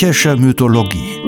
Griechische 0.00 0.34
Mythologie. 0.34 1.20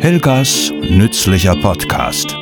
Helgas 0.00 0.72
nützlicher 0.80 1.56
Podcast. 1.56 2.34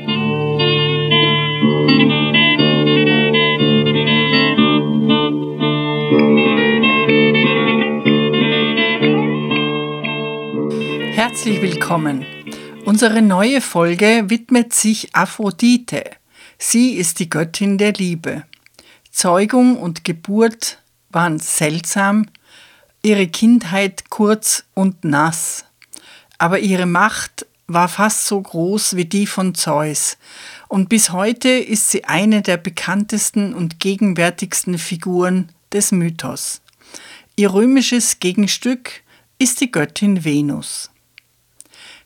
Herzlich 11.17 11.61
willkommen. 11.61 12.25
Unsere 12.85 13.23
neue 13.23 13.61
Folge 13.61 14.27
widmet 14.29 14.73
sich 14.73 15.13
Aphrodite. 15.13 16.16
Sie 16.59 16.95
ist 16.95 17.19
die 17.19 17.29
Göttin 17.29 17.79
der 17.79 17.93
Liebe. 17.93 18.45
Zeugung 19.11 19.79
und 19.79 20.05
Geburt 20.05 20.79
waren 21.11 21.39
seltsam, 21.39 22.27
ihre 23.03 23.29
Kindheit 23.29 24.11
kurz 24.11 24.65
und 24.75 25.05
nass. 25.05 25.65
Aber 26.39 26.59
ihre 26.59 26.87
Macht 26.87 27.47
war 27.67 27.89
fast 27.89 28.27
so 28.27 28.41
groß 28.41 28.97
wie 28.97 29.07
die 29.07 29.27
von 29.27 29.55
Zeus, 29.55 30.19
und 30.69 30.89
bis 30.89 31.11
heute 31.11 31.49
ist 31.49 31.91
sie 31.91 32.05
eine 32.05 32.43
der 32.43 32.57
bekanntesten 32.57 33.55
und 33.55 33.81
gegenwärtigsten 33.81 34.79
Figuren 34.79 35.51
des 35.73 35.93
Mythos. 35.93 36.61
Ihr 37.37 37.53
römisches 37.53 38.19
Gegenstück 38.19 39.03
ist 39.39 39.61
die 39.61 39.71
Göttin 39.71 40.25
Venus. 40.25 40.91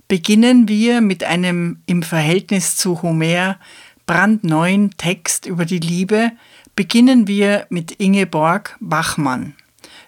Beginnen 0.08 0.66
wir 0.68 1.00
mit 1.00 1.24
einem 1.24 1.82
im 1.86 2.02
Verhältnis 2.02 2.76
zu 2.76 3.02
Homer 3.02 3.58
brandneuen 4.06 4.96
Text 4.96 5.46
über 5.46 5.64
die 5.64 5.78
Liebe, 5.78 6.32
beginnen 6.76 7.26
wir 7.26 7.66
mit 7.70 7.92
Ingeborg 7.92 8.76
Bachmann. 8.80 9.54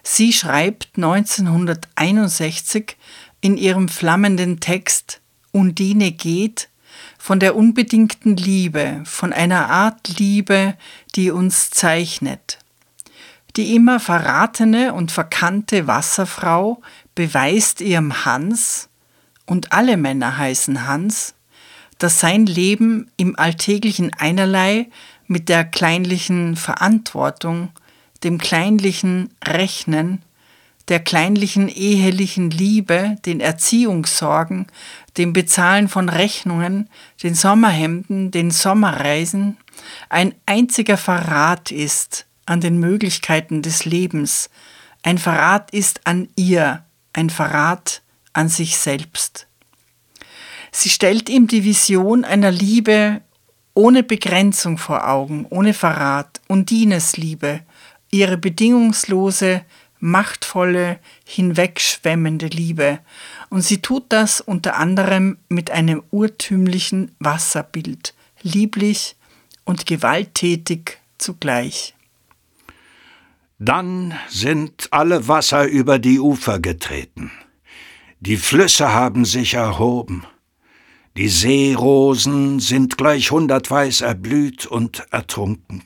Sie 0.03 0.33
schreibt 0.33 0.89
1961 0.95 2.97
in 3.41 3.57
ihrem 3.57 3.89
flammenden 3.89 4.59
Text 4.59 5.21
Undine 5.51 6.11
geht 6.11 6.69
von 7.17 7.39
der 7.39 7.55
unbedingten 7.55 8.35
Liebe, 8.35 9.01
von 9.05 9.31
einer 9.31 9.69
Art 9.69 10.19
Liebe, 10.19 10.75
die 11.15 11.31
uns 11.31 11.69
zeichnet. 11.69 12.59
Die 13.55 13.75
immer 13.75 13.99
verratene 13.99 14.93
und 14.93 15.11
verkannte 15.11 15.87
Wasserfrau 15.87 16.81
beweist 17.15 17.81
ihrem 17.81 18.25
Hans, 18.25 18.89
und 19.45 19.73
alle 19.73 19.97
Männer 19.97 20.37
heißen 20.37 20.87
Hans, 20.87 21.35
dass 21.99 22.19
sein 22.19 22.45
Leben 22.45 23.09
im 23.17 23.37
alltäglichen 23.37 24.13
Einerlei 24.13 24.87
mit 25.27 25.49
der 25.49 25.63
kleinlichen 25.63 26.55
Verantwortung, 26.55 27.69
dem 28.23 28.37
kleinlichen 28.37 29.29
Rechnen, 29.43 30.21
der 30.89 30.99
kleinlichen 30.99 31.69
ehelichen 31.69 32.49
Liebe, 32.49 33.15
den 33.25 33.39
Erziehungssorgen, 33.39 34.67
dem 35.17 35.31
Bezahlen 35.31 35.87
von 35.87 36.09
Rechnungen, 36.09 36.89
den 37.21 37.35
Sommerhemden, 37.35 38.31
den 38.31 38.51
Sommerreisen, 38.51 39.57
ein 40.09 40.35
einziger 40.45 40.97
Verrat 40.97 41.71
ist 41.71 42.25
an 42.45 42.59
den 42.59 42.77
Möglichkeiten 42.79 43.61
des 43.61 43.85
Lebens, 43.85 44.49
ein 45.03 45.17
Verrat 45.17 45.71
ist 45.71 46.05
an 46.05 46.29
ihr, 46.35 46.83
ein 47.13 47.29
Verrat 47.29 48.01
an 48.33 48.49
sich 48.49 48.77
selbst. 48.77 49.47
Sie 50.75 50.89
stellt 50.89 51.29
ihm 51.29 51.47
die 51.47 51.63
Vision 51.63 52.25
einer 52.25 52.49
Liebe 52.51 53.21
ohne 53.75 54.01
Begrenzung 54.01 54.79
vor 54.79 55.07
Augen, 55.07 55.45
ohne 55.49 55.73
Verrat, 55.73 56.41
Undines 56.47 57.15
Liebe, 57.15 57.61
ihre 58.09 58.37
bedingungslose, 58.37 59.63
machtvolle, 59.99 60.99
hinwegschwemmende 61.25 62.47
Liebe. 62.47 62.99
Und 63.49 63.61
sie 63.61 63.81
tut 63.81 64.05
das 64.09 64.41
unter 64.41 64.75
anderem 64.75 65.37
mit 65.47 65.69
einem 65.69 66.01
urtümlichen 66.09 67.15
Wasserbild, 67.19 68.15
lieblich 68.41 69.15
und 69.65 69.85
gewalttätig 69.85 70.97
zugleich. 71.19 71.93
Dann 73.59 74.15
sind 74.27 74.87
alle 74.89 75.27
Wasser 75.27 75.65
über 75.65 75.99
die 75.99 76.19
Ufer 76.19 76.59
getreten. 76.59 77.31
Die 78.19 78.37
Flüsse 78.37 78.91
haben 78.91 79.23
sich 79.23 79.53
erhoben. 79.53 80.25
Die 81.15 81.29
Seerosen 81.29 82.59
sind 82.59 82.97
gleich 82.97 83.29
hundertweiß 83.29 84.01
erblüht 84.01 84.65
und 84.65 85.05
ertrunken. 85.11 85.83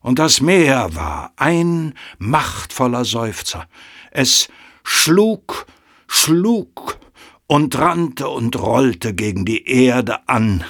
Und 0.00 0.18
das 0.18 0.40
Meer 0.40 0.94
war 0.94 1.32
ein 1.36 1.94
machtvoller 2.18 3.06
Seufzer. 3.06 3.66
Es 4.10 4.48
schlug, 4.84 5.66
schlug 6.06 6.98
und 7.46 7.78
rannte 7.78 8.28
und 8.28 8.56
rollte 8.56 9.14
gegen 9.14 9.46
die 9.46 9.66
Erde 9.66 10.28
an, 10.28 10.62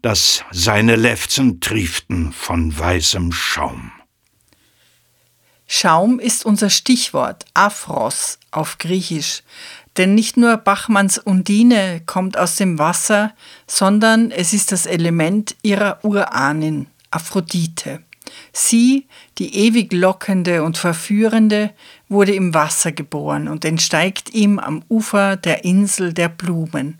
dass 0.00 0.44
seine 0.52 0.94
Lefzen 0.94 1.60
trieften 1.60 2.32
von 2.32 2.78
weißem 2.78 3.32
Schaum. 3.32 3.90
Schaum 5.66 6.18
ist 6.18 6.44
unser 6.44 6.68
Stichwort, 6.68 7.44
Aphros 7.54 8.38
auf 8.50 8.78
Griechisch, 8.78 9.42
denn 10.00 10.14
nicht 10.14 10.38
nur 10.38 10.56
Bachmanns 10.56 11.18
Undine 11.18 12.00
kommt 12.06 12.38
aus 12.38 12.56
dem 12.56 12.78
Wasser, 12.78 13.34
sondern 13.66 14.30
es 14.30 14.54
ist 14.54 14.72
das 14.72 14.86
Element 14.86 15.56
ihrer 15.60 16.02
Urahnin, 16.02 16.86
Aphrodite. 17.10 18.02
Sie, 18.50 19.06
die 19.36 19.54
ewig 19.54 19.92
lockende 19.92 20.62
und 20.62 20.78
verführende, 20.78 21.74
wurde 22.08 22.34
im 22.34 22.54
Wasser 22.54 22.92
geboren 22.92 23.46
und 23.46 23.66
entsteigt 23.66 24.32
ihm 24.32 24.58
am 24.58 24.82
Ufer 24.88 25.36
der 25.36 25.64
Insel 25.64 26.14
der 26.14 26.30
Blumen. 26.30 26.98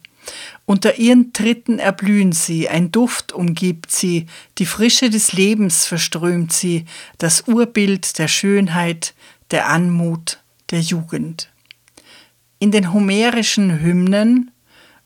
Unter 0.66 0.98
ihren 0.98 1.32
Tritten 1.32 1.78
erblühen 1.78 2.32
sie, 2.32 2.68
ein 2.68 2.92
Duft 2.92 3.32
umgibt 3.32 3.90
sie, 3.90 4.26
die 4.58 4.66
Frische 4.66 5.08
des 5.08 5.32
Lebens 5.32 5.86
verströmt 5.86 6.52
sie, 6.52 6.84
das 7.16 7.48
Urbild 7.48 8.18
der 8.18 8.28
Schönheit, 8.28 9.14
der 9.52 9.70
Anmut, 9.70 10.42
der 10.70 10.80
Jugend. 10.80 11.50
In 12.62 12.72
den 12.72 12.92
homerischen 12.92 13.80
Hymnen, 13.80 14.50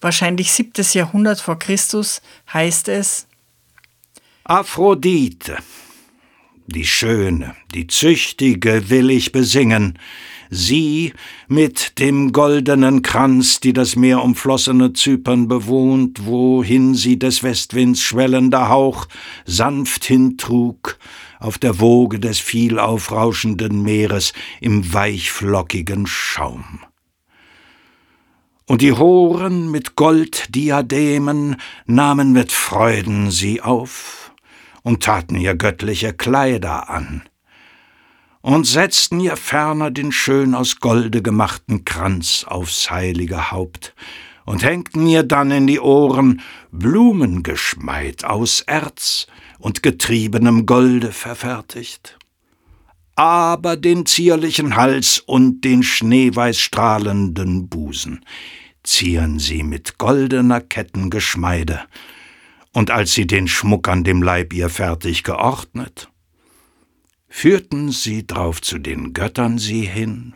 wahrscheinlich 0.00 0.50
7. 0.50 0.72
Jahrhundert 0.92 1.40
vor 1.40 1.56
Christus, 1.56 2.20
heißt 2.52 2.88
es 2.88 3.28
Aphrodite, 4.42 5.58
die 6.66 6.84
Schöne, 6.84 7.54
die 7.72 7.86
Züchtige 7.86 8.90
will 8.90 9.08
ich 9.08 9.30
besingen, 9.30 10.00
sie 10.50 11.12
mit 11.46 12.00
dem 12.00 12.32
goldenen 12.32 13.02
Kranz, 13.02 13.60
die 13.60 13.72
das 13.72 13.94
meerumflossene 13.94 14.92
Zypern 14.92 15.46
bewohnt, 15.46 16.26
wohin 16.26 16.96
sie 16.96 17.20
des 17.20 17.44
Westwinds 17.44 18.02
schwellender 18.02 18.68
Hauch 18.68 19.06
sanft 19.44 20.04
hintrug, 20.04 20.98
auf 21.38 21.58
der 21.58 21.78
Woge 21.78 22.18
des 22.18 22.40
viel 22.40 22.80
aufrauschenden 22.80 23.80
Meeres 23.80 24.32
im 24.60 24.92
weichflockigen 24.92 26.08
Schaum 26.08 26.80
und 28.66 28.80
die 28.80 28.92
Horen 28.92 29.70
mit 29.70 29.96
Golddiademen 29.96 31.56
nahmen 31.86 32.32
mit 32.32 32.52
Freuden 32.52 33.30
sie 33.30 33.60
auf 33.60 34.32
und 34.82 35.02
taten 35.02 35.36
ihr 35.36 35.54
göttliche 35.54 36.12
Kleider 36.12 36.88
an 36.88 37.22
und 38.44 38.66
setzten 38.66 39.20
ihr 39.20 39.38
ferner 39.38 39.90
den 39.90 40.12
schön 40.12 40.54
aus 40.54 40.78
Golde 40.78 41.22
gemachten 41.22 41.86
Kranz 41.86 42.44
aufs 42.46 42.90
heilige 42.90 43.50
Haupt 43.50 43.94
und 44.44 44.62
hängten 44.62 45.06
ihr 45.06 45.22
dann 45.22 45.50
in 45.50 45.66
die 45.66 45.80
Ohren 45.80 46.42
Blumengeschmeid 46.70 48.24
aus 48.24 48.60
Erz 48.60 49.26
und 49.58 49.82
getriebenem 49.82 50.66
Golde 50.66 51.12
verfertigt. 51.12 52.18
Aber 53.16 53.78
den 53.78 54.04
zierlichen 54.04 54.76
Hals 54.76 55.20
und 55.20 55.62
den 55.62 55.82
schneeweiß 55.82 56.58
strahlenden 56.58 57.68
Busen 57.68 58.24
zieren 58.84 59.38
sie 59.38 59.62
mit 59.62 59.98
goldener 59.98 60.60
Kettengeschmeide, 60.60 61.80
und 62.72 62.90
als 62.90 63.12
sie 63.12 63.26
den 63.26 63.48
Schmuck 63.48 63.88
an 63.88 64.04
dem 64.04 64.22
Leib 64.22 64.52
ihr 64.52 64.68
fertig 64.68 65.24
geordnet, 65.24 66.08
führten 67.28 67.90
sie 67.90 68.26
drauf 68.26 68.62
zu 68.62 68.78
den 68.78 69.12
Göttern 69.12 69.58
sie 69.58 69.82
hin, 69.82 70.34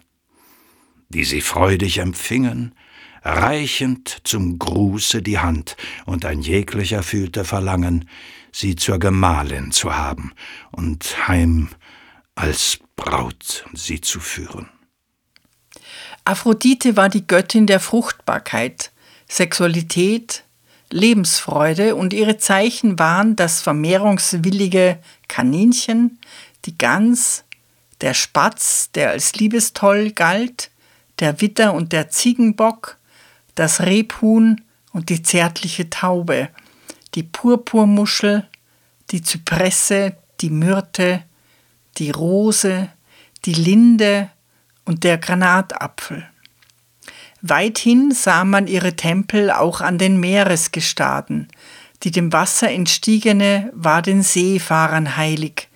die 1.09 1.25
sie 1.25 1.41
freudig 1.41 1.99
empfingen, 1.99 2.75
reichend 3.23 4.19
zum 4.25 4.59
Gruße 4.59 5.23
die 5.23 5.39
Hand, 5.39 5.77
und 6.06 6.25
ein 6.25 6.41
jeglicher 6.41 7.03
fühlte 7.03 7.45
Verlangen, 7.45 8.09
sie 8.53 8.77
zur 8.77 8.99
Gemahlin 8.99 9.71
zu 9.73 9.97
haben 9.97 10.33
und 10.71 11.29
heim 11.29 11.69
als 12.35 12.79
Braut 12.97 13.65
sie 13.75 14.00
zu 14.00 14.21
führen. 14.21 14.69
Aphrodite 16.28 16.94
war 16.94 17.08
die 17.08 17.26
Göttin 17.26 17.66
der 17.66 17.80
Fruchtbarkeit, 17.80 18.92
Sexualität, 19.30 20.44
Lebensfreude 20.90 21.96
und 21.96 22.12
ihre 22.12 22.36
Zeichen 22.36 22.98
waren 22.98 23.34
das 23.34 23.62
vermehrungswillige 23.62 24.98
Kaninchen, 25.28 26.19
die 26.66 26.76
Gans, 26.76 27.44
der 28.02 28.12
Spatz, 28.12 28.90
der 28.92 29.08
als 29.08 29.36
liebestoll 29.36 30.10
galt, 30.10 30.70
der 31.19 31.40
Witter 31.40 31.72
und 31.72 31.94
der 31.94 32.10
Ziegenbock, 32.10 32.98
das 33.54 33.80
Rebhuhn 33.80 34.60
und 34.92 35.08
die 35.08 35.22
zärtliche 35.22 35.88
Taube, 35.88 36.50
die 37.14 37.22
Purpurmuschel, 37.22 38.46
die 39.12 39.22
Zypresse, 39.22 40.14
die 40.42 40.50
Myrte, 40.50 41.22
die 41.96 42.10
Rose, 42.10 42.90
die 43.46 43.54
Linde 43.54 44.28
und 44.88 45.05
der 45.05 45.19
Granatapfel. 45.19 46.26
Weithin 47.43 48.11
sah 48.11 48.44
man 48.44 48.67
ihre 48.67 48.96
Tempel 48.96 49.50
auch 49.50 49.82
an 49.82 49.99
den 49.99 50.19
Meeresgestaden. 50.19 51.49
Die 52.02 52.11
dem 52.11 52.32
Wasser 52.32 52.70
entstiegene 52.70 53.70
war 53.75 54.00
den 54.00 54.23
Seefahrern 54.23 55.17
heilig, 55.17 55.69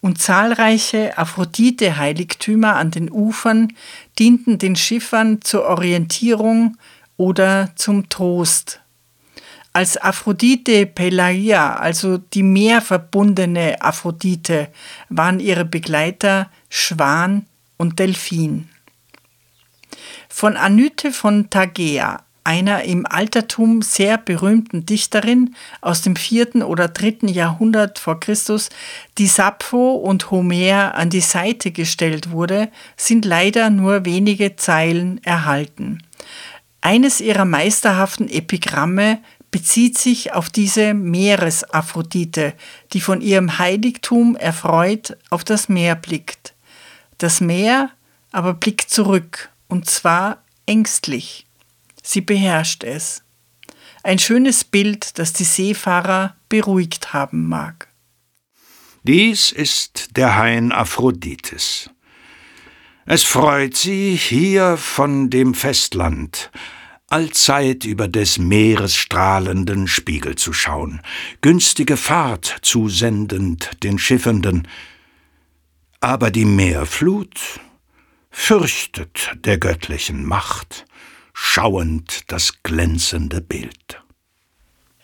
und 0.00 0.22
zahlreiche 0.22 1.18
Aphrodite-Heiligtümer 1.18 2.76
an 2.76 2.92
den 2.92 3.10
Ufern 3.10 3.74
dienten 4.18 4.56
den 4.56 4.76
Schiffern 4.76 5.42
zur 5.42 5.64
Orientierung 5.64 6.76
oder 7.16 7.72
zum 7.74 8.08
Trost. 8.08 8.80
Als 9.72 10.00
Aphrodite 10.00 10.86
Pelagia, 10.86 11.74
also 11.74 12.18
die 12.18 12.44
meerverbundene 12.44 13.82
Aphrodite, 13.82 14.68
waren 15.08 15.38
ihre 15.40 15.64
Begleiter 15.64 16.50
Schwan 16.68 17.46
und 17.80 17.98
Delphin. 17.98 18.68
Von 20.28 20.56
Anyte 20.58 21.12
von 21.12 21.48
Tagea, 21.48 22.22
einer 22.44 22.84
im 22.84 23.06
Altertum 23.06 23.80
sehr 23.80 24.18
berühmten 24.18 24.84
Dichterin 24.84 25.56
aus 25.80 26.02
dem 26.02 26.14
vierten 26.14 26.62
oder 26.62 26.88
dritten 26.88 27.26
Jahrhundert 27.26 27.98
vor 27.98 28.20
Christus, 28.20 28.68
die 29.16 29.26
Sappho 29.26 29.94
und 29.94 30.30
Homer 30.30 30.94
an 30.94 31.08
die 31.08 31.22
Seite 31.22 31.70
gestellt 31.70 32.30
wurde, 32.30 32.70
sind 32.96 33.24
leider 33.24 33.70
nur 33.70 34.04
wenige 34.04 34.56
Zeilen 34.56 35.22
erhalten. 35.24 36.02
Eines 36.82 37.20
ihrer 37.20 37.46
meisterhaften 37.46 38.28
Epigramme 38.28 39.20
bezieht 39.50 39.96
sich 39.96 40.34
auf 40.34 40.50
diese 40.50 40.92
Meeresaphrodite, 40.92 42.52
die 42.92 43.00
von 43.00 43.22
ihrem 43.22 43.58
Heiligtum 43.58 44.36
erfreut 44.36 45.16
auf 45.30 45.44
das 45.44 45.68
Meer 45.70 45.94
blickt. 45.94 46.54
Das 47.20 47.42
Meer 47.42 47.90
aber 48.32 48.54
blickt 48.54 48.88
zurück 48.88 49.50
und 49.68 49.90
zwar 49.90 50.42
ängstlich. 50.64 51.46
Sie 52.02 52.22
beherrscht 52.22 52.82
es. 52.82 53.22
Ein 54.02 54.18
schönes 54.18 54.64
Bild, 54.64 55.18
das 55.18 55.34
die 55.34 55.44
Seefahrer 55.44 56.34
beruhigt 56.48 57.12
haben 57.12 57.46
mag. 57.46 57.88
Dies 59.02 59.52
ist 59.52 60.16
der 60.16 60.38
Hain 60.38 60.72
Aphrodites. 60.72 61.90
Es 63.04 63.22
freut 63.22 63.76
sie, 63.76 64.16
hier 64.16 64.78
von 64.78 65.28
dem 65.28 65.52
Festland 65.52 66.50
allzeit 67.10 67.84
über 67.84 68.06
des 68.08 68.38
Meeres 68.38 68.94
strahlenden 68.94 69.88
Spiegel 69.88 70.36
zu 70.36 70.52
schauen, 70.52 71.00
günstige 71.40 71.96
Fahrt 71.96 72.58
zusendend 72.62 73.70
den 73.82 73.98
Schiffenden. 73.98 74.68
Aber 76.00 76.30
die 76.30 76.46
Meerflut 76.46 77.60
fürchtet 78.30 79.32
der 79.44 79.58
göttlichen 79.58 80.24
Macht, 80.24 80.86
schauend 81.34 82.22
das 82.28 82.62
glänzende 82.62 83.42
Bild. 83.42 84.00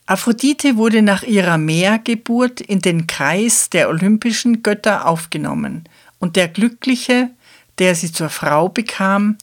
Aphrodite 0.06 0.76
wurde 0.76 1.02
nach 1.02 1.22
ihrer 1.22 1.58
Meergeburt 1.58 2.62
in 2.62 2.80
den 2.80 3.06
Kreis 3.06 3.68
der 3.68 3.88
olympischen 3.88 4.62
Götter 4.62 5.06
aufgenommen, 5.06 5.84
und 6.18 6.36
der 6.36 6.48
Glückliche, 6.48 7.30
der 7.78 7.94
sie 7.94 8.10
zur 8.10 8.30
Frau 8.30 8.70
bekam, 8.70 9.36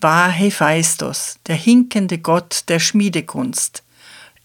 war 0.00 0.30
Hephaistos, 0.30 1.38
der 1.48 1.56
hinkende 1.56 2.18
Gott 2.18 2.64
der 2.68 2.78
Schmiedekunst. 2.78 3.82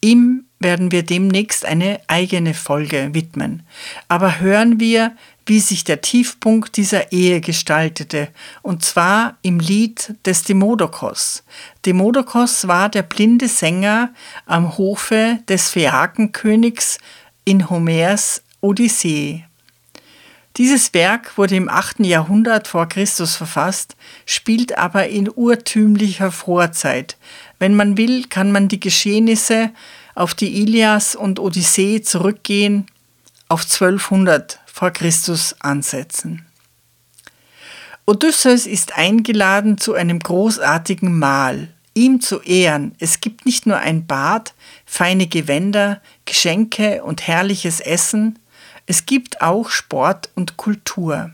Ihm 0.02 0.46
werden 0.60 0.92
wir 0.92 1.04
demnächst 1.04 1.66
eine 1.66 2.00
eigene 2.08 2.56
Folge 2.56 3.10
widmen. 3.14 3.64
Aber 4.08 4.40
hören 4.40 4.80
wir, 4.80 5.16
wie 5.48 5.60
sich 5.60 5.84
der 5.84 6.02
Tiefpunkt 6.02 6.78
dieser 6.78 7.12
Ehe 7.12 7.42
gestaltete, 7.42 8.28
und 8.62 8.84
zwar 8.84 9.38
im 9.42 9.60
Lied 9.60 10.14
des 10.26 10.44
Demodokos. 10.44 11.44
Demodokos 11.86 12.68
war 12.68 12.90
der 12.90 13.04
blinde 13.04 13.48
Sänger 13.48 14.14
am 14.46 14.78
Hofe 14.78 15.40
des 15.48 15.70
Phäakenkönigs 15.70 16.98
in 17.46 17.70
Homers 17.70 18.44
Odyssee. 18.62 19.46
Dieses 20.58 20.94
Werk 20.94 21.38
wurde 21.38 21.56
im 21.56 21.70
8. 21.70 22.00
Jahrhundert 22.00 22.68
vor 22.68 22.90
Christus 22.90 23.36
verfasst, 23.36 23.96
spielt 24.26 24.78
aber 24.78 25.08
in 25.08 25.30
urtümlicher 25.30 26.32
Vorzeit. 26.32 27.16
Wenn 27.60 27.76
man 27.76 27.96
will, 27.96 28.26
kann 28.26 28.52
man 28.52 28.68
die 28.68 28.80
Geschehnisse 28.80 29.70
auf 30.16 30.34
die 30.34 30.62
Ilias 30.62 31.16
und 31.16 31.40
Odyssee 31.40 32.02
zurückgehen 32.02 32.88
auf 33.50 33.62
1200 33.62 34.60
vor 34.78 34.92
Christus 34.92 35.56
ansetzen. 35.58 36.46
Odysseus 38.06 38.68
ist 38.68 38.96
eingeladen 38.96 39.80
zu 39.80 39.96
einem 39.96 40.20
großartigen 40.20 41.18
Mahl, 41.18 41.74
ihm 41.96 42.22
zu 42.22 42.42
ehren. 42.42 42.94
Es 43.00 43.20
gibt 43.20 43.48
nicht 43.48 43.66
nur 43.66 43.78
ein 43.78 44.06
Bad, 44.06 44.54
feine 44.86 45.26
Gewänder, 45.26 46.00
Geschenke 46.26 47.04
und 47.04 47.26
herrliches 47.26 47.80
Essen, 47.80 48.38
es 48.86 49.08
gibt 49.08 49.42
auch 49.42 49.72
Sport 49.72 50.30
und 50.36 50.58
Kultur. 50.58 51.32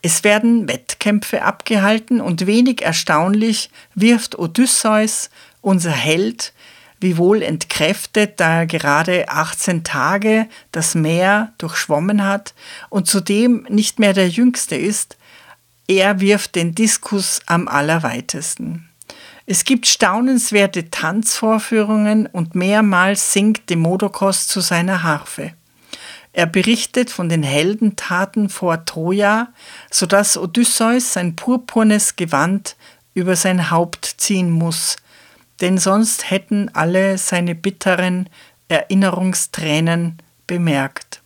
Es 0.00 0.22
werden 0.22 0.68
Wettkämpfe 0.68 1.42
abgehalten 1.42 2.20
und 2.20 2.46
wenig 2.46 2.82
erstaunlich 2.82 3.70
wirft 3.96 4.38
Odysseus, 4.38 5.30
unser 5.62 5.90
Held, 5.90 6.52
wiewohl 7.02 7.42
entkräftet, 7.42 8.40
da 8.40 8.60
er 8.60 8.66
gerade 8.66 9.28
18 9.28 9.84
Tage 9.84 10.48
das 10.70 10.94
Meer 10.94 11.52
durchschwommen 11.58 12.24
hat 12.24 12.54
und 12.88 13.06
zudem 13.06 13.66
nicht 13.68 13.98
mehr 13.98 14.12
der 14.12 14.28
Jüngste 14.28 14.76
ist, 14.76 15.16
er 15.88 16.20
wirft 16.20 16.54
den 16.54 16.74
Diskus 16.74 17.40
am 17.46 17.68
allerweitesten. 17.68 18.88
Es 19.44 19.64
gibt 19.64 19.86
staunenswerte 19.86 20.90
Tanzvorführungen 20.90 22.26
und 22.26 22.54
mehrmals 22.54 23.32
singt 23.32 23.68
Demodokos 23.68 24.46
zu 24.46 24.60
seiner 24.60 25.02
Harfe. 25.02 25.52
Er 26.32 26.46
berichtet 26.46 27.10
von 27.10 27.28
den 27.28 27.42
Heldentaten 27.42 28.48
vor 28.48 28.84
Troja, 28.84 29.48
so 29.90 30.06
dass 30.06 30.38
Odysseus 30.38 31.12
sein 31.12 31.36
purpurnes 31.36 32.16
Gewand 32.16 32.76
über 33.14 33.36
sein 33.36 33.70
Haupt 33.70 34.06
ziehen 34.16 34.50
muss, 34.50 34.96
denn 35.62 35.78
sonst 35.78 36.30
hätten 36.30 36.68
alle 36.74 37.16
seine 37.16 37.54
bitteren 37.54 38.28
Erinnerungstränen 38.68 40.18
bemerkt. 40.46 41.22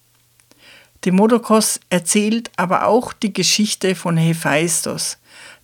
Demodokos 1.05 1.81
erzählt 1.89 2.51
aber 2.57 2.87
auch 2.87 3.13
die 3.13 3.33
Geschichte 3.33 3.95
von 3.95 4.17
Hephaistos, 4.17 5.19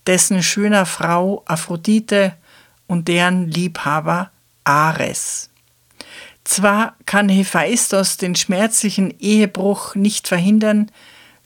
dessen 0.06 0.42
schöner 0.42 0.86
Frau 0.86 1.42
Aphrodite 1.46 2.34
und 2.86 3.08
deren 3.08 3.48
Liebhaber 3.48 4.30
Ares. 4.64 5.50
Zwar 6.44 6.96
kann 7.04 7.28
Hephaistos 7.28 8.16
den 8.16 8.34
schmerzlichen 8.34 9.14
Ehebruch 9.20 9.94
nicht 9.94 10.28
verhindern, 10.28 10.90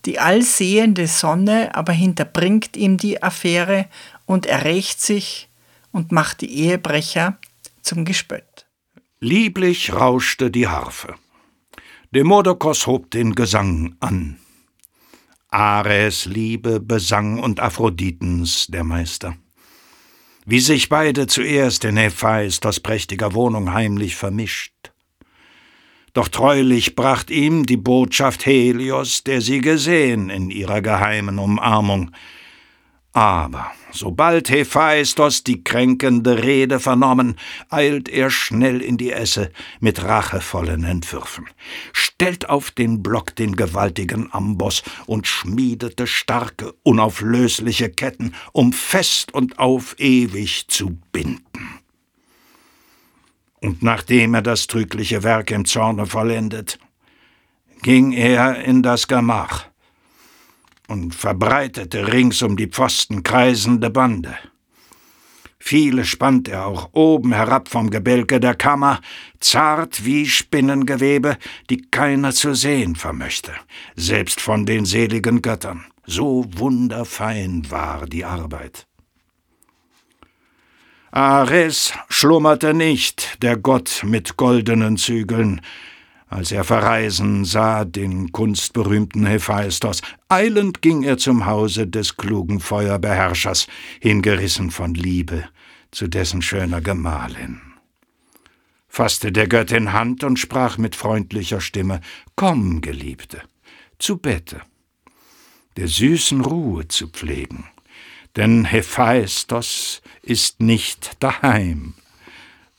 die 0.05 0.21
allsehende 0.21 1.09
Sonne 1.09 1.75
aber 1.75 1.93
hinterbringt 1.93 2.77
ihm 2.77 2.97
die 2.99 3.23
Affäre 3.23 3.87
und 4.27 4.47
er 4.47 4.65
rächt 4.65 5.01
sich 5.01 5.49
und 5.97 6.13
macht 6.13 6.43
die 6.43 6.59
Ehebrecher 6.59 7.39
zum 7.81 8.05
Gespött. 8.05 8.67
Lieblich 9.19 9.95
rauschte 9.95 10.51
die 10.51 10.69
Harfe. 10.69 11.15
Demodokos 12.15 12.87
hob 12.87 13.11
den 13.11 13.35
Gesang 13.35 13.97
an. 14.01 14.37
Ares 15.49 16.27
Liebe 16.27 16.81
besang 16.81 17.39
und 17.39 17.61
Aphroditens 17.61 18.67
der 18.67 18.85
Meister. 18.85 19.39
Wie 20.45 20.61
sich 20.61 20.91
beide 20.91 21.27
zuerst 21.29 21.83
in 21.87 21.97
Hephaistos 21.97 22.79
prächtiger 22.81 23.33
Wohnung 23.33 23.73
heimlich 23.73 24.17
vermischt. 24.17 24.93
Doch 26.13 26.29
treulich 26.29 26.95
bracht 26.95 27.31
ihm 27.31 27.65
die 27.65 27.79
Botschaft 27.79 28.45
Helios, 28.45 29.25
der 29.25 29.41
sie 29.41 29.63
gesehen 29.63 30.29
in 30.29 30.51
ihrer 30.51 30.83
geheimen 30.83 31.39
Umarmung, 31.39 32.11
aber 33.17 33.73
sobald 33.93 34.51
Hephaistos 34.51 35.43
die 35.43 35.65
kränkende 35.65 36.43
Rede 36.43 36.79
vernommen, 36.79 37.37
eilt 37.71 38.11
er 38.11 38.29
schnell 38.29 38.83
in 38.83 38.99
die 38.99 39.11
Esse 39.11 39.51
mit 39.81 40.05
rachevollen 40.05 40.85
Entwürfen, 40.85 41.47
stellt 41.95 42.51
auf 42.51 42.71
den 42.71 43.03
Block 43.03 43.35
den 43.35 43.57
gewaltigen 43.57 44.31
Amboss 44.35 44.83
und 45.07 45.27
schmiedete 45.27 46.07
starke, 46.07 46.75
unauflösliche 46.83 47.89
Ketten, 47.89 48.35
um 48.53 48.75
fest 48.75 49.33
und 49.33 49.59
auf 49.59 49.99
ewig 49.99 50.69
zu 50.69 50.99
binden. 51.11 51.81
Und 53.63 53.83
nachdem 53.83 54.35
er 54.35 54.43
das 54.43 54.67
trügliche 54.67 55.23
Werk 55.23 55.51
im 55.53 55.65
Zorne 55.65 56.05
vollendet, 56.05 56.79
ging 57.81 58.13
er 58.13 58.63
in 58.63 58.83
das 58.83 59.09
Gemach 59.09 59.69
und 60.89 61.15
verbreitete 61.15 62.13
rings 62.13 62.43
um 62.43 62.57
die 62.57 62.69
Pfosten 62.69 63.23
kreisende 63.23 63.91
Bande. 63.91 64.37
Viele 65.59 66.05
spannt 66.05 66.47
er 66.47 66.67
auch 66.67 66.91
oben 66.93 67.33
herab 67.33 67.69
vom 67.69 67.91
Gebälke 67.91 68.39
der 68.39 68.55
Kammer, 68.55 69.01
zart 69.41 70.05
wie 70.05 70.27
Spinnengewebe, 70.27 71.39
die 71.71 71.83
keiner 71.83 72.33
zu 72.33 72.55
sehen 72.55 72.95
vermöchte, 72.95 73.53
selbst 73.97 74.41
von 74.41 74.65
den 74.65 74.85
seligen 74.85 75.43
Göttern. 75.43 75.85
So 76.07 76.45
wunderfein 76.55 77.69
war 77.69 78.07
die 78.07 78.25
Arbeit. 78.25 78.87
Ares 81.11 81.95
schlummerte 82.09 82.73
nicht, 82.73 83.43
der 83.43 83.57
Gott 83.57 84.03
mit 84.05 84.37
goldenen 84.37 84.97
Zügeln, 84.99 85.63
als 86.29 86.51
er 86.53 86.65
verreisen 86.65 87.45
sah 87.45 87.85
den 87.85 88.33
kunstberühmten 88.33 89.27
Hephaistos. 89.27 90.03
Eilend 90.29 90.83
ging 90.83 91.03
er 91.03 91.19
zum 91.19 91.47
Hause 91.47 91.87
des 91.87 92.17
klugen 92.17 92.61
Feuerbeherrschers, 92.61 93.69
hingerissen 94.01 94.71
von 94.71 94.95
Liebe 94.95 95.45
zu 95.91 96.09
dessen 96.09 96.43
schöner 96.43 96.81
Gemahlin. 96.81 97.61
Fasste 98.89 99.31
der 99.31 99.47
Göttin 99.47 99.93
Hand 99.93 100.25
und 100.25 100.39
sprach 100.39 100.79
mit 100.79 100.97
freundlicher 100.97 101.61
Stimme 101.61 102.01
Komm, 102.35 102.81
Geliebte, 102.81 103.43
zu 103.99 104.17
Bette, 104.17 104.63
der 105.77 105.87
süßen 105.87 106.41
Ruhe 106.41 106.89
zu 106.89 107.09
pflegen, 107.09 107.65
denn 108.37 108.65
Hephaistos 108.65 110.03
ist 110.23 110.61
nicht 110.61 111.23
daheim. 111.23 111.95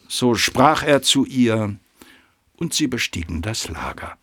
So 0.08 0.36
sprach 0.36 0.84
er 0.84 1.02
zu 1.02 1.26
ihr, 1.26 1.78
und 2.58 2.74
sie 2.74 2.88
bestiegen 2.88 3.42
das 3.42 3.70
Lager. 3.70 4.18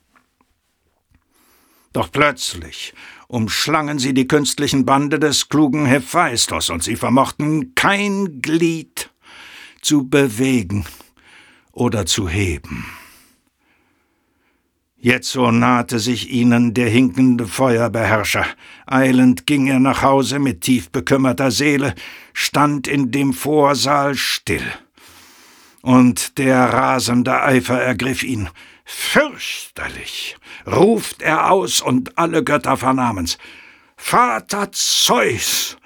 Doch 1.92 2.10
plötzlich 2.10 2.92
umschlangen 3.28 3.98
sie 3.98 4.14
die 4.14 4.28
künstlichen 4.28 4.84
Bande 4.84 5.18
des 5.18 5.48
klugen 5.48 5.86
Hephaistos, 5.86 6.68
und 6.68 6.82
sie 6.82 6.96
vermochten 6.96 7.74
kein 7.74 8.42
Glied 8.42 9.10
zu 9.80 10.08
bewegen 10.08 10.84
oder 11.72 12.04
zu 12.04 12.28
heben. 12.28 12.84
Jetzo 14.96 15.52
nahte 15.52 15.98
sich 15.98 16.30
ihnen 16.30 16.72
der 16.72 16.88
hinkende 16.88 17.46
Feuerbeherrscher. 17.46 18.46
Eilend 18.86 19.46
ging 19.46 19.66
er 19.66 19.78
nach 19.78 20.02
Hause 20.02 20.38
mit 20.38 20.62
tief 20.62 20.90
bekümmerter 20.90 21.50
Seele, 21.50 21.94
stand 22.32 22.88
in 22.88 23.10
dem 23.10 23.34
Vorsaal 23.34 24.14
still. 24.14 24.64
Und 25.84 26.38
der 26.38 26.72
rasende 26.72 27.42
Eifer 27.42 27.78
ergriff 27.78 28.22
ihn. 28.22 28.48
Fürchterlich 28.86 30.38
ruft 30.66 31.20
er 31.20 31.50
aus, 31.50 31.82
und 31.82 32.16
alle 32.16 32.42
Götter 32.42 32.78
vernahmen's. 32.78 33.36
Vater 33.94 34.72
Zeus, 34.72 35.76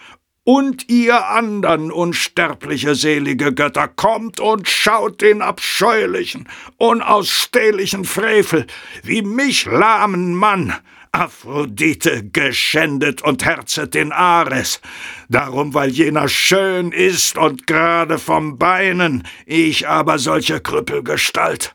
und 0.44 0.88
ihr 0.88 1.26
andern 1.26 1.90
unsterbliche 1.90 2.94
selige 2.94 3.52
Götter, 3.52 3.88
kommt 3.88 4.38
und 4.38 4.68
schaut 4.68 5.20
den 5.20 5.42
abscheulichen, 5.42 6.48
unausstehlichen 6.76 8.04
Frevel, 8.04 8.68
wie 9.02 9.22
mich 9.22 9.64
lahmen 9.64 10.32
Mann, 10.32 10.74
Aphrodite 11.12 12.28
geschändet 12.28 13.22
und 13.22 13.44
herzet 13.44 13.94
den 13.94 14.12
Ares, 14.12 14.80
darum 15.28 15.74
weil 15.74 15.90
jener 15.90 16.28
schön 16.28 16.92
ist 16.92 17.38
und 17.38 17.66
gerade 17.66 18.18
vom 18.18 18.58
Beinen, 18.58 19.26
ich 19.46 19.88
aber 19.88 20.18
solche 20.18 20.60
Krüppelgestalt. 20.60 21.74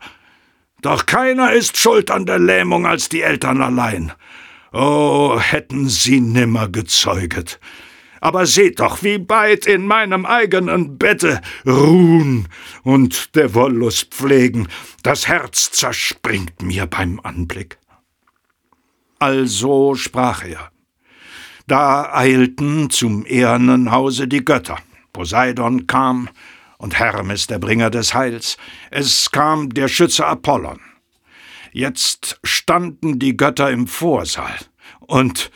Doch 0.82 1.06
keiner 1.06 1.54
ist 1.54 1.78
schuld 1.78 2.12
an 2.12 2.26
der 2.26 2.40
Lähmung 2.40 2.86
als 2.86 3.10
die 3.10 3.22
Eltern 3.22 3.62
allein. 3.62 4.12
Oh, 4.72 5.40
hätten 5.40 5.88
sie 5.88 6.20
nimmer 6.20 6.68
gezeuget 6.68 7.60
aber 8.24 8.46
seht 8.46 8.80
doch, 8.80 9.04
wie 9.04 9.18
beid 9.18 9.66
in 9.66 9.86
meinem 9.86 10.26
eigenen 10.26 10.98
Bette 10.98 11.42
ruhen 11.66 12.48
und 12.84 13.36
der 13.36 13.54
Wollust 13.54 14.14
pflegen, 14.14 14.70
das 15.04 15.28
Herz 15.28 15.72
zerspringt 15.72 16.62
mir 16.62 16.86
beim 16.86 17.20
Anblick. 17.22 17.78
Also 19.24 19.96
sprach 19.96 20.44
er. 20.44 20.70
Da 21.66 22.14
eilten 22.14 22.90
zum 22.90 23.26
ehernen 23.26 23.90
Hause 23.90 24.28
die 24.28 24.44
Götter. 24.44 24.80
Poseidon 25.14 25.88
kam 25.88 26.28
und 26.78 27.00
Hermes, 27.00 27.48
der 27.48 27.58
Bringer 27.58 27.90
des 27.90 28.14
Heils. 28.14 28.58
Es 28.92 29.32
kam 29.32 29.70
der 29.70 29.88
Schütze 29.88 30.26
Apollon. 30.26 30.82
Jetzt 31.72 32.38
standen 32.44 33.18
die 33.18 33.38
Götter 33.38 33.72
im 33.72 33.88
Vorsaal 33.88 34.58
und 35.00 35.52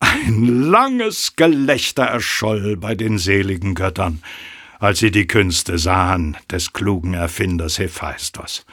ein 0.00 0.70
langes 0.70 1.36
Gelächter 1.36 2.04
erscholl 2.04 2.78
bei 2.78 2.94
den 2.94 3.18
seligen 3.18 3.74
Göttern, 3.74 4.22
als 4.78 5.00
sie 5.00 5.10
die 5.10 5.26
Künste 5.26 5.76
sahen 5.76 6.38
des 6.50 6.72
klugen 6.72 7.12
Erfinders 7.12 7.78
Hephaistos. 7.78 8.64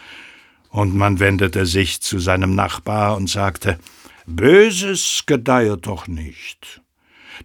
Und 0.69 0.95
man 0.95 1.19
wendete 1.19 1.65
sich 1.65 1.99
zu 1.99 2.19
seinem 2.19 2.55
Nachbar 2.55 3.17
und 3.17 3.29
sagte, 3.29 3.77
Böses 4.35 5.23
gedeihet 5.25 5.87
doch 5.87 6.07
nicht. 6.07 6.81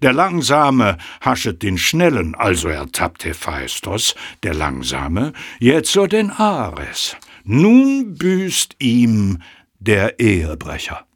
Der 0.03 0.13
Langsame 0.13 0.99
haschet 1.21 1.63
den 1.63 1.79
Schnellen, 1.79 2.35
also 2.35 2.69
ertappt 2.69 3.25
Hephaistos, 3.25 4.15
der 4.43 4.55
Langsame, 4.55 5.33
jetzo 5.61 6.07
den 6.07 6.31
Ares. 6.31 7.17
Nun 7.45 8.15
büßt 8.15 8.77
ihm 8.81 9.41
der 9.79 10.19
Ehebrecher. 10.21 11.07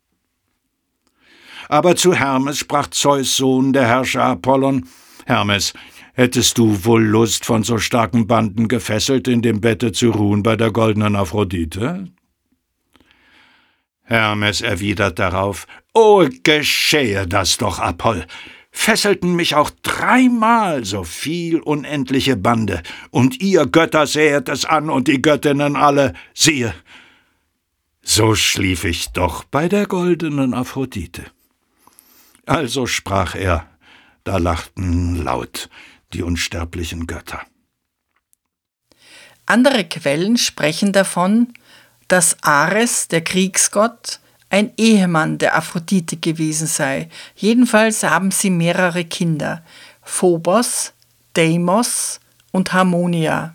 Aber 1.69 1.97
zu 1.97 2.15
Hermes 2.15 2.59
sprach 2.59 2.89
Zeus 2.89 3.37
Sohn, 3.37 3.73
der 3.73 3.87
Herrscher 3.87 4.23
Apollon, 4.25 4.89
Hermes, 5.27 5.75
hättest 6.15 6.57
du 6.57 6.85
wohl 6.85 7.05
Lust, 7.05 7.45
von 7.45 7.63
so 7.63 7.79
starken 7.79 8.27
Banden 8.27 8.69
gefesselt 8.69 9.29
in 9.29 9.43
dem 9.43 9.61
Bette 9.61 9.93
zu 9.93 10.11
ruhen 10.11 10.43
bei 10.43 10.57
der 10.57 10.71
goldenen 10.71 11.15
Aphrodite? 11.15 12.09
Hermes 14.09 14.63
erwidert 14.63 15.19
darauf, 15.19 15.67
O 15.93 16.27
geschehe 16.43 17.27
das 17.27 17.59
doch, 17.59 17.79
Apoll, 17.79 18.27
fesselten 18.71 19.37
mich 19.37 19.55
auch 19.55 19.71
dreimal 19.83 20.85
so 20.85 21.05
viel 21.05 21.61
unendliche 21.61 22.37
Bande, 22.37 22.83
und 23.11 23.43
ihr 23.43 23.67
Götter 23.67 24.07
sähet 24.07 24.49
es 24.49 24.65
an 24.65 24.89
und 24.89 25.09
die 25.09 25.21
Göttinnen 25.21 25.77
alle, 25.77 26.15
siehe, 26.33 26.75
so 28.03 28.35
schlief 28.35 28.85
ich 28.85 29.11
doch 29.11 29.45
bei 29.45 29.69
der 29.69 29.87
goldenen 29.87 30.55
Aphrodite. 30.55 31.27
Also 32.47 32.87
sprach 32.87 33.35
er, 33.35 33.69
da 34.25 34.39
lachten 34.39 35.23
laut 35.23 35.69
die 36.15 36.23
unsterblichen 36.23 37.07
Götter. 37.07 37.43
Andere 39.45 39.85
Quellen 39.85 40.39
sprechen 40.39 40.93
davon, 40.93 41.53
dass 42.09 42.37
Ares, 42.43 43.09
der 43.09 43.23
Kriegsgott, 43.23 44.21
ein 44.51 44.73
Ehemann 44.77 45.39
der 45.39 45.57
Aphrodite 45.57 46.17
gewesen 46.17 46.67
sei. 46.67 47.09
Jedenfalls 47.37 48.03
haben 48.03 48.31
sie 48.31 48.51
mehrere 48.51 49.05
Kinder: 49.05 49.63
Phobos, 50.03 50.93
Deimos 51.35 52.21
und 52.51 52.73
Harmonia. 52.73 53.55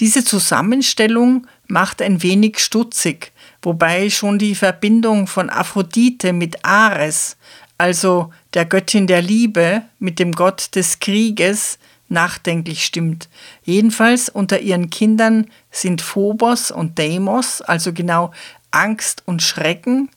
Diese 0.00 0.24
Zusammenstellung 0.24 1.46
macht 1.66 2.00
ein 2.00 2.22
wenig 2.22 2.58
stutzig, 2.58 3.32
wobei 3.60 4.08
schon 4.08 4.38
die 4.38 4.54
Verbindung 4.54 5.26
von 5.26 5.50
Aphrodite 5.50 6.32
mit 6.32 6.64
Ares, 6.64 7.36
also 7.76 8.32
der 8.54 8.64
Göttin 8.64 9.06
der 9.06 9.20
Liebe, 9.20 9.82
mit 9.98 10.18
dem 10.18 10.32
Gott 10.32 10.74
des 10.74 11.00
Krieges, 11.00 11.78
nachdenklich 12.10 12.84
stimmt. 12.84 13.28
Jedenfalls 13.62 14.28
unter 14.28 14.60
ihren 14.60 14.90
Kindern 14.90 15.46
sind 15.70 16.02
Phobos 16.02 16.70
und 16.70 16.98
Deimos, 16.98 17.62
also 17.62 17.92
genau 17.92 18.32
Angst 18.70 19.22
und 19.26 19.42
Schrecken, 19.42 20.10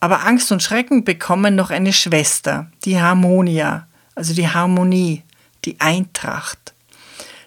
aber 0.00 0.24
Angst 0.26 0.50
und 0.50 0.62
Schrecken 0.62 1.04
bekommen 1.04 1.54
noch 1.54 1.70
eine 1.70 1.92
Schwester, 1.92 2.70
die 2.84 3.00
Harmonia, 3.00 3.86
also 4.14 4.34
die 4.34 4.48
Harmonie, 4.48 5.22
die 5.64 5.80
Eintracht. 5.80 6.72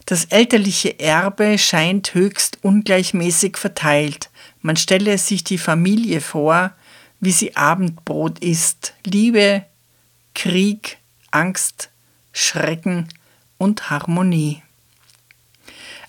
Das 0.06 0.26
elterliche 0.26 1.00
Erbe 1.00 1.58
scheint 1.58 2.14
höchst 2.14 2.60
ungleichmäßig 2.62 3.58
verteilt. 3.58 4.30
Man 4.62 4.78
stelle 4.78 5.18
sich 5.18 5.44
die 5.44 5.58
Familie 5.58 6.22
vor, 6.22 6.72
wie 7.20 7.32
sie 7.32 7.56
Abendbrot 7.56 8.40
isst. 8.40 8.94
Liebe, 9.04 9.66
Krieg, 10.36 10.98
Angst, 11.32 11.90
Schrecken 12.34 13.08
und 13.58 13.90
Harmonie. 13.90 14.62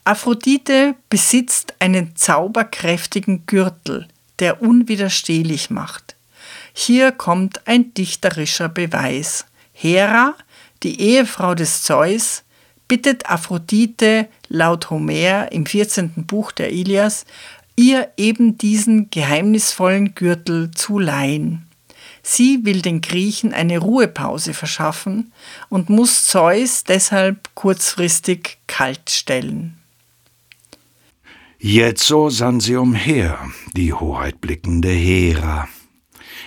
Aphrodite 0.04 0.94
besitzt 1.10 1.74
einen 1.80 2.14
zauberkräftigen 2.14 3.44
Gürtel, 3.46 4.06
der 4.38 4.62
unwiderstehlich 4.62 5.70
macht. 5.70 6.14
Hier 6.72 7.10
kommt 7.10 7.66
ein 7.66 7.92
dichterischer 7.94 8.68
Beweis. 8.68 9.46
Hera, 9.72 10.34
die 10.82 11.00
Ehefrau 11.00 11.54
des 11.54 11.82
Zeus, 11.82 12.44
bittet 12.86 13.28
Aphrodite 13.28 14.28
laut 14.48 14.90
Homer 14.90 15.50
im 15.50 15.66
14. 15.66 16.26
Buch 16.26 16.52
der 16.52 16.70
Ilias, 16.70 17.24
ihr 17.76 18.10
eben 18.16 18.58
diesen 18.58 19.10
geheimnisvollen 19.10 20.14
Gürtel 20.14 20.70
zu 20.70 20.98
leihen. 20.98 21.65
Sie 22.28 22.64
will 22.64 22.82
den 22.82 23.02
Griechen 23.02 23.54
eine 23.54 23.78
Ruhepause 23.78 24.52
verschaffen 24.52 25.32
und 25.68 25.90
muss 25.90 26.24
Zeus 26.26 26.82
deshalb 26.82 27.54
kurzfristig 27.54 28.58
kalt 28.66 29.10
stellen. 29.10 29.78
Jetzo 31.60 32.28
sann 32.28 32.58
sie 32.58 32.74
umher, 32.74 33.38
die 33.76 33.92
hoheitblickende 33.92 34.88
Hera, 34.88 35.68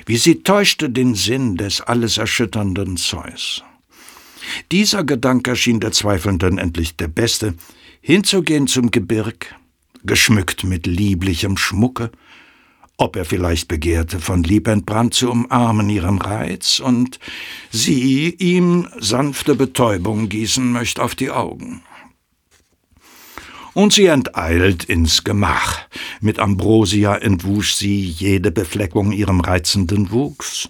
wie 0.06 0.18
sie 0.18 0.44
täuschte 0.44 0.90
den 0.90 1.16
Sinn 1.16 1.56
des 1.56 1.80
alles 1.80 2.18
erschütternden 2.18 2.98
Zeus. 2.98 3.64
Dieser 4.74 5.06
Gedanke 5.06 5.56
schien 5.56 5.80
der 5.80 5.94
Zweifelnden 5.94 6.58
endlich 6.58 6.98
der 6.98 7.08
beste, 7.08 7.56
hinzugehen 8.02 8.68
zum 8.68 8.92
Gebirg, 8.92 9.56
geschmückt 10.04 10.66
mit 10.66 10.88
lieblichem 10.88 11.56
Schmucke, 11.56 12.12
ob 13.00 13.16
er 13.16 13.24
vielleicht 13.24 13.70
begehrte, 13.70 14.20
von 14.20 14.44
Lieb 14.44 14.68
entbrannt 14.68 15.14
zu 15.14 15.32
umarmen 15.32 15.90
ihren 15.90 16.20
Reiz 16.20 16.82
und 16.82 17.18
sie 17.72 18.30
ihm 18.30 18.90
sanfte 19.00 19.56
Betäubung 19.56 20.28
gießen 20.28 20.70
möcht 20.74 21.00
auf 21.00 21.16
die 21.16 21.32
Augen. 21.32 21.82
Und 23.74 23.94
sie 23.94 24.08
enteilt 24.08 24.84
ins 24.84 25.24
Gemach. 25.24 25.80
Mit 26.20 26.40
Ambrosia 26.40 27.16
entwusch 27.16 27.76
sie 27.76 28.04
jede 28.04 28.52
Befleckung 28.52 29.14
ihrem 29.14 29.40
reizenden 29.40 30.12
Wuchs 30.12 30.68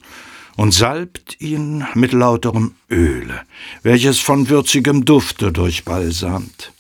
und 0.55 0.71
salbt 0.71 1.41
ihn 1.41 1.87
mit 1.95 2.13
lauterem 2.13 2.75
Öle, 2.91 3.41
welches 3.81 4.19
von 4.19 4.49
würzigem 4.49 5.03
Dufte 5.03 5.51
durchbalsamt. 5.51 6.73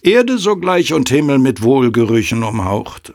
Erde 0.00 0.38
sogleich 0.38 0.94
und 0.94 1.10
Himmel 1.10 1.38
mit 1.38 1.60
Wohlgerüchen 1.60 2.42
umhauchte. 2.42 3.14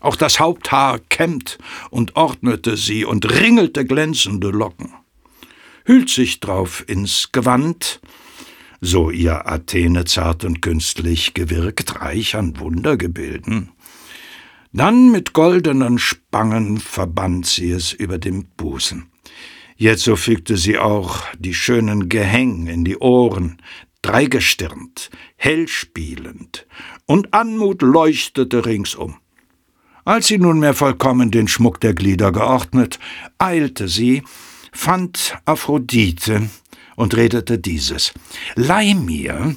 Auch 0.00 0.16
das 0.16 0.40
Haupthaar 0.40 0.98
kämmt 0.98 1.58
und 1.90 2.16
ordnete 2.16 2.76
sie 2.76 3.04
und 3.04 3.30
ringelte 3.40 3.84
glänzende 3.84 4.48
Locken. 4.48 4.94
Hüllt 5.84 6.08
sich 6.08 6.40
drauf 6.40 6.84
ins 6.86 7.32
Gewand, 7.32 8.00
so 8.80 9.10
ihr 9.10 9.46
Athene 9.46 10.06
zart 10.06 10.44
und 10.44 10.62
künstlich 10.62 11.34
gewirkt, 11.34 12.00
reich 12.00 12.34
an 12.34 12.58
Wundergebilden. 12.58 13.72
Dann 14.72 15.10
mit 15.10 15.32
goldenen 15.32 15.98
Spangen 15.98 16.78
verband 16.78 17.44
sie 17.44 17.70
es 17.70 17.92
über 17.92 18.18
dem 18.18 18.46
Busen. 18.56 19.10
Jetzo 19.76 20.16
fügte 20.16 20.56
sie 20.56 20.78
auch 20.78 21.24
die 21.38 21.54
schönen 21.54 22.08
Gehäng 22.08 22.68
in 22.68 22.84
die 22.84 22.98
Ohren, 22.98 23.60
dreigestirnt, 24.02 25.10
hell 25.36 25.68
spielend, 25.68 26.66
und 27.06 27.34
Anmut 27.34 27.82
leuchtete 27.82 28.64
ringsum. 28.64 29.16
Als 30.04 30.28
sie 30.28 30.38
nunmehr 30.38 30.74
vollkommen 30.74 31.30
den 31.30 31.48
Schmuck 31.48 31.80
der 31.80 31.94
Glieder 31.94 32.32
geordnet, 32.32 32.98
eilte 33.38 33.88
sie, 33.88 34.22
fand 34.72 35.36
Aphrodite 35.44 36.48
und 36.96 37.16
redete 37.16 37.58
dieses 37.58 38.12
Leih 38.54 38.94
mir 38.94 39.56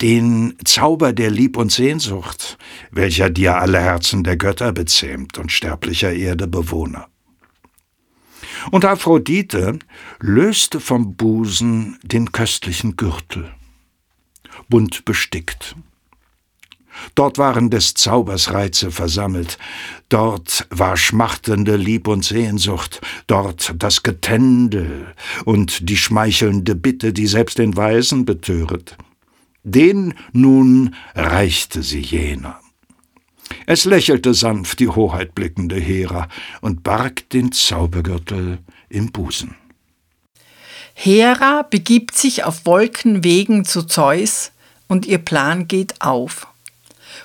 den 0.00 0.56
Zauber 0.64 1.12
der 1.12 1.30
Lieb 1.30 1.56
und 1.56 1.70
Sehnsucht, 1.70 2.58
welcher 2.90 3.30
dir 3.30 3.56
alle 3.56 3.80
Herzen 3.80 4.24
der 4.24 4.36
Götter 4.36 4.72
bezähmt 4.72 5.38
und 5.38 5.52
sterblicher 5.52 6.12
Erde 6.12 6.48
Bewohner. 6.48 7.08
Und 8.70 8.84
Aphrodite 8.84 9.78
löste 10.20 10.80
vom 10.80 11.14
Busen 11.14 11.98
den 12.02 12.32
köstlichen 12.32 12.96
Gürtel 12.96 13.52
bunt 14.68 15.04
bestickt. 15.04 15.76
Dort 17.14 17.38
waren 17.38 17.70
des 17.70 17.94
Zaubers 17.94 18.52
Reize 18.52 18.90
versammelt, 18.90 19.58
dort 20.08 20.66
war 20.70 20.96
schmachtende 20.96 21.76
Lieb 21.76 22.08
und 22.08 22.24
Sehnsucht, 22.24 23.00
dort 23.26 23.74
das 23.76 24.02
Getändel 24.02 25.14
und 25.44 25.88
die 25.88 25.96
schmeichelnde 25.96 26.74
Bitte, 26.74 27.12
die 27.12 27.26
selbst 27.26 27.58
den 27.58 27.76
Weisen 27.76 28.24
betöret. 28.24 28.96
Den 29.64 30.14
nun 30.32 30.94
reichte 31.14 31.82
sie 31.82 32.00
jener. 32.00 32.58
Es 33.66 33.84
lächelte 33.84 34.34
sanft 34.34 34.80
die 34.80 34.88
hoheitblickende 34.88 35.76
Hera 35.76 36.28
und 36.60 36.82
barg 36.82 37.28
den 37.30 37.52
Zaubergürtel 37.52 38.58
im 38.88 39.12
Busen. 39.12 39.54
Hera 40.94 41.62
begibt 41.62 42.16
sich 42.16 42.44
auf 42.44 42.66
Wolkenwegen 42.66 43.64
zu 43.64 43.82
Zeus 43.84 44.52
und 44.88 45.06
ihr 45.06 45.18
Plan 45.18 45.68
geht 45.68 46.00
auf. 46.00 46.46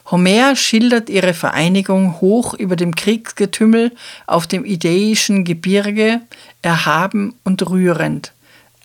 Homer 0.10 0.56
schildert 0.56 1.10
ihre 1.10 1.34
Vereinigung 1.34 2.20
hoch 2.22 2.54
über 2.54 2.76
dem 2.76 2.96
Kriegsgetümmel 2.96 3.92
auf 4.26 4.48
dem 4.48 4.66
idäischen 4.66 5.44
Gebirge, 5.44 6.22
erhaben 6.62 7.36
und 7.44 7.70
rührend, 7.70 8.34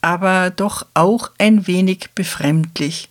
aber 0.01 0.51
doch 0.51 0.87
auch 0.95 1.31
ein 1.39 1.67
wenig 1.67 2.11
befremdlich. 2.15 3.09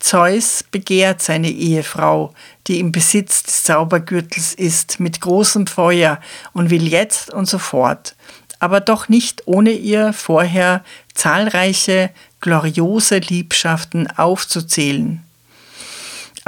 Zeus 0.00 0.62
begehrt 0.62 1.22
seine 1.22 1.50
Ehefrau, 1.50 2.32
die 2.66 2.78
im 2.78 2.92
Besitz 2.92 3.42
des 3.42 3.64
Zaubergürtels 3.64 4.54
ist, 4.54 5.00
mit 5.00 5.20
großem 5.20 5.66
Feuer 5.66 6.20
und 6.52 6.70
will 6.70 6.86
jetzt 6.86 7.32
und 7.32 7.48
sofort, 7.48 8.14
aber 8.60 8.80
doch 8.80 9.08
nicht 9.08 9.46
ohne 9.46 9.70
ihr 9.72 10.12
vorher 10.12 10.84
zahlreiche, 11.14 12.10
gloriose 12.40 13.18
Liebschaften 13.18 14.06
aufzuzählen. 14.08 15.22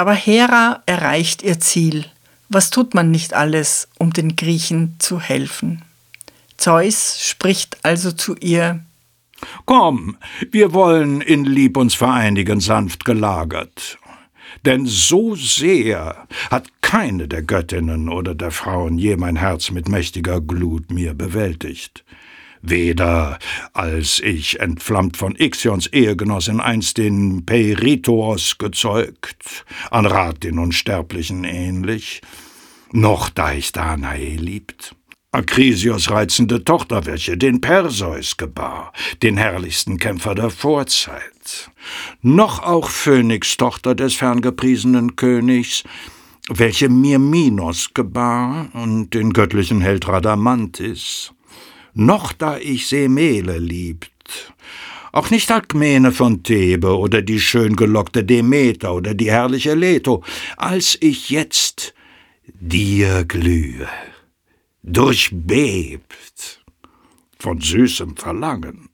Aber 0.01 0.15
Hera 0.15 0.83
erreicht 0.87 1.43
ihr 1.43 1.61
Ziel. 1.61 2.07
Was 2.49 2.71
tut 2.71 2.95
man 2.95 3.11
nicht 3.11 3.35
alles, 3.35 3.87
um 3.99 4.15
den 4.15 4.35
Griechen 4.35 4.97
zu 4.99 5.21
helfen? 5.21 5.83
Zeus 6.57 7.21
spricht 7.21 7.77
also 7.83 8.11
zu 8.11 8.35
ihr 8.37 8.83
Komm, 9.67 10.17
wir 10.51 10.73
wollen 10.73 11.21
in 11.21 11.45
Lieb 11.45 11.77
uns 11.77 11.95
vereinigen, 11.95 12.61
sanft 12.61 13.05
gelagert. 13.05 13.99
Denn 14.65 14.87
so 14.87 15.35
sehr 15.35 16.27
hat 16.51 16.69
keine 16.81 17.29
der 17.29 17.43
Göttinnen 17.43 18.09
oder 18.09 18.35
der 18.35 18.53
Frauen 18.53 18.97
je 18.97 19.19
mein 19.19 19.37
Herz 19.37 19.71
mit 19.71 19.91
mächtiger 19.91 20.41
Glut 20.41 20.91
mir 20.91 21.13
bewältigt. 21.13 22.05
Weder 22.63 23.39
als 23.73 24.21
ich, 24.21 24.61
entflammt 24.61 25.17
von 25.17 25.35
Ixions 25.35 25.87
Ehegenossin, 25.87 26.61
einst 26.61 26.99
den 26.99 27.47
Peirithos 27.47 28.59
gezeugt, 28.59 29.65
an 29.91 30.05
Rat 30.05 30.43
den 30.43 30.59
Unsterblichen 30.59 31.45
ähnlich, 31.45 32.21
noch 32.93 33.31
da 33.31 33.53
ich 33.53 33.73
Danae 33.73 34.37
liebt. 34.37 34.95
Akrisios 35.33 36.11
reizende 36.11 36.65
Tochter, 36.65 37.07
welche 37.07 37.37
den 37.37 37.61
Perseus 37.61 38.37
gebar, 38.37 38.93
den 39.23 39.37
herrlichsten 39.37 39.99
Kämpfer 39.99 40.35
der 40.35 40.51
Vorzeit, 40.51 41.71
noch 42.21 42.65
auch 42.65 42.91
Phönix, 42.91 43.57
Tochter 43.57 43.95
des 43.95 44.17
ferngepriesenen 44.17 45.15
Königs, 45.15 45.85
welche 46.49 46.89
mir 46.89 47.21
Minos 47.21 47.95
gebar 47.95 48.71
und 48.73 49.15
den 49.15 49.33
göttlichen 49.33 49.81
Held 49.81 50.09
Radamantis, 50.09 51.33
noch 51.95 52.33
da 52.33 52.59
ich 52.59 52.87
Semele 52.87 53.59
liebt, 53.59 54.55
auch 55.13 55.31
nicht 55.31 55.51
Alkmene 55.51 56.13
von 56.13 56.43
Thebe 56.43 56.97
oder 56.97 57.23
die 57.23 57.41
schön 57.41 57.77
gelockte 57.77 58.25
Demeter 58.25 58.95
oder 58.95 59.15
die 59.15 59.31
herrliche 59.31 59.75
Leto, 59.75 60.23
als 60.57 60.97
ich 61.01 61.31
jetzt 61.31 61.95
dir 62.61 63.25
glühe 63.25 63.89
durchbebt 64.83 66.65
von 67.39 67.61
süßem 67.61 68.17
Verlangen. 68.17 68.89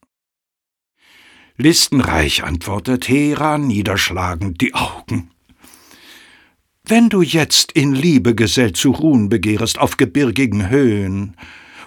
Listenreich 1.57 2.45
antwortet 2.45 3.09
Hera, 3.09 3.57
niederschlagend 3.57 4.61
die 4.61 4.75
Augen. 4.75 5.31
Wenn 6.85 7.09
du 7.09 7.23
jetzt 7.23 7.73
in 7.73 7.95
Liebe 7.95 8.35
gesellt 8.35 8.77
zu 8.77 8.91
ruhen 8.91 9.29
begehrest 9.29 9.79
auf 9.79 9.97
gebirgigen 9.97 10.69
Höhen, 10.69 11.37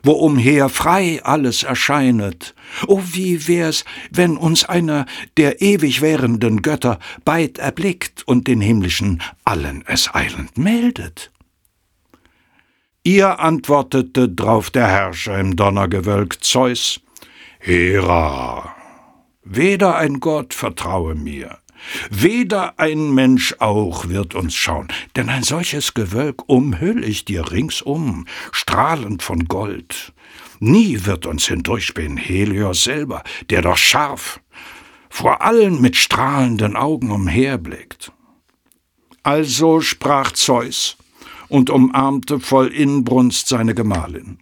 wo 0.03 0.13
umher 0.13 0.69
frei 0.69 1.21
alles 1.23 1.63
erscheinet, 1.63 2.55
o 2.87 3.01
wie 3.11 3.47
wär's, 3.47 3.85
wenn 4.11 4.37
uns 4.37 4.63
einer 4.63 5.05
der 5.37 5.61
ewig 5.61 6.01
währenden 6.01 6.61
Götter 6.61 6.99
beid 7.25 7.57
erblickt 7.57 8.27
und 8.27 8.47
den 8.47 8.61
himmlischen 8.61 9.21
allen 9.45 9.83
es 9.87 10.13
eilend 10.13 10.57
meldet? 10.57 11.31
Ihr 13.03 13.39
antwortete 13.39 14.29
drauf 14.29 14.69
der 14.69 14.87
Herrscher 14.87 15.39
im 15.39 15.55
Donnergewölk 15.55 16.43
Zeus, 16.43 16.99
Hera, 17.59 18.75
weder 19.43 19.95
ein 19.95 20.19
Gott 20.19 20.53
vertraue 20.53 21.15
mir, 21.15 21.57
weder 22.09 22.79
ein 22.79 23.13
Mensch 23.13 23.55
auch 23.59 24.07
wird 24.09 24.35
uns 24.35 24.55
schauen, 24.55 24.87
denn 25.15 25.29
ein 25.29 25.43
solches 25.43 25.93
Gewölk 25.93 26.47
umhüll 26.47 27.03
ich 27.03 27.25
dir 27.25 27.51
ringsum, 27.51 28.25
strahlend 28.51 29.23
von 29.23 29.45
Gold. 29.45 30.13
Nie 30.59 31.05
wird 31.05 31.25
uns 31.25 31.47
hindurchspähen 31.47 32.17
Helios 32.17 32.83
selber, 32.83 33.23
der 33.49 33.61
doch 33.61 33.77
scharf, 33.77 34.41
vor 35.09 35.41
allen 35.41 35.81
mit 35.81 35.95
strahlenden 35.95 36.75
Augen 36.75 37.11
umherblickt. 37.11 38.11
Also 39.23 39.81
sprach 39.81 40.31
Zeus 40.31 40.97
und 41.47 41.69
umarmte 41.69 42.39
voll 42.39 42.67
Inbrunst 42.67 43.47
seine 43.47 43.73
Gemahlin. 43.73 44.39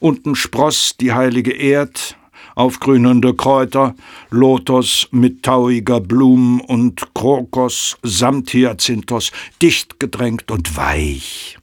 Unten 0.00 0.34
spross 0.34 0.96
die 0.98 1.12
heilige 1.12 1.52
Erd, 1.52 2.16
aufgrünende 2.54 3.34
Kräuter, 3.34 3.94
Lotos 4.30 5.08
mit 5.10 5.42
tauiger 5.42 6.00
Blumen 6.00 6.60
und 6.60 7.14
Krokos 7.14 7.96
samt 8.02 8.52
Hyazinthos, 8.52 9.32
dicht 9.60 9.98
gedrängt 10.00 10.50
und 10.50 10.76
weich, 10.76 11.58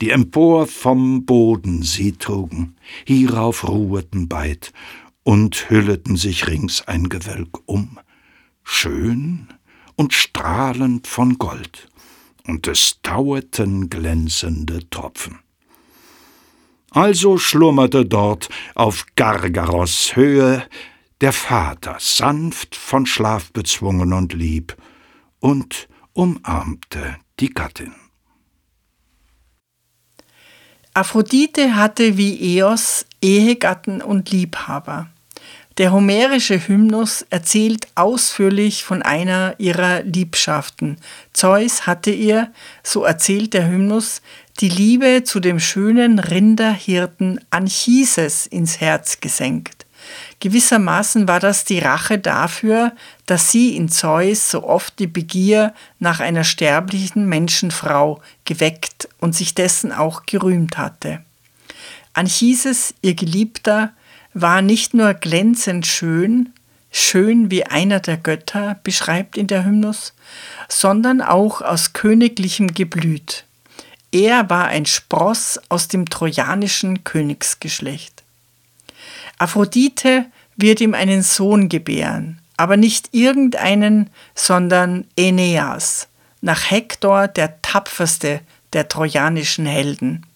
die 0.00 0.10
empor 0.10 0.66
vom 0.66 1.24
Boden 1.24 1.82
sie 1.82 2.12
trugen, 2.12 2.76
hierauf 3.04 3.68
ruheten 3.68 4.28
beid 4.28 4.72
und 5.24 5.68
hülleten 5.68 6.16
sich 6.16 6.46
rings 6.46 6.86
ein 6.86 7.08
Gewölk 7.08 7.58
um, 7.66 7.98
schön 8.64 9.48
und 9.96 10.14
strahlend 10.14 11.06
von 11.06 11.38
Gold, 11.38 11.88
und 12.46 12.66
es 12.66 13.00
taueten 13.02 13.90
glänzende 13.90 14.88
Tropfen. 14.88 15.40
Also 16.90 17.38
schlummerte 17.38 18.06
dort 18.06 18.48
auf 18.74 19.04
Gargaros 19.14 20.16
Höhe 20.16 20.66
der 21.20 21.32
Vater, 21.32 21.96
sanft 21.98 22.76
von 22.76 23.04
Schlaf 23.04 23.52
bezwungen 23.52 24.12
und 24.12 24.32
lieb, 24.32 24.76
und 25.40 25.88
umarmte 26.12 27.16
die 27.40 27.50
Gattin. 27.50 27.94
Aphrodite 30.94 31.76
hatte 31.76 32.16
wie 32.16 32.58
Eos 32.58 33.06
Ehegatten 33.20 34.02
und 34.02 34.30
Liebhaber. 34.30 35.08
Der 35.78 35.92
homerische 35.92 36.66
Hymnus 36.66 37.22
erzählt 37.30 37.86
ausführlich 37.94 38.82
von 38.82 39.02
einer 39.02 39.54
ihrer 39.58 40.02
Liebschaften. 40.02 40.96
Zeus 41.32 41.86
hatte 41.86 42.10
ihr, 42.10 42.52
so 42.82 43.04
erzählt 43.04 43.54
der 43.54 43.68
Hymnus, 43.68 44.20
die 44.60 44.68
Liebe 44.68 45.22
zu 45.22 45.38
dem 45.38 45.60
schönen 45.60 46.18
Rinderhirten 46.18 47.40
Anchises 47.50 48.46
ins 48.46 48.80
Herz 48.80 49.20
gesenkt. 49.20 49.86
Gewissermaßen 50.40 51.28
war 51.28 51.38
das 51.38 51.64
die 51.64 51.78
Rache 51.78 52.18
dafür, 52.18 52.92
dass 53.26 53.52
sie 53.52 53.76
in 53.76 53.88
Zeus 53.88 54.50
so 54.50 54.64
oft 54.64 54.98
die 54.98 55.06
Begier 55.06 55.74
nach 55.98 56.20
einer 56.20 56.44
sterblichen 56.44 57.26
Menschenfrau 57.26 58.20
geweckt 58.44 59.08
und 59.20 59.34
sich 59.34 59.54
dessen 59.54 59.92
auch 59.92 60.26
gerühmt 60.26 60.78
hatte. 60.78 61.22
Anchises, 62.14 62.94
ihr 63.02 63.14
Geliebter, 63.14 63.92
war 64.34 64.62
nicht 64.62 64.94
nur 64.94 65.14
glänzend 65.14 65.86
schön, 65.86 66.52
schön 66.90 67.50
wie 67.50 67.64
einer 67.64 68.00
der 68.00 68.16
Götter, 68.16 68.78
beschreibt 68.82 69.36
in 69.36 69.46
der 69.46 69.64
Hymnus, 69.64 70.14
sondern 70.68 71.20
auch 71.20 71.60
aus 71.60 71.92
königlichem 71.92 72.74
Geblüt. 72.74 73.44
Er 74.10 74.48
war 74.48 74.68
ein 74.68 74.86
Spross 74.86 75.60
aus 75.68 75.88
dem 75.88 76.08
trojanischen 76.08 77.04
Königsgeschlecht. 77.04 78.22
Aphrodite 79.38 80.26
wird 80.56 80.80
ihm 80.80 80.94
einen 80.94 81.22
Sohn 81.22 81.68
gebären, 81.68 82.40
aber 82.56 82.76
nicht 82.76 83.10
irgendeinen, 83.12 84.10
sondern 84.34 85.04
Aeneas, 85.18 86.08
nach 86.40 86.70
Hektor 86.70 87.28
der 87.28 87.60
tapferste 87.62 88.40
der 88.72 88.88
trojanischen 88.88 89.66
Helden. 89.66 90.26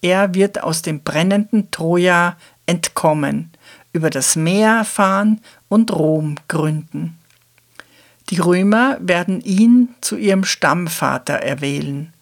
Er 0.00 0.34
wird 0.34 0.62
aus 0.62 0.82
dem 0.82 1.02
brennenden 1.02 1.70
Troja 1.70 2.36
entkommen, 2.66 3.50
über 3.92 4.10
das 4.10 4.36
Meer 4.36 4.84
fahren 4.84 5.40
und 5.68 5.92
Rom 5.92 6.36
gründen. 6.46 7.18
Die 8.30 8.38
Römer 8.38 8.98
werden 9.00 9.40
ihn 9.40 9.94
zu 10.00 10.16
ihrem 10.16 10.44
Stammvater 10.44 11.34
erwählen. 11.34 12.12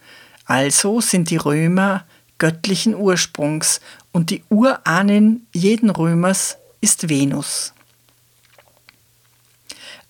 Also 0.47 1.01
sind 1.01 1.31
die 1.31 1.37
Römer 1.37 2.05
göttlichen 2.39 2.95
Ursprungs 2.95 3.81
und 4.13 4.31
die 4.31 4.43
Urahnin 4.49 5.47
jeden 5.53 5.91
Römers 5.91 6.57
ist 6.81 7.09
Venus. 7.09 7.73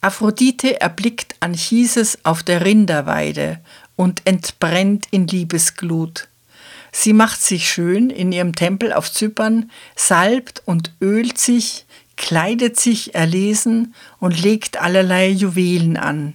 Aphrodite 0.00 0.80
erblickt 0.80 1.34
Anchises 1.40 2.18
auf 2.24 2.42
der 2.42 2.64
Rinderweide 2.64 3.60
und 3.96 4.22
entbrennt 4.26 5.06
in 5.10 5.26
Liebesglut. 5.26 6.28
Sie 6.92 7.12
macht 7.12 7.42
sich 7.42 7.68
schön 7.68 8.10
in 8.10 8.32
ihrem 8.32 8.54
Tempel 8.54 8.92
auf 8.92 9.12
Zypern, 9.12 9.70
salbt 9.96 10.62
und 10.64 10.92
ölt 11.00 11.38
sich, 11.38 11.86
kleidet 12.16 12.78
sich 12.78 13.14
erlesen 13.14 13.94
und 14.18 14.40
legt 14.40 14.80
allerlei 14.80 15.28
Juwelen 15.28 15.96
an, 15.96 16.34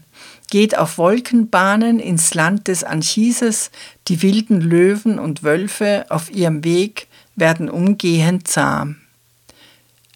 geht 0.51 0.77
auf 0.77 0.99
Wolkenbahnen 0.99 1.99
ins 1.99 2.35
Land 2.35 2.67
des 2.67 2.83
Anchises, 2.83 3.71
die 4.07 4.21
wilden 4.21 4.61
Löwen 4.61 5.17
und 5.17 5.41
Wölfe 5.41 6.05
auf 6.09 6.29
ihrem 6.29 6.63
Weg 6.63 7.07
werden 7.35 7.69
umgehend 7.69 8.47
zahm. 8.47 8.97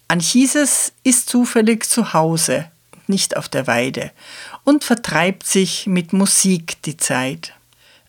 Anchises 0.06 0.92
ist 1.02 1.28
zufällig 1.28 1.88
zu 1.88 2.12
Hause, 2.12 2.70
nicht 3.08 3.36
auf 3.36 3.48
der 3.48 3.66
Weide, 3.66 4.12
und 4.62 4.84
vertreibt 4.84 5.44
sich 5.44 5.86
mit 5.88 6.12
Musik 6.12 6.80
die 6.82 6.96
Zeit. 6.96 7.52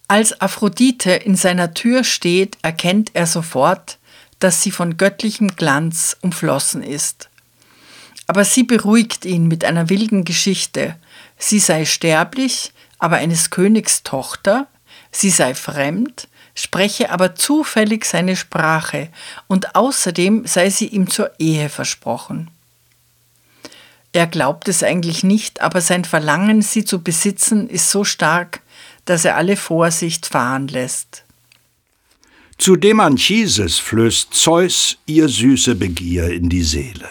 Als 0.07 0.39
Aphrodite 0.39 1.11
in 1.11 1.35
seiner 1.35 1.73
Tür 1.73 2.03
steht, 2.03 2.57
erkennt 2.61 3.11
er 3.13 3.25
sofort, 3.25 3.97
dass 4.39 4.61
sie 4.61 4.71
von 4.71 4.97
göttlichem 4.97 5.55
Glanz 5.55 6.17
umflossen 6.21 6.83
ist. 6.83 7.29
Aber 8.27 8.43
sie 8.43 8.63
beruhigt 8.63 9.25
ihn 9.25 9.47
mit 9.47 9.63
einer 9.63 9.89
wilden 9.89 10.25
Geschichte. 10.25 10.95
Sie 11.37 11.59
sei 11.59 11.85
sterblich, 11.85 12.71
aber 12.99 13.17
eines 13.17 13.49
Königs 13.49 14.03
Tochter, 14.03 14.67
sie 15.11 15.29
sei 15.29 15.53
fremd, 15.53 16.27
spreche 16.55 17.11
aber 17.11 17.35
zufällig 17.35 18.05
seine 18.05 18.35
Sprache 18.35 19.09
und 19.47 19.75
außerdem 19.75 20.47
sei 20.47 20.69
sie 20.69 20.87
ihm 20.87 21.09
zur 21.09 21.31
Ehe 21.39 21.69
versprochen. 21.69 22.49
Er 24.13 24.25
glaubt 24.25 24.67
es 24.67 24.81
eigentlich 24.81 25.23
nicht, 25.23 25.61
aber 25.61 25.81
sein 25.81 26.03
Verlangen, 26.03 26.63
sie 26.63 26.83
zu 26.83 27.03
besitzen, 27.03 27.69
ist 27.69 27.91
so 27.91 28.03
stark, 28.03 28.61
dass 29.05 29.25
er 29.25 29.35
alle 29.35 29.55
Vorsicht 29.55 30.25
fahren 30.25 30.67
lässt. 30.67 31.23
Zu 32.57 32.75
dem 32.75 32.99
Anchises 32.99 33.77
flößt 33.77 34.33
Zeus 34.33 34.97
ihr 35.05 35.29
süße 35.29 35.75
Begier 35.75 36.31
in 36.31 36.49
die 36.49 36.63
Seele. 36.63 37.07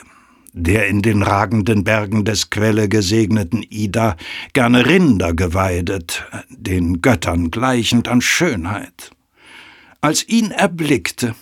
Der 0.59 0.87
in 0.87 1.03
den 1.03 1.23
ragenden 1.23 1.85
Bergen 1.85 2.25
des 2.25 2.49
Quelle 2.49 2.88
gesegneten 2.88 3.62
Ida 3.62 4.16
gerne 4.55 4.87
Rinder 4.87 5.35
geweidet, 5.35 6.25
den 6.49 7.03
Göttern 7.03 7.51
gleichend 7.51 8.09
an 8.09 8.23
Schönheit. 8.23 9.11
Als 10.01 10.27
ihn 10.27 10.51
erblickte, 10.51 11.35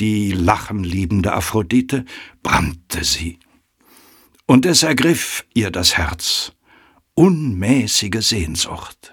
die 0.00 0.32
lachenliebende 0.32 1.32
Aphrodite, 1.32 2.04
brannte 2.42 3.04
sie. 3.04 3.38
Und 4.46 4.66
es 4.66 4.82
ergriff 4.82 5.44
ihr 5.54 5.70
das 5.70 5.96
Herz, 5.96 6.50
unmäßige 7.14 8.18
Sehnsucht. 8.18 9.12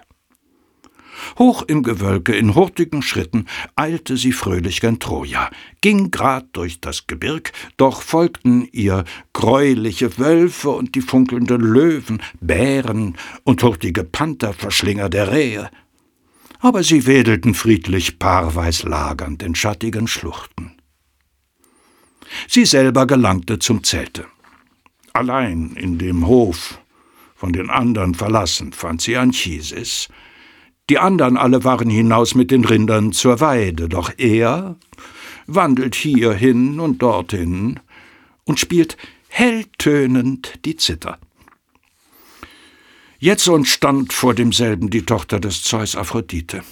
Hoch 1.38 1.62
im 1.66 1.82
Gewölke, 1.82 2.34
in 2.34 2.54
hurtigen 2.54 3.02
Schritten, 3.02 3.46
eilte 3.76 4.16
sie 4.16 4.32
fröhlich 4.32 4.80
gen 4.80 4.98
Troja, 4.98 5.50
ging 5.80 6.10
grad 6.10 6.46
durch 6.52 6.80
das 6.80 7.06
Gebirg, 7.06 7.52
doch 7.76 8.02
folgten 8.02 8.68
ihr 8.72 9.04
greuliche 9.32 10.18
Wölfe 10.18 10.70
und 10.70 10.94
die 10.94 11.00
funkelnden 11.00 11.60
Löwen, 11.60 12.22
Bären 12.40 13.16
und 13.44 13.62
hurtige 13.62 14.04
Pantherverschlinger 14.04 15.08
der 15.08 15.32
Rehe. 15.32 15.70
Aber 16.60 16.82
sie 16.82 17.06
wedelten 17.06 17.54
friedlich 17.54 18.18
paarweis 18.18 18.82
lagernd 18.82 19.42
in 19.42 19.54
schattigen 19.54 20.08
Schluchten. 20.08 20.72
Sie 22.48 22.64
selber 22.64 23.06
gelangte 23.06 23.58
zum 23.58 23.84
Zelte. 23.84 24.26
Allein 25.12 25.72
in 25.76 25.98
dem 25.98 26.26
Hof, 26.26 26.80
von 27.34 27.52
den 27.52 27.70
anderen 27.70 28.14
verlassen, 28.14 28.72
fand 28.72 29.00
sie 29.00 29.16
Anchises, 29.16 30.08
die 30.88 30.98
anderen 30.98 31.36
alle 31.36 31.64
waren 31.64 31.90
hinaus 31.90 32.34
mit 32.34 32.50
den 32.50 32.64
Rindern 32.64 33.12
zur 33.12 33.40
Weide, 33.40 33.88
doch 33.88 34.12
er 34.16 34.76
wandelt 35.46 35.94
hierhin 35.94 36.80
und 36.80 37.02
dorthin 37.02 37.80
und 38.44 38.58
spielt 38.58 38.96
helltönend 39.28 40.64
die 40.64 40.76
Zither. 40.76 41.18
Jetzo 43.18 43.62
stand 43.64 44.12
vor 44.12 44.34
demselben 44.34 44.90
die 44.90 45.02
Tochter 45.02 45.40
des 45.40 45.62
Zeus 45.62 45.96
Aphrodite, 45.96 46.62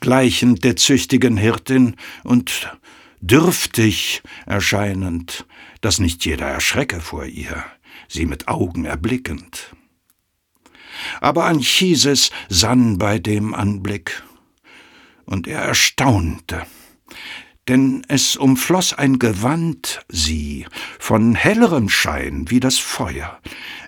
gleichend 0.00 0.64
der 0.64 0.76
züchtigen 0.76 1.36
Hirtin 1.36 1.96
und 2.24 2.76
dürftig 3.20 4.22
erscheinend, 4.44 5.46
dass 5.80 6.00
nicht 6.00 6.24
jeder 6.24 6.46
erschrecke 6.46 7.00
vor 7.00 7.24
ihr, 7.24 7.64
sie 8.08 8.26
mit 8.26 8.48
Augen 8.48 8.84
erblickend 8.84 9.72
aber 11.20 11.44
Anchises 11.44 12.30
sann 12.48 12.98
bei 12.98 13.18
dem 13.18 13.54
Anblick, 13.54 14.22
und 15.24 15.46
er 15.46 15.60
erstaunte, 15.60 16.62
denn 17.68 18.02
es 18.08 18.36
umfloß 18.36 18.94
ein 18.94 19.18
Gewand 19.18 20.00
sie, 20.08 20.66
von 20.98 21.34
hellerem 21.34 21.88
Schein 21.90 22.46
wie 22.48 22.60
das 22.60 22.78
Feuer. 22.78 23.38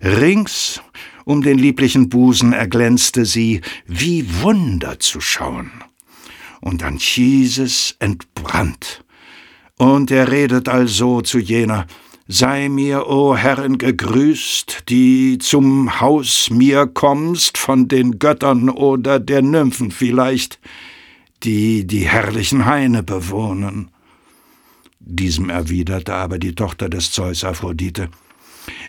Rings 0.03 0.83
um 1.25 1.43
den 1.43 1.59
lieblichen 1.59 2.09
Busen 2.09 2.53
erglänzte 2.53 3.25
sie, 3.25 3.61
wie 3.87 4.43
Wunder 4.43 4.99
zu 4.99 5.21
schauen. 5.21 5.71
Und 6.61 6.83
Anchises 6.83 7.97
entbrannt. 8.01 9.05
Und 9.77 10.11
er 10.11 10.31
redet 10.31 10.69
also 10.69 11.21
zu 11.21 11.39
jener, 11.39 11.87
Sei 12.33 12.69
mir, 12.69 13.09
o 13.09 13.35
Herrin, 13.35 13.77
gegrüßt, 13.77 14.85
die 14.89 15.39
zum 15.39 16.01
Haus 16.01 16.49
mir 16.49 16.87
kommst, 16.87 17.59
von 17.59 17.89
den 17.89 18.21
Göttern 18.21 18.71
oder 18.71 19.19
der 19.19 19.43
Nymphen 19.43 19.91
vielleicht, 19.91 20.61
die 21.43 21.89
die 21.89 22.09
herrlichen 22.09 22.67
Haine 22.67 23.03
bewohnen. 23.03 23.91
Diesem 25.01 25.51
erwiderte 25.51 26.15
aber 26.15 26.39
die 26.39 26.55
Tochter 26.55 26.89
des 26.89 27.11
Zeus 27.11 27.43
Aphrodite, 27.43 28.11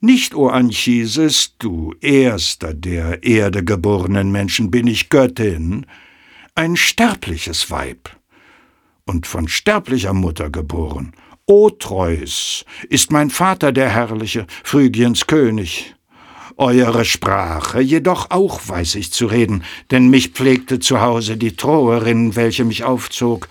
Nicht, 0.02 0.36
o 0.36 0.50
Anchises, 0.50 1.56
du 1.58 1.96
erster 2.00 2.76
der 2.76 3.24
Erde 3.24 3.64
geborenen 3.66 4.32
Menschen, 4.32 4.70
bin 4.70 4.86
ich 4.86 5.10
Göttin, 5.10 5.88
ein 6.54 6.76
sterbliches 6.76 7.72
Weib 7.72 8.16
und 9.08 9.26
von 9.26 9.48
sterblicher 9.48 10.14
Mutter 10.14 10.52
geboren, 10.52 11.14
Otreus 11.52 12.64
ist 12.88 13.12
mein 13.12 13.30
Vater 13.30 13.74
der 13.74 13.90
Herrliche, 13.90 14.48
Phrygiens 14.64 15.28
König. 15.28 15.94
Eure 16.56 17.04
Sprache 17.04 17.82
jedoch 17.82 18.32
auch 18.32 18.62
weiß 18.70 18.96
ich 18.96 19.12
zu 19.12 19.26
reden, 19.26 19.66
denn 19.92 20.10
mich 20.10 20.30
pflegte 20.30 20.80
zu 20.80 21.02
Hause 21.02 21.36
die 21.36 21.58
Troerin, 21.58 22.38
welche 22.38 22.64
mich 22.64 22.86
aufzog. 22.86 23.50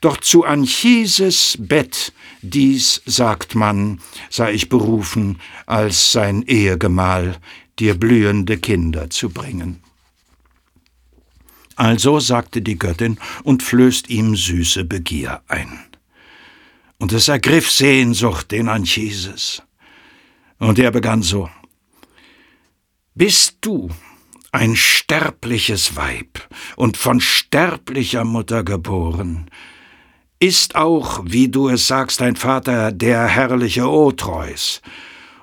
Doch 0.00 0.16
zu 0.16 0.44
Anchises 0.44 1.56
Bett, 1.60 2.12
dies, 2.42 3.02
sagt 3.06 3.54
man, 3.54 4.00
sei 4.30 4.52
ich 4.52 4.68
berufen, 4.68 5.38
als 5.64 6.10
sein 6.10 6.42
Ehegemahl, 6.42 7.36
dir 7.78 7.94
blühende 7.94 8.58
Kinder 8.58 9.10
zu 9.10 9.28
bringen. 9.28 9.78
Also 11.76 12.18
sagte 12.18 12.62
die 12.62 12.80
Göttin 12.80 13.16
und 13.44 13.62
flößt 13.62 14.10
ihm 14.10 14.34
süße 14.34 14.84
Begier 14.84 15.40
ein 15.46 15.87
und 16.98 17.12
es 17.12 17.28
ergriff 17.28 17.70
Sehnsucht 17.70 18.50
den 18.50 18.68
Anchises. 18.68 19.62
Und 20.58 20.78
er 20.78 20.90
begann 20.90 21.22
so, 21.22 21.48
Bist 23.14 23.58
du 23.60 23.90
ein 24.52 24.76
sterbliches 24.76 25.96
Weib 25.96 26.48
und 26.76 26.96
von 26.96 27.20
sterblicher 27.20 28.24
Mutter 28.24 28.64
geboren, 28.64 29.50
ist 30.40 30.76
auch, 30.76 31.20
wie 31.24 31.48
du 31.48 31.68
es 31.68 31.86
sagst, 31.86 32.20
dein 32.20 32.36
Vater 32.36 32.92
der 32.92 33.26
herrliche 33.26 33.88
Otreus, 33.88 34.80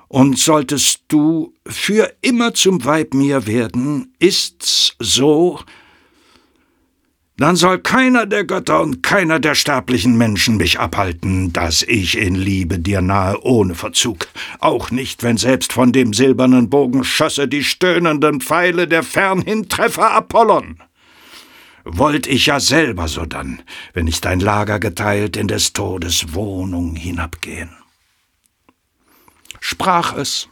und 0.08 0.38
solltest 0.38 1.02
du 1.08 1.52
für 1.66 2.12
immer 2.20 2.54
zum 2.54 2.84
Weib 2.84 3.12
mir 3.12 3.46
werden, 3.46 4.14
ist's 4.18 4.94
so, 4.98 5.60
dann 7.38 7.56
soll 7.56 7.78
keiner 7.78 8.24
der 8.24 8.44
Götter 8.44 8.80
und 8.80 9.02
keiner 9.02 9.38
der 9.38 9.54
sterblichen 9.54 10.16
Menschen 10.16 10.56
mich 10.56 10.80
abhalten, 10.80 11.52
dass 11.52 11.82
ich 11.82 12.16
in 12.16 12.34
Liebe 12.34 12.78
dir 12.78 13.02
nahe 13.02 13.42
ohne 13.42 13.74
Verzug, 13.74 14.28
auch 14.58 14.90
nicht, 14.90 15.22
wenn 15.22 15.36
selbst 15.36 15.72
von 15.72 15.92
dem 15.92 16.14
silbernen 16.14 16.70
Bogen 16.70 17.04
schösse 17.04 17.46
die 17.46 17.62
stöhnenden 17.62 18.40
Pfeile 18.40 18.88
der 18.88 19.02
Fernhintreffer 19.02 20.12
Apollon. 20.12 20.78
Wollt 21.84 22.26
ich 22.26 22.46
ja 22.46 22.58
selber 22.58 23.06
sodann, 23.06 23.62
wenn 23.92 24.06
ich 24.06 24.20
dein 24.20 24.40
Lager 24.40 24.80
geteilt 24.80 25.36
in 25.36 25.46
des 25.46 25.72
Todes 25.72 26.34
Wohnung 26.34 26.96
hinabgehen. 26.96 27.70
Sprach 29.60 30.16
es, 30.16 30.48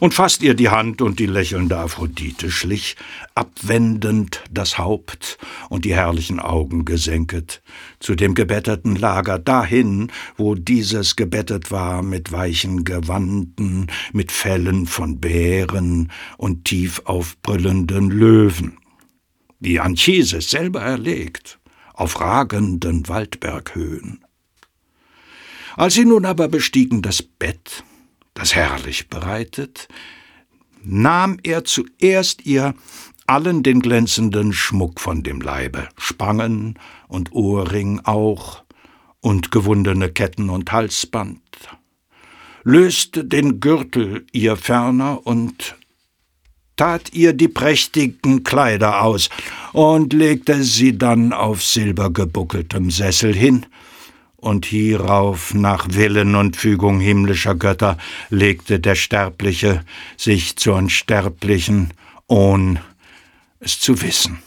und 0.00 0.14
fasst 0.14 0.42
ihr 0.42 0.54
die 0.54 0.68
Hand, 0.68 1.02
und 1.02 1.18
die 1.18 1.26
lächelnde 1.26 1.78
Aphrodite 1.78 2.50
schlich, 2.50 2.96
abwendend 3.34 4.42
das 4.50 4.78
Haupt 4.78 5.38
und 5.68 5.84
die 5.84 5.94
herrlichen 5.94 6.40
Augen 6.40 6.84
gesenket, 6.84 7.62
zu 8.00 8.14
dem 8.14 8.34
gebetteten 8.34 8.96
Lager 8.96 9.38
dahin, 9.38 10.10
wo 10.36 10.54
dieses 10.54 11.16
gebettet 11.16 11.70
war 11.70 12.02
mit 12.02 12.32
weichen 12.32 12.84
Gewanden, 12.84 13.86
mit 14.12 14.32
Fellen 14.32 14.86
von 14.86 15.20
Bären 15.20 16.10
und 16.36 16.64
tief 16.64 17.02
aufbrüllenden 17.04 18.10
Löwen, 18.10 18.78
wie 19.60 19.80
Anchises 19.80 20.50
selber 20.50 20.82
erlegt, 20.82 21.58
auf 21.94 22.20
ragenden 22.20 23.08
Waldberghöhen. 23.08 24.24
Als 25.76 25.94
sie 25.94 26.04
nun 26.04 26.26
aber 26.26 26.48
bestiegen 26.48 27.00
das 27.00 27.22
Bett, 27.22 27.84
das 28.34 28.54
herrlich 28.54 29.08
bereitet, 29.08 29.88
nahm 30.82 31.38
er 31.42 31.64
zuerst 31.64 32.44
ihr 32.46 32.74
allen 33.26 33.62
den 33.62 33.80
glänzenden 33.80 34.52
Schmuck 34.52 35.00
von 35.00 35.22
dem 35.22 35.40
Leibe, 35.40 35.88
Spangen 35.96 36.78
und 37.08 37.32
Ohrring 37.32 38.00
auch, 38.04 38.62
und 39.20 39.52
gewundene 39.52 40.10
Ketten 40.10 40.50
und 40.50 40.72
Halsband, 40.72 41.40
löste 42.64 43.24
den 43.24 43.60
Gürtel 43.60 44.26
ihr 44.32 44.56
ferner 44.56 45.24
und 45.24 45.76
tat 46.76 47.12
ihr 47.12 47.32
die 47.32 47.48
prächtigen 47.48 48.42
Kleider 48.42 49.02
aus 49.02 49.30
und 49.72 50.12
legte 50.12 50.64
sie 50.64 50.98
dann 50.98 51.32
auf 51.32 51.62
silbergebuckeltem 51.62 52.90
Sessel 52.90 53.34
hin, 53.34 53.66
und 54.42 54.66
hierauf 54.66 55.54
nach 55.54 55.86
Willen 55.92 56.34
und 56.34 56.56
Fügung 56.56 56.98
himmlischer 56.98 57.54
Götter 57.54 57.96
legte 58.28 58.80
der 58.80 58.96
Sterbliche 58.96 59.84
sich 60.16 60.56
zur 60.56 60.74
Unsterblichen, 60.74 61.94
ohn 62.26 62.80
es 63.60 63.78
zu 63.78 64.02
wissen. 64.02 64.42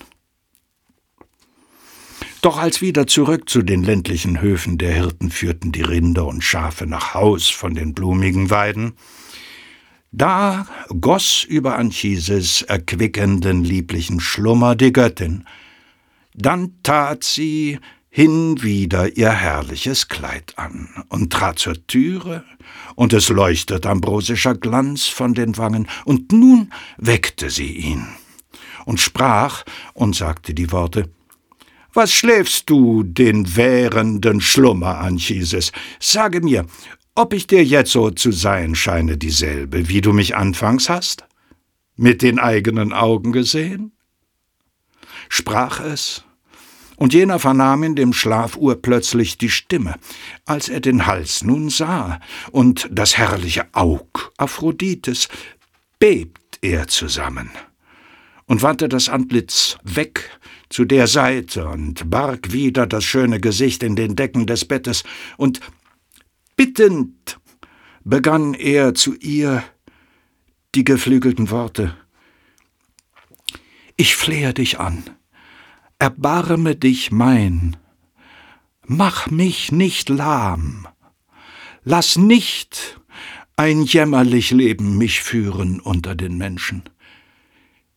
Doch 2.42 2.58
als 2.58 2.82
wieder 2.82 3.08
zurück 3.08 3.50
zu 3.50 3.62
den 3.62 3.84
ländlichen 3.84 4.42
Höfen 4.42 4.78
der 4.78 4.94
Hirten 4.94 5.32
führten 5.32 5.72
die 5.72 5.82
Rinder 5.82 6.28
und 6.28 6.44
Schafe 6.44 6.86
nach 6.86 7.14
Haus 7.14 7.48
von 7.48 7.74
den 7.74 7.94
blumigen 7.94 8.50
Weiden, 8.50 8.94
da 10.12 10.68
goss 11.00 11.46
über 11.46 11.78
Anchises 11.78 12.64
erquickenden 12.64 13.64
lieblichen 13.64 14.20
Schlummer 14.20 14.76
die 14.76 14.92
Göttin, 14.92 15.46
dann 16.34 16.74
tat 16.84 17.24
sie 17.24 17.80
hinwieder 18.16 19.18
ihr 19.18 19.34
herrliches 19.34 20.08
Kleid 20.08 20.54
an 20.56 20.88
und 21.10 21.34
trat 21.34 21.60
zur 21.60 21.86
Türe, 21.86 22.46
und 22.96 23.12
es 23.12 23.28
leuchtet 23.28 23.86
ambrosischer 23.86 24.56
Glanz 24.56 25.06
von 25.06 25.34
den 25.34 25.58
Wangen, 25.58 25.90
und 26.06 26.32
nun 26.32 26.72
weckte 26.96 27.50
sie 27.50 27.74
ihn 27.74 28.08
und 28.86 29.02
sprach 29.02 29.66
und 29.94 30.16
sagte 30.16 30.54
die 30.54 30.72
Worte 30.72 31.10
Was 31.94 32.14
schläfst 32.14 32.70
du 32.70 33.04
den 33.04 33.58
währenden 33.58 34.40
Schlummer, 34.40 35.00
Anchises? 35.00 35.74
Sage 36.00 36.40
mir, 36.40 36.66
ob 37.16 37.34
ich 37.34 37.48
dir 37.48 37.66
jetzo 37.66 38.12
zu 38.12 38.32
sein 38.32 38.76
scheine 38.76 39.18
dieselbe, 39.18 39.90
wie 39.90 40.00
du 40.00 40.14
mich 40.14 40.38
anfangs 40.38 40.88
hast? 40.88 41.26
Mit 41.98 42.22
den 42.22 42.40
eigenen 42.40 42.94
Augen 42.94 43.34
gesehen? 43.34 43.92
Sprach 45.28 45.82
es, 45.82 46.25
und 46.98 47.14
jener 47.14 47.40
vernahm 47.40 47.84
in 47.84 47.96
dem 47.96 48.14
Schlaf 48.14 48.56
urplötzlich 48.58 49.38
die 49.38 49.50
Stimme, 49.50 49.96
als 50.46 50.70
er 50.70 50.80
den 50.80 51.06
Hals 51.06 51.44
nun 51.44 51.70
sah. 51.70 52.20
Und 52.52 52.88
das 52.92 53.18
herrliche 53.18 53.68
Aug 53.74 54.32
Aphrodites, 54.38 55.28
bebt 56.00 56.60
er 56.62 56.88
zusammen. 56.88 57.50
Und 58.46 58.62
wandte 58.62 58.88
das 58.90 59.10
Antlitz 59.10 59.78
weg 59.84 60.30
zu 60.70 60.86
der 60.86 61.08
Seite 61.08 61.68
und 61.68 62.10
barg 62.10 62.52
wieder 62.52 62.86
das 62.86 63.04
schöne 63.04 63.40
Gesicht 63.40 63.82
in 63.82 63.96
den 63.96 64.16
Decken 64.16 64.46
des 64.46 64.66
Bettes, 64.66 65.04
und 65.38 65.60
bittend 66.56 67.40
begann 68.04 68.54
er 68.54 68.94
zu 68.94 69.16
ihr 69.16 69.64
die 70.76 70.84
geflügelten 70.84 71.50
Worte. 71.50 71.96
Ich 73.98 74.16
flehe 74.16 74.54
dich 74.54 74.80
an, 74.80 75.04
erbarme 76.00 76.76
dich 76.76 77.12
mein, 77.12 77.78
mach 78.86 79.28
mich 79.32 79.72
nicht 79.72 80.10
lahm, 80.10 80.88
lass 81.84 82.18
nicht 82.18 83.00
ein 83.56 83.84
jämmerlich 83.84 84.52
Leben 84.52 84.98
mich 84.98 85.22
führen 85.22 85.80
unter 85.80 86.16
den 86.16 86.38
Menschen. 86.38 86.84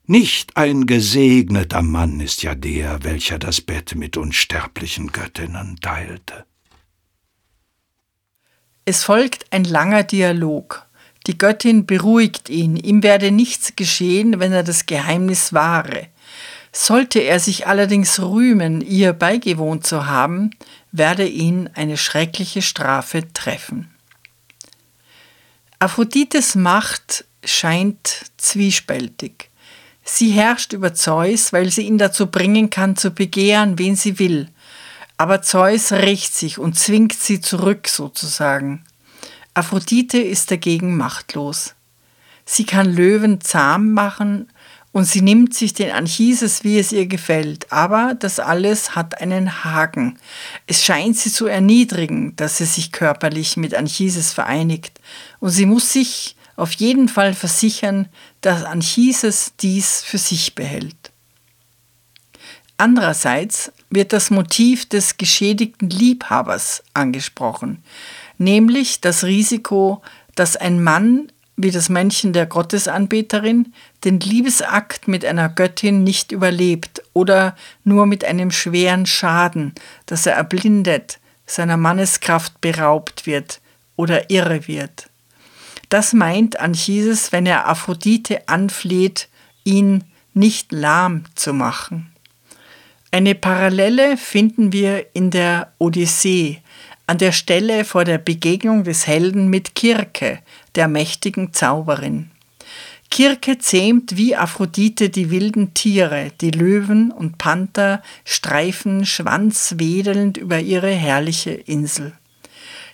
Nicht 0.07 0.57
ein 0.57 0.87
gesegneter 0.87 1.83
Mann 1.83 2.21
ist 2.21 2.43
ja 2.43 2.55
der, 2.55 3.05
welcher 3.05 3.39
das 3.39 3.61
Bett 3.61 3.95
mit 3.95 4.17
unsterblichen 4.17 5.13
Göttinnen 5.13 5.77
teilte. 5.83 6.47
Es 8.87 9.05
folgt 9.05 9.53
ein 9.53 9.65
langer 9.65 10.05
Dialog. 10.05 10.87
Die 11.27 11.37
Göttin 11.37 11.85
beruhigt 11.85 12.49
ihn, 12.49 12.77
ihm 12.77 13.03
werde 13.03 13.31
nichts 13.31 13.77
geschehen, 13.77 14.41
wenn 14.41 14.53
er 14.53 14.63
das 14.63 14.87
Geheimnis 14.87 15.53
wahre. 15.53 16.09
Sollte 16.73 17.21
er 17.21 17.41
sich 17.41 17.67
allerdings 17.67 18.21
rühmen, 18.21 18.81
ihr 18.81 19.13
beigewohnt 19.13 19.87
zu 19.87 20.07
haben, 20.07 20.51
werde 20.93 21.27
ihn 21.27 21.71
eine 21.75 21.97
schreckliche 21.97 22.63
Strafe 22.63 23.33
treffen. 23.33 23.91
Aphrodites 25.79 26.55
Macht 26.55 27.25
scheint 27.45 28.27
zwiespältig. 28.37 29.51
Sie 30.03 30.31
herrscht 30.31 30.73
über 30.73 30.95
Zeus, 30.95 31.53
weil 31.53 31.71
sie 31.71 31.83
ihn 31.83 31.99
dazu 31.99 32.27
bringen 32.27 32.71
kann, 32.71 32.97
zu 32.97 33.11
begehren, 33.11 33.79
wen 33.79 33.95
sie 33.95 34.19
will. 34.19 34.49
Aber 35.17 35.43
Zeus 35.43 35.93
rächt 35.93 36.35
sich 36.35 36.59
und 36.59 36.79
zwingt 36.79 37.13
sie 37.13 37.41
zurück 37.41 37.89
sozusagen. 37.89 38.85
Aphrodite 39.55 40.19
ist 40.19 40.51
dagegen 40.51 40.97
machtlos. 40.97 41.75
Sie 42.45 42.65
kann 42.65 42.93
Löwen 42.93 43.41
zahm 43.41 43.93
machen 43.93 44.49
und 44.93 45.05
sie 45.05 45.21
nimmt 45.21 45.55
sich 45.55 45.75
den 45.75 45.91
Anchises, 45.91 46.65
wie 46.65 46.79
es 46.79 46.93
ihr 46.93 47.07
gefällt. 47.07 47.71
Aber 47.73 48.15
das 48.19 48.41
alles 48.41 48.97
hat 48.97 49.21
einen 49.21 49.65
Haken. 49.65 50.19
Es 50.67 50.85
scheint 50.85 51.17
sie 51.17 51.31
zu 51.31 51.47
erniedrigen, 51.47 52.35
dass 52.37 52.57
sie 52.59 52.65
sich 52.65 52.91
körperlich 52.91 53.57
mit 53.57 53.75
Anchises 53.75 54.33
vereinigt. 54.33 55.01
Und 55.41 55.51
sie 55.51 55.67
muss 55.67 55.93
sich 55.93 56.37
auf 56.57 56.73
jeden 56.73 57.09
Fall 57.09 57.35
versichern, 57.35 58.09
dass 58.41 58.65
Anchises 58.65 59.53
dies 59.61 60.03
für 60.03 60.19
sich 60.19 60.55
behält. 60.55 61.13
Andererseits 62.79 63.73
wird 63.91 64.13
das 64.13 64.31
Motiv 64.31 64.89
des 64.89 65.17
geschädigten 65.17 65.91
Liebhabers 65.91 66.83
angesprochen, 66.95 67.83
nämlich 68.39 69.01
das 69.01 69.25
Risiko, 69.25 70.03
dass 70.35 70.57
ein 70.57 70.83
Mann 70.83 71.33
wie 71.59 71.73
das 71.73 71.89
Männchen 71.89 72.33
der 72.33 72.47
Gottesanbeterin, 72.47 73.75
den 74.05 74.21
Liebesakt 74.21 75.09
mit 75.09 75.25
einer 75.25 75.49
Göttin 75.49 76.05
nicht 76.05 76.31
überlebt 76.31 77.03
oder 77.13 77.57
nur 77.83 78.07
mit 78.07 78.25
einem 78.25 78.53
schweren 78.53 79.07
Schaden, 79.07 79.75
dass 80.07 80.25
er 80.25 80.35
erblindet, 80.35 81.19
seiner 81.47 81.77
Manneskraft 81.77 82.61
beraubt 82.61 83.27
wird 83.27 83.61
oder 83.97 84.31
irre 84.31 84.69
wird. 84.69 85.11
Das 85.89 86.13
meint 86.13 86.61
Anchises, 86.61 87.33
wenn 87.33 87.45
er 87.45 87.67
Aphrodite 87.67 88.49
anfleht, 88.49 89.29
ihn 89.65 90.05
nicht 90.35 90.71
lahm 90.71 91.25
zu 91.35 91.53
machen. 91.53 92.13
Eine 93.11 93.35
Parallele 93.35 94.17
finden 94.17 94.73
wir 94.73 95.07
in 95.15 95.31
der 95.31 95.73
Odyssee, 95.79 96.61
an 97.09 97.17
der 97.17 97.33
Stelle 97.33 97.87
vor 97.87 98.05
der 98.05 98.19
Begegnung 98.19 98.85
des 98.85 99.07
Helden 99.07 99.49
mit 99.49 99.75
Kirke, 99.75 100.41
der 100.75 100.89
mächtigen 100.89 101.55
Zauberin. 101.55 102.31
Kirke 103.11 103.57
zähmt 103.57 104.19
wie 104.19 104.37
Aphrodite 104.37 105.09
die 105.09 105.31
wilden 105.31 105.73
Tiere, 105.73 106.31
die 106.43 106.51
Löwen 106.51 107.11
und 107.11 107.39
Panther 107.39 108.03
streifen 108.27 109.07
schwanzwedelnd 109.07 110.37
über 110.37 110.61
ihre 110.61 110.91
herrliche 110.91 111.53
Insel. 111.53 112.13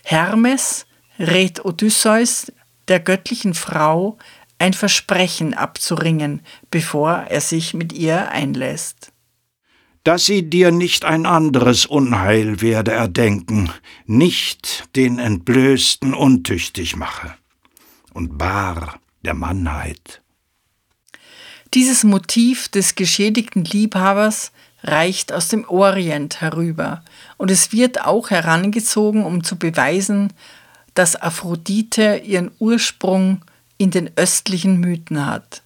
Hermes 0.05 0.85
rät 1.19 1.65
Odysseus, 1.65 2.53
der 2.87 3.01
göttlichen 3.01 3.53
Frau, 3.53 4.17
ein 4.59 4.71
Versprechen 4.71 5.53
abzuringen, 5.53 6.39
bevor 6.71 7.25
er 7.27 7.41
sich 7.41 7.73
mit 7.73 7.91
ihr 7.91 8.31
einlässt 8.31 9.11
dass 10.05 10.27
sie 10.27 10.47
dir 10.47 10.69
nicht 10.71 11.03
ein 11.03 11.25
anderes 11.25 11.87
Unheil 11.87 12.61
werde 12.61 12.91
erdenken, 12.91 13.71
nicht 14.05 14.87
den 14.95 15.17
Entblößten 15.17 16.13
untüchtig 16.13 16.95
mache 16.95 17.33
und 18.13 18.37
bar 18.37 18.99
der 19.23 19.33
Mannheit. 19.33 20.21
Dieses 21.73 22.03
Motiv 22.03 22.69
des 22.69 22.93
geschädigten 22.93 23.65
Liebhabers 23.65 24.51
reicht 24.83 25.33
aus 25.33 25.47
dem 25.47 25.67
Orient 25.67 26.39
herüber, 26.39 27.03
und 27.37 27.49
es 27.49 27.71
wird 27.71 28.05
auch 28.05 28.29
herangezogen, 28.29 29.25
um 29.25 29.43
zu 29.43 29.57
beweisen, 29.57 30.31
dass 30.93 31.15
Aphrodite 31.15 32.21
ihren 32.23 32.51
Ursprung 32.59 33.43
in 33.79 33.89
den 33.89 34.11
östlichen 34.15 34.79
Mythen 34.79 35.25
hat. 35.25 35.63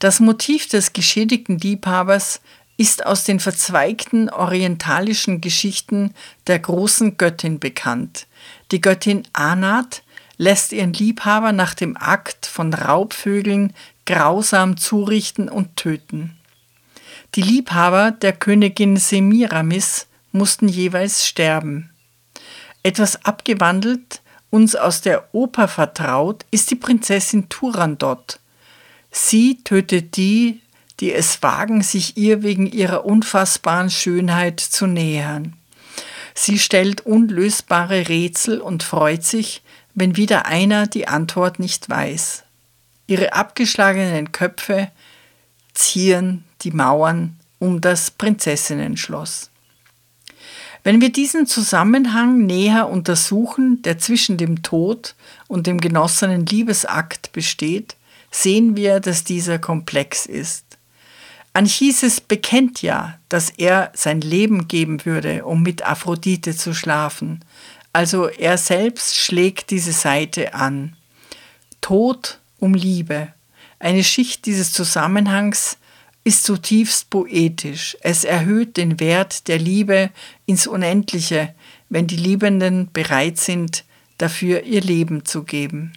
Das 0.00 0.18
Motiv 0.18 0.68
des 0.68 0.92
geschädigten 0.92 1.58
Liebhabers 1.58 2.40
ist 2.76 3.06
aus 3.06 3.24
den 3.24 3.40
verzweigten 3.40 4.28
orientalischen 4.28 5.40
Geschichten 5.40 6.12
der 6.46 6.58
großen 6.58 7.16
Göttin 7.16 7.58
bekannt. 7.58 8.26
Die 8.70 8.80
Göttin 8.80 9.22
Anat 9.32 10.02
lässt 10.36 10.72
ihren 10.72 10.92
Liebhaber 10.92 11.52
nach 11.52 11.74
dem 11.74 11.96
Akt 11.96 12.46
von 12.46 12.74
Raubvögeln 12.74 13.72
grausam 14.04 14.76
zurichten 14.76 15.48
und 15.48 15.76
töten. 15.76 16.36
Die 17.34 17.42
Liebhaber 17.42 18.12
der 18.12 18.32
Königin 18.32 18.96
Semiramis 18.96 20.06
mussten 20.32 20.68
jeweils 20.68 21.26
sterben. 21.26 21.90
Etwas 22.82 23.24
abgewandelt, 23.24 24.20
uns 24.50 24.76
aus 24.76 25.00
der 25.00 25.34
Oper 25.34 25.66
vertraut, 25.66 26.44
ist 26.50 26.70
die 26.70 26.76
Prinzessin 26.76 27.48
Turandot. 27.48 28.38
Sie 29.10 29.62
tötet 29.64 30.16
die, 30.16 30.60
die 31.00 31.12
es 31.12 31.42
wagen, 31.42 31.82
sich 31.82 32.16
ihr 32.16 32.42
wegen 32.42 32.66
ihrer 32.66 33.04
unfassbaren 33.04 33.90
Schönheit 33.90 34.60
zu 34.60 34.86
nähern. 34.86 35.54
Sie 36.34 36.58
stellt 36.58 37.06
unlösbare 37.06 38.08
Rätsel 38.08 38.60
und 38.60 38.82
freut 38.82 39.24
sich, 39.24 39.62
wenn 39.94 40.16
wieder 40.16 40.46
einer 40.46 40.86
die 40.86 41.08
Antwort 41.08 41.58
nicht 41.58 41.88
weiß. 41.88 42.44
Ihre 43.06 43.32
abgeschlagenen 43.32 44.32
Köpfe 44.32 44.90
zieren 45.72 46.44
die 46.62 46.72
Mauern 46.72 47.38
um 47.58 47.80
das 47.80 48.10
Prinzessinnenschloss. 48.10 49.50
Wenn 50.82 51.00
wir 51.00 51.10
diesen 51.10 51.46
Zusammenhang 51.46 52.46
näher 52.46 52.88
untersuchen, 52.88 53.82
der 53.82 53.98
zwischen 53.98 54.36
dem 54.36 54.62
Tod 54.62 55.14
und 55.48 55.66
dem 55.66 55.80
genossenen 55.80 56.46
Liebesakt 56.46 57.32
besteht, 57.32 57.96
sehen 58.30 58.76
wir, 58.76 59.00
dass 59.00 59.24
dieser 59.24 59.58
komplex 59.58 60.26
ist. 60.26 60.65
Anchises 61.56 62.20
bekennt 62.20 62.82
ja, 62.82 63.18
dass 63.30 63.48
er 63.48 63.90
sein 63.94 64.20
Leben 64.20 64.68
geben 64.68 65.06
würde, 65.06 65.46
um 65.46 65.62
mit 65.62 65.86
Aphrodite 65.86 66.54
zu 66.54 66.74
schlafen. 66.74 67.42
Also 67.94 68.28
er 68.28 68.58
selbst 68.58 69.16
schlägt 69.16 69.70
diese 69.70 69.92
Seite 69.92 70.52
an. 70.52 70.96
Tod 71.80 72.40
um 72.58 72.74
Liebe. 72.74 73.32
Eine 73.78 74.04
Schicht 74.04 74.44
dieses 74.44 74.72
Zusammenhangs 74.72 75.78
ist 76.24 76.44
zutiefst 76.44 77.08
poetisch. 77.08 77.96
Es 78.02 78.24
erhöht 78.24 78.76
den 78.76 79.00
Wert 79.00 79.48
der 79.48 79.58
Liebe 79.58 80.10
ins 80.44 80.66
Unendliche, 80.66 81.54
wenn 81.88 82.06
die 82.06 82.16
Liebenden 82.16 82.90
bereit 82.92 83.38
sind, 83.38 83.84
dafür 84.18 84.64
ihr 84.64 84.82
Leben 84.82 85.24
zu 85.24 85.44
geben. 85.44 85.94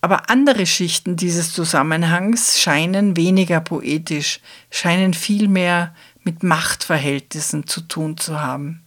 Aber 0.00 0.30
andere 0.30 0.66
Schichten 0.66 1.16
dieses 1.16 1.52
Zusammenhangs 1.52 2.60
scheinen 2.60 3.16
weniger 3.16 3.60
poetisch, 3.60 4.40
scheinen 4.70 5.12
vielmehr 5.12 5.94
mit 6.24 6.42
Machtverhältnissen 6.42 7.66
zu 7.66 7.82
tun 7.82 8.16
zu 8.16 8.40
haben. 8.40 8.82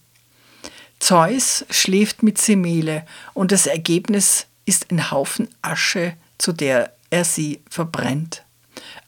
Zeus 0.99 1.65
schläft 1.69 2.23
mit 2.23 2.37
Semele 2.37 3.05
und 3.33 3.51
das 3.51 3.67
Ergebnis 3.67 4.47
ist 4.65 4.89
ein 4.91 5.11
Haufen 5.11 5.49
Asche, 5.61 6.13
zu 6.37 6.53
der 6.53 6.93
er 7.09 7.25
sie 7.25 7.61
verbrennt. 7.69 8.43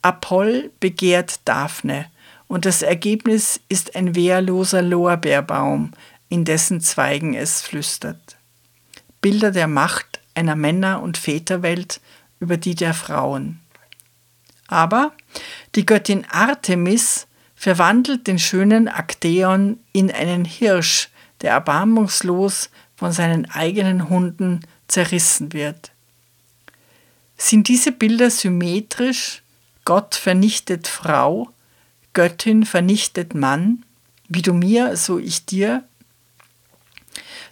Apoll 0.02 0.72
begehrt 0.80 1.40
Daphne 1.46 2.06
und 2.48 2.66
das 2.66 2.82
Ergebnis 2.82 3.60
ist 3.70 3.96
ein 3.96 4.14
wehrloser 4.14 4.82
Lorbeerbaum, 4.82 5.92
in 6.30 6.46
dessen 6.46 6.82
Zweigen 6.82 7.34
es 7.34 7.62
flüstert. 7.62 8.36
Bilder 9.22 9.52
der 9.52 9.68
Macht 9.68 10.15
einer 10.36 10.56
Männer- 10.56 11.02
und 11.02 11.18
Väterwelt 11.18 12.02
über 12.40 12.58
die 12.58 12.76
der 12.76 12.94
Frauen. 12.94 13.60
Aber 14.68 15.14
die 15.76 15.86
Göttin 15.86 16.26
Artemis 16.30 17.28
verwandelt 17.56 18.28
den 18.28 18.40
schönen 18.40 18.88
Akteon 18.88 19.80
in 19.92 20.12
einen 20.12 20.46
Hirsch, 20.46 21.10
der 21.42 21.52
erbarmungslos 21.52 22.70
von 22.96 23.12
seinen 23.12 23.50
eigenen 23.50 24.10
Hunden 24.10 24.62
zerrissen 24.88 25.54
wird. 25.54 25.92
Sind 27.38 27.68
diese 27.68 27.92
Bilder 27.92 28.30
symmetrisch? 28.30 29.42
Gott 29.84 30.16
vernichtet 30.16 30.88
Frau, 30.88 31.50
Göttin 32.14 32.66
vernichtet 32.66 33.36
Mann, 33.36 33.84
wie 34.28 34.42
du 34.42 34.54
mir, 34.54 34.96
so 34.98 35.20
ich 35.20 35.46
dir? 35.46 35.84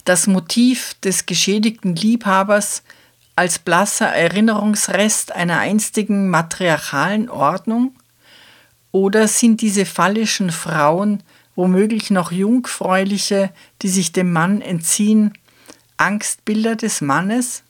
Das 0.06 0.28
Motiv 0.28 0.96
des 1.04 1.26
geschädigten 1.26 1.96
Liebhabers 1.96 2.84
als 3.36 3.60
blasser 3.60 4.08
Erinnerungsrest 4.08 5.32
einer 5.32 5.60
einstigen 5.60 6.30
matriarchalen 6.30 7.30
Ordnung? 7.30 7.96
Oder 8.92 9.28
sind 9.28 9.62
diese 9.62 9.86
phallischen 9.86 10.52
Frauen 10.52 11.24
womöglich 11.56 12.12
noch 12.12 12.32
Jungfräuliche, 12.32 13.52
die 13.82 13.90
sich 13.90 14.12
dem 14.12 14.32
Mann 14.32 14.62
entziehen, 14.62 15.34
Angstbilder 15.98 16.76
des 16.76 17.02
Mannes? 17.02 17.64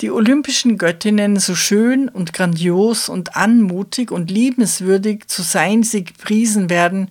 Die 0.00 0.10
olympischen 0.10 0.76
Göttinnen, 0.76 1.38
so 1.38 1.54
schön 1.54 2.10
und 2.10 2.34
grandios 2.34 3.08
und 3.08 3.34
anmutig 3.34 4.10
und 4.10 4.30
liebenswürdig 4.30 5.26
zu 5.26 5.42
sein 5.42 5.82
sie 5.84 6.04
gepriesen 6.04 6.68
werden, 6.68 7.10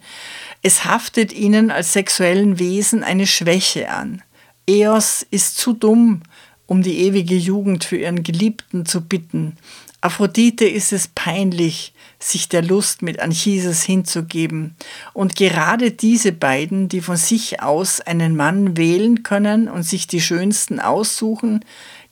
es 0.65 0.83
haftet 0.83 1.31
ihnen 1.31 1.69
als 1.69 1.93
sexuellen 1.93 2.57
Wesen 2.57 3.03
eine 3.03 3.27
Schwäche 3.27 3.91
an. 3.91 4.23
Eos 4.67 5.23
ist 5.29 5.59
zu 5.59 5.73
dumm, 5.73 6.23
um 6.65 6.81
die 6.81 7.01
ewige 7.01 7.35
Jugend 7.35 7.83
für 7.83 7.97
ihren 7.97 8.23
Geliebten 8.23 8.83
zu 8.87 9.01
bitten. 9.01 9.57
Aphrodite 10.01 10.65
ist 10.65 10.91
es 10.91 11.07
peinlich, 11.07 11.93
sich 12.17 12.49
der 12.49 12.63
Lust 12.63 13.03
mit 13.03 13.19
Anchises 13.19 13.83
hinzugeben. 13.83 14.75
Und 15.13 15.35
gerade 15.35 15.91
diese 15.91 16.31
beiden, 16.31 16.89
die 16.89 17.01
von 17.01 17.17
sich 17.17 17.61
aus 17.61 18.01
einen 18.01 18.35
Mann 18.35 18.75
wählen 18.75 19.21
können 19.21 19.67
und 19.67 19.83
sich 19.83 20.07
die 20.07 20.21
schönsten 20.21 20.79
aussuchen, 20.79 21.63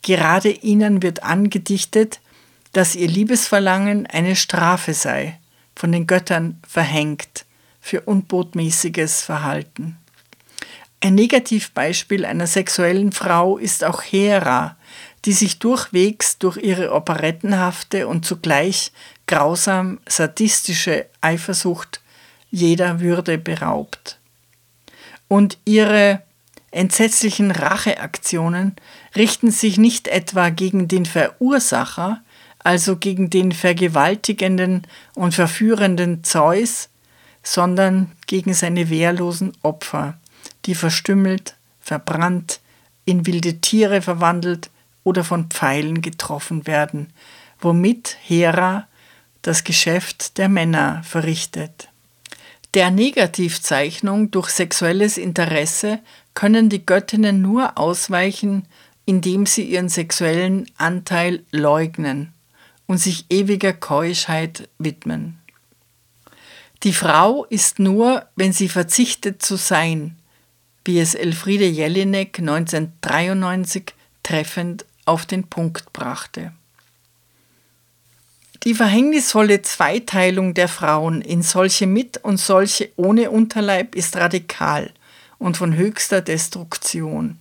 gerade 0.04 0.52
ihnen 0.52 1.02
wird 1.02 1.24
angedichtet, 1.24 2.20
dass 2.72 2.94
ihr 2.94 3.08
Liebesverlangen 3.08 4.06
eine 4.06 4.36
Strafe 4.36 4.94
sei, 4.94 5.40
von 5.76 5.92
den 5.92 6.06
Göttern 6.06 6.60
verhängt 6.68 7.46
für 7.84 8.00
unbotmäßiges 8.00 9.24
Verhalten. 9.24 9.98
Ein 11.02 11.16
Negativbeispiel 11.16 12.24
einer 12.24 12.48
sexuellen 12.48 13.12
Frau 13.12 13.58
ist 13.58 13.84
auch 13.84 14.02
Hera, 14.02 14.78
die 15.26 15.34
sich 15.34 15.60
durchwegs 15.60 16.38
durch 16.38 16.56
ihre 16.56 16.94
operettenhafte 16.94 18.08
und 18.08 18.26
zugleich 18.26 18.94
grausam 19.28 20.00
sadistische 20.08 21.08
Eifersucht 21.20 22.00
jeder 22.50 23.02
Würde 23.02 23.38
beraubt. 23.38 24.18
Und 25.28 25.58
ihre 25.66 26.24
entsetzlichen 26.72 27.52
Racheaktionen 27.52 28.78
richten 29.14 29.52
sich 29.52 29.78
nicht 29.78 30.08
etwa 30.08 30.52
gegen 30.52 30.88
den 30.88 31.06
Verursacher, 31.06 32.24
also 32.60 32.96
gegen 32.96 33.30
den 33.30 33.52
vergewaltigenden 33.52 34.88
und 35.16 35.34
verführenden 35.34 36.24
Zeus, 36.24 36.88
sondern 37.44 38.12
gegen 38.26 38.54
seine 38.54 38.90
wehrlosen 38.90 39.54
Opfer 39.62 40.18
die 40.66 40.76
verstümmelt, 40.76 41.56
verbrannt, 41.80 42.60
in 43.06 43.26
wilde 43.26 43.60
Tiere 43.60 44.02
verwandelt 44.02 44.70
oder 45.04 45.24
von 45.24 45.50
Pfeilen 45.50 46.02
getroffen 46.02 46.66
werden, 46.68 47.12
womit 47.60 48.18
Hera 48.22 48.88
das 49.42 49.64
Geschäft 49.64 50.38
der 50.38 50.48
Männer 50.48 51.02
verrichtet. 51.04 51.90
Der 52.74 52.90
Negativzeichnung 52.92 54.32
durch 54.32 54.50
sexuelles 54.50 55.18
Interesse 55.18 56.00
können 56.34 56.70
die 56.70 56.86
Göttinnen 56.86 57.42
nur 57.42 57.78
ausweichen, 57.78 58.66
indem 59.06 59.46
sie 59.46 59.64
ihren 59.64 59.90
sexuellen 59.90 60.72
Anteil 60.78 61.44
leugnen 61.52 62.34
und 62.88 62.98
sich 62.98 63.26
ewiger 63.30 63.74
Keuschheit 63.74 64.70
widmen. 64.80 65.43
Die 66.84 66.94
Frau 66.94 67.46
ist 67.46 67.80
nur, 67.80 68.28
wenn 68.36 68.52
sie 68.52 68.68
verzichtet 68.68 69.42
zu 69.42 69.56
sein, 69.56 70.18
wie 70.84 71.00
es 71.00 71.16
Elfriede 71.16 71.66
Jelinek 71.66 72.40
1993 72.40 73.94
treffend 74.22 74.86
auf 75.06 75.26
den 75.26 75.46
Punkt 75.46 75.94
brachte. 75.94 76.52
Die 78.66 78.74
verhängnisvolle 78.74 79.62
Zweiteilung 79.62 80.54
der 80.54 80.68
Frauen 80.68 81.22
in 81.22 81.42
solche 81.42 81.88
mit 81.88 82.18
und 82.18 82.38
solche 82.38 82.92
ohne 82.98 83.32
Unterleib 83.32 83.96
ist 83.96 84.18
radikal 84.18 84.92
und 85.38 85.56
von 85.56 85.76
höchster 85.76 86.22
Destruktion. 86.22 87.40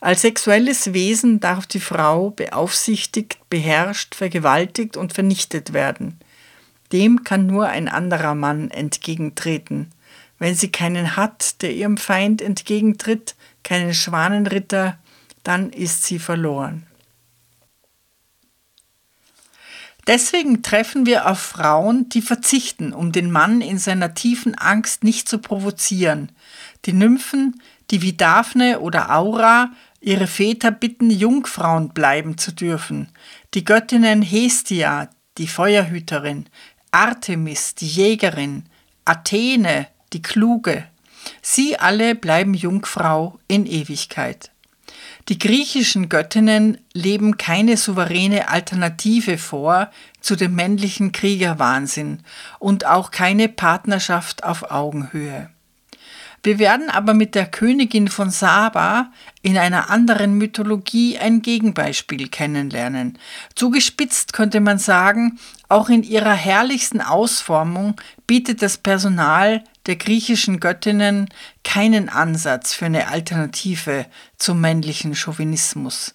Als 0.00 0.22
sexuelles 0.22 0.94
Wesen 0.94 1.40
darf 1.40 1.66
die 1.66 1.80
Frau 1.80 2.30
beaufsichtigt, 2.30 3.38
beherrscht, 3.50 4.14
vergewaltigt 4.14 4.96
und 4.96 5.12
vernichtet 5.12 5.72
werden. 5.72 6.18
Dem 6.92 7.24
kann 7.24 7.46
nur 7.46 7.68
ein 7.68 7.88
anderer 7.88 8.34
Mann 8.34 8.70
entgegentreten. 8.70 9.90
Wenn 10.38 10.54
sie 10.54 10.70
keinen 10.70 11.16
hat, 11.16 11.62
der 11.62 11.74
ihrem 11.74 11.96
Feind 11.96 12.40
entgegentritt, 12.40 13.34
keinen 13.62 13.92
Schwanenritter, 13.92 14.98
dann 15.42 15.70
ist 15.70 16.04
sie 16.04 16.18
verloren. 16.18 16.86
Deswegen 20.06 20.62
treffen 20.62 21.04
wir 21.04 21.28
auf 21.28 21.38
Frauen, 21.38 22.08
die 22.08 22.22
verzichten, 22.22 22.94
um 22.94 23.12
den 23.12 23.30
Mann 23.30 23.60
in 23.60 23.76
seiner 23.76 24.14
tiefen 24.14 24.54
Angst 24.54 25.04
nicht 25.04 25.28
zu 25.28 25.38
provozieren. 25.38 26.32
Die 26.86 26.94
Nymphen, 26.94 27.60
die 27.90 28.00
wie 28.00 28.14
Daphne 28.14 28.80
oder 28.80 29.14
Aura 29.14 29.70
ihre 30.00 30.26
Väter 30.26 30.70
bitten, 30.70 31.10
Jungfrauen 31.10 31.90
bleiben 31.90 32.38
zu 32.38 32.52
dürfen. 32.52 33.10
Die 33.52 33.64
Göttinnen 33.64 34.22
Hestia, 34.22 35.10
die 35.36 35.46
Feuerhüterin, 35.46 36.46
Artemis, 36.90 37.74
die 37.74 37.86
Jägerin, 37.86 38.64
Athene, 39.04 39.88
die 40.12 40.22
Kluge. 40.22 40.86
Sie 41.42 41.78
alle 41.78 42.14
bleiben 42.14 42.54
Jungfrau 42.54 43.38
in 43.48 43.66
Ewigkeit. 43.66 44.50
Die 45.28 45.38
griechischen 45.38 46.08
Göttinnen 46.08 46.78
leben 46.94 47.36
keine 47.36 47.76
souveräne 47.76 48.48
Alternative 48.48 49.36
vor 49.36 49.90
zu 50.20 50.36
dem 50.36 50.54
männlichen 50.54 51.12
Kriegerwahnsinn 51.12 52.20
und 52.58 52.86
auch 52.86 53.10
keine 53.10 53.48
Partnerschaft 53.48 54.44
auf 54.44 54.70
Augenhöhe. 54.70 55.50
Wir 56.42 56.58
werden 56.58 56.88
aber 56.88 57.14
mit 57.14 57.34
der 57.34 57.46
Königin 57.46 58.08
von 58.08 58.30
Saba 58.30 59.10
in 59.42 59.58
einer 59.58 59.90
anderen 59.90 60.34
Mythologie 60.34 61.18
ein 61.18 61.42
Gegenbeispiel 61.42 62.28
kennenlernen. 62.28 63.18
Zugespitzt 63.54 64.32
könnte 64.32 64.60
man 64.60 64.78
sagen, 64.78 65.38
auch 65.68 65.88
in 65.88 66.02
ihrer 66.02 66.34
herrlichsten 66.34 67.00
Ausformung 67.00 67.96
bietet 68.26 68.62
das 68.62 68.78
Personal 68.78 69.64
der 69.86 69.96
griechischen 69.96 70.60
Göttinnen 70.60 71.28
keinen 71.64 72.08
Ansatz 72.08 72.74
für 72.74 72.86
eine 72.86 73.08
Alternative 73.08 74.06
zum 74.36 74.60
männlichen 74.60 75.14
Chauvinismus. 75.14 76.14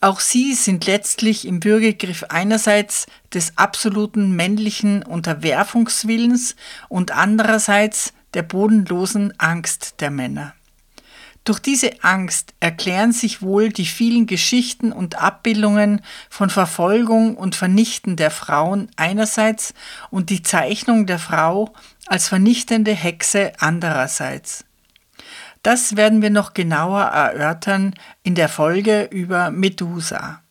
Auch 0.00 0.20
sie 0.20 0.52
sind 0.54 0.84
letztlich 0.86 1.46
im 1.46 1.60
Bürgergriff 1.60 2.24
einerseits 2.28 3.06
des 3.32 3.56
absoluten 3.56 4.36
männlichen 4.36 5.02
Unterwerfungswillens 5.02 6.56
und 6.88 7.12
andererseits 7.12 8.12
der 8.34 8.42
bodenlosen 8.42 9.32
Angst 9.38 10.00
der 10.00 10.10
Männer. 10.10 10.54
Durch 11.44 11.58
diese 11.58 12.02
Angst 12.02 12.54
erklären 12.60 13.12
sich 13.12 13.42
wohl 13.42 13.68
die 13.68 13.84
vielen 13.84 14.26
Geschichten 14.26 14.92
und 14.92 15.16
Abbildungen 15.16 16.00
von 16.30 16.48
Verfolgung 16.48 17.36
und 17.36 17.54
Vernichten 17.54 18.16
der 18.16 18.30
Frauen 18.30 18.90
einerseits 18.96 19.74
und 20.10 20.30
die 20.30 20.42
Zeichnung 20.42 21.04
der 21.06 21.18
Frau 21.18 21.74
als 22.06 22.28
vernichtende 22.28 22.92
Hexe 22.92 23.52
andererseits. 23.58 24.64
Das 25.62 25.96
werden 25.96 26.22
wir 26.22 26.30
noch 26.30 26.54
genauer 26.54 27.02
erörtern 27.02 27.94
in 28.22 28.34
der 28.34 28.48
Folge 28.48 29.04
über 29.10 29.50
Medusa. 29.50 30.42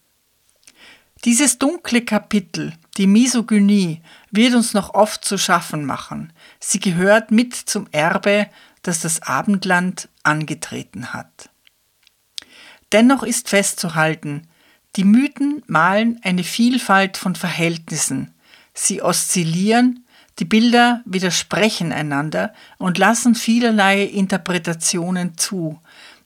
Dieses 1.25 1.57
dunkle 1.57 2.03
Kapitel, 2.03 2.73
die 2.97 3.07
Misogynie, 3.07 4.01
wird 4.29 4.53
uns 4.53 4.73
noch 4.73 4.93
oft 4.93 5.23
zu 5.23 5.37
schaffen 5.37 5.85
machen. 5.85 6.33
Sie 6.65 6.79
gehört 6.79 7.29
mit 7.29 7.53
zum 7.53 7.87
Erbe, 7.91 8.47
das 8.83 9.01
das 9.01 9.21
Abendland 9.21 10.07
angetreten 10.23 11.11
hat. 11.11 11.49
Dennoch 12.93 13.23
ist 13.23 13.49
festzuhalten, 13.49 14.47
die 14.95 15.03
Mythen 15.03 15.61
malen 15.67 16.21
eine 16.23 16.45
Vielfalt 16.45 17.17
von 17.17 17.35
Verhältnissen. 17.35 18.33
Sie 18.73 19.01
oszillieren, 19.01 20.05
die 20.39 20.45
Bilder 20.45 21.01
widersprechen 21.05 21.91
einander 21.91 22.53
und 22.77 22.97
lassen 22.97 23.35
vielerlei 23.35 24.03
Interpretationen 24.03 25.37
zu. 25.37 25.81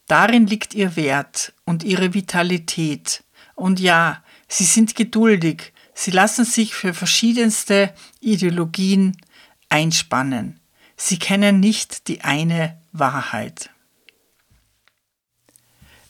Darin 0.06 0.46
liegt 0.46 0.76
ihr 0.76 0.96
Wert 0.96 1.54
und 1.66 1.84
ihre 1.84 2.14
Vitalität. 2.14 3.24
Und 3.56 3.80
ja, 3.80 4.22
Sie 4.48 4.64
sind 4.64 4.96
geduldig, 4.96 5.74
sie 5.94 6.12
lassen 6.12 6.46
sich 6.46 6.74
für 6.74 6.94
verschiedenste 6.94 7.94
Ideologien 8.22 9.18
einspannen. 9.70 10.60
Sie 10.96 11.20
kennen 11.20 11.60
nicht 11.60 12.08
die 12.08 12.22
eine 12.22 12.78
Wahrheit. 12.92 13.70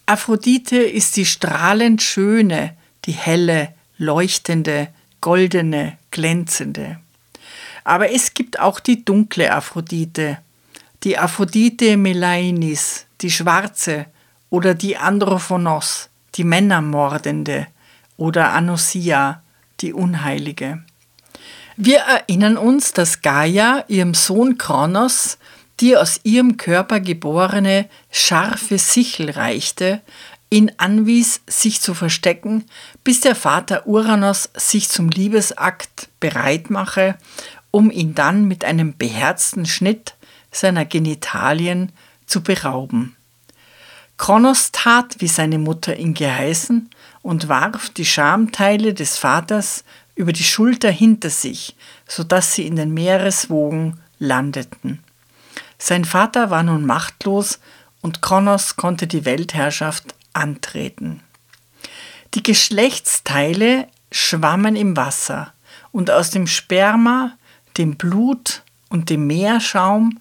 Aphrodite 0.06 0.78
ist 0.78 1.18
die 1.18 1.26
strahlend 1.26 2.02
schöne, 2.02 2.78
die 3.06 3.12
helle, 3.12 3.74
leuchtende, 3.98 4.88
goldene, 5.20 5.98
glänzende. 6.12 7.00
Aber 7.84 8.12
es 8.12 8.34
gibt 8.34 8.60
auch 8.60 8.80
die 8.80 9.04
dunkle 9.04 9.54
Aphrodite, 9.54 10.38
die 11.04 11.18
Aphrodite 11.18 11.98
Melainis, 11.98 13.06
die 13.22 13.32
schwarze 13.32 14.06
oder 14.50 14.74
die 14.74 14.98
Androphonos, 14.98 16.10
die 16.36 16.44
Männermordende, 16.44 17.68
oder 18.18 18.54
Anosia, 18.54 19.44
die 19.80 19.94
Unheilige. 19.94 20.84
Wir 21.80 22.00
erinnern 22.00 22.58
uns, 22.58 22.92
dass 22.92 23.22
Gaia 23.22 23.86
ihrem 23.88 24.16
Sohn 24.16 24.58
Kronos 24.58 25.38
die 25.80 25.96
aus 25.96 26.22
ihrem 26.24 26.58
Körper 26.58 27.00
geborene 27.00 27.88
scharfe 28.10 28.80
Sichel 28.80 29.30
reichte, 29.30 30.02
ihn 30.50 30.72
anwies, 30.78 31.42
sich 31.46 31.82
zu 31.82 31.94
verstecken, 31.94 32.66
bis 33.04 33.22
der 33.22 33.36
Vater 33.36 33.86
Uranus 33.86 34.50
sich 34.56 34.90
zum 34.90 35.10
Liebesakt 35.10 36.10
bereit 36.20 36.72
mache, 36.72 37.16
um 37.70 37.92
ihn 37.92 38.16
dann 38.16 38.46
mit 38.46 38.66
einem 38.66 38.98
beherzten 38.98 39.68
Schnitt 39.68 40.16
seiner 40.52 40.86
Genitalien 40.86 41.92
zu 42.26 42.42
berauben. 42.42 43.16
Kronos 44.18 44.72
tat, 44.72 45.18
wie 45.20 45.28
seine 45.28 45.60
Mutter 45.60 45.96
ihn 45.96 46.16
geheißen, 46.16 46.90
und 47.22 47.50
warf 47.50 47.90
die 47.90 48.06
Schamteile 48.06 48.94
des 48.94 49.18
Vaters 49.18 49.84
über 50.18 50.34
die 50.34 50.44
Schulter 50.44 50.90
hinter 50.90 51.30
sich, 51.30 51.76
so 52.08 52.24
dass 52.24 52.54
sie 52.54 52.66
in 52.66 52.76
den 52.76 52.94
Meereswogen 52.94 54.00
landeten. 54.20 55.00
Sein 55.78 56.06
Vater 56.06 56.50
war 56.50 56.64
nun 56.64 56.86
machtlos 56.86 57.60
und 58.02 58.22
Kronos 58.22 58.76
konnte 58.76 59.06
die 59.06 59.26
Weltherrschaft 59.26 60.16
antreten. 60.34 61.22
Die 62.34 62.44
Geschlechtsteile 62.44 63.88
schwammen 64.12 64.76
im 64.76 64.98
Wasser 64.98 65.54
und 65.92 66.10
aus 66.10 66.32
dem 66.32 66.48
Sperma, 66.48 67.38
dem 67.78 67.96
Blut 67.96 68.64
und 68.90 69.10
dem 69.10 69.28
Meerschaum, 69.28 70.20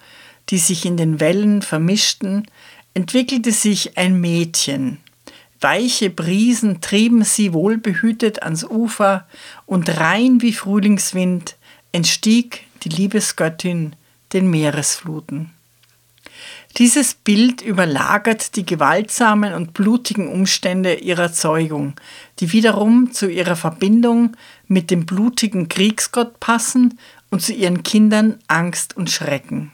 die 0.51 0.59
sich 0.59 0.85
in 0.85 0.97
den 0.97 1.21
Wellen 1.21 1.63
vermischten, 1.63 2.47
entwickelte 2.95 3.51
sich 3.51 3.97
ein 3.97 4.21
Mädchen. 4.21 4.99
Weiche 5.61 6.11
Brisen 6.11 6.81
trieben 6.81 7.25
sie 7.25 7.53
wohlbehütet 7.53 8.43
ans 8.43 8.65
Ufer 8.65 9.27
und 9.65 9.89
rein 9.99 10.43
wie 10.43 10.53
Frühlingswind 10.53 11.57
entstieg 11.93 12.65
die 12.83 12.91
Liebesgöttin 12.91 13.97
den 14.33 14.51
Meeresfluten. 14.51 15.51
Dieses 16.77 17.15
Bild 17.15 17.63
überlagert 17.63 18.57
die 18.57 18.67
gewaltsamen 18.67 19.55
und 19.55 19.73
blutigen 19.73 20.29
Umstände 20.29 20.95
ihrer 20.95 21.33
Zeugung, 21.33 21.95
die 22.39 22.53
wiederum 22.53 23.13
zu 23.13 23.31
ihrer 23.31 23.57
Verbindung 23.57 24.37
mit 24.69 24.91
dem 24.91 25.07
blutigen 25.07 25.69
Kriegsgott 25.69 26.39
passen 26.39 26.99
und 27.31 27.41
zu 27.41 27.55
ihren 27.55 27.83
Kindern 27.83 28.39
Angst 28.47 28.95
und 28.95 29.11
Schrecken. 29.11 29.73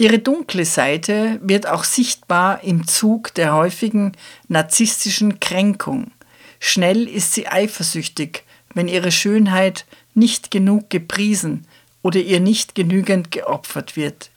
Ihre 0.00 0.20
dunkle 0.20 0.64
Seite 0.64 1.40
wird 1.42 1.66
auch 1.66 1.82
sichtbar 1.82 2.62
im 2.62 2.86
Zug 2.86 3.34
der 3.34 3.52
häufigen 3.52 4.12
narzisstischen 4.46 5.40
Kränkung. 5.40 6.12
Schnell 6.60 7.08
ist 7.08 7.32
sie 7.32 7.48
eifersüchtig, 7.48 8.44
wenn 8.74 8.86
ihre 8.86 9.10
Schönheit 9.10 9.86
nicht 10.14 10.52
genug 10.52 10.88
gepriesen 10.88 11.66
oder 12.00 12.20
ihr 12.20 12.38
nicht 12.38 12.76
genügend 12.76 13.32
geopfert 13.32 13.96
wird. 13.96 14.30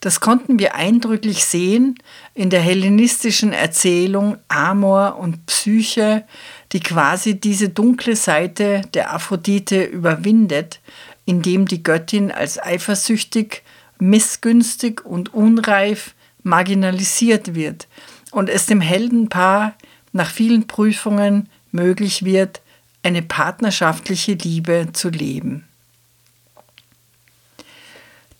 Das 0.00 0.20
konnten 0.20 0.58
wir 0.58 0.74
eindrücklich 0.74 1.44
sehen 1.44 1.98
in 2.32 2.48
der 2.48 2.60
hellenistischen 2.60 3.52
Erzählung 3.52 4.38
Amor 4.48 5.18
und 5.18 5.44
Psyche, 5.44 6.24
die 6.72 6.80
quasi 6.80 7.38
diese 7.38 7.68
dunkle 7.68 8.16
Seite 8.16 8.82
der 8.94 9.12
Aphrodite 9.12 9.84
überwindet, 9.84 10.80
indem 11.26 11.66
die 11.66 11.82
Göttin 11.82 12.32
als 12.32 12.58
eifersüchtig, 12.58 13.63
missgünstig 13.98 15.04
und 15.04 15.34
unreif 15.34 16.14
marginalisiert 16.42 17.54
wird 17.54 17.88
und 18.30 18.48
es 18.48 18.66
dem 18.66 18.80
Heldenpaar 18.80 19.74
nach 20.12 20.30
vielen 20.30 20.66
Prüfungen 20.66 21.48
möglich 21.72 22.24
wird, 22.24 22.60
eine 23.02 23.22
partnerschaftliche 23.22 24.34
Liebe 24.34 24.88
zu 24.92 25.08
leben. 25.10 25.64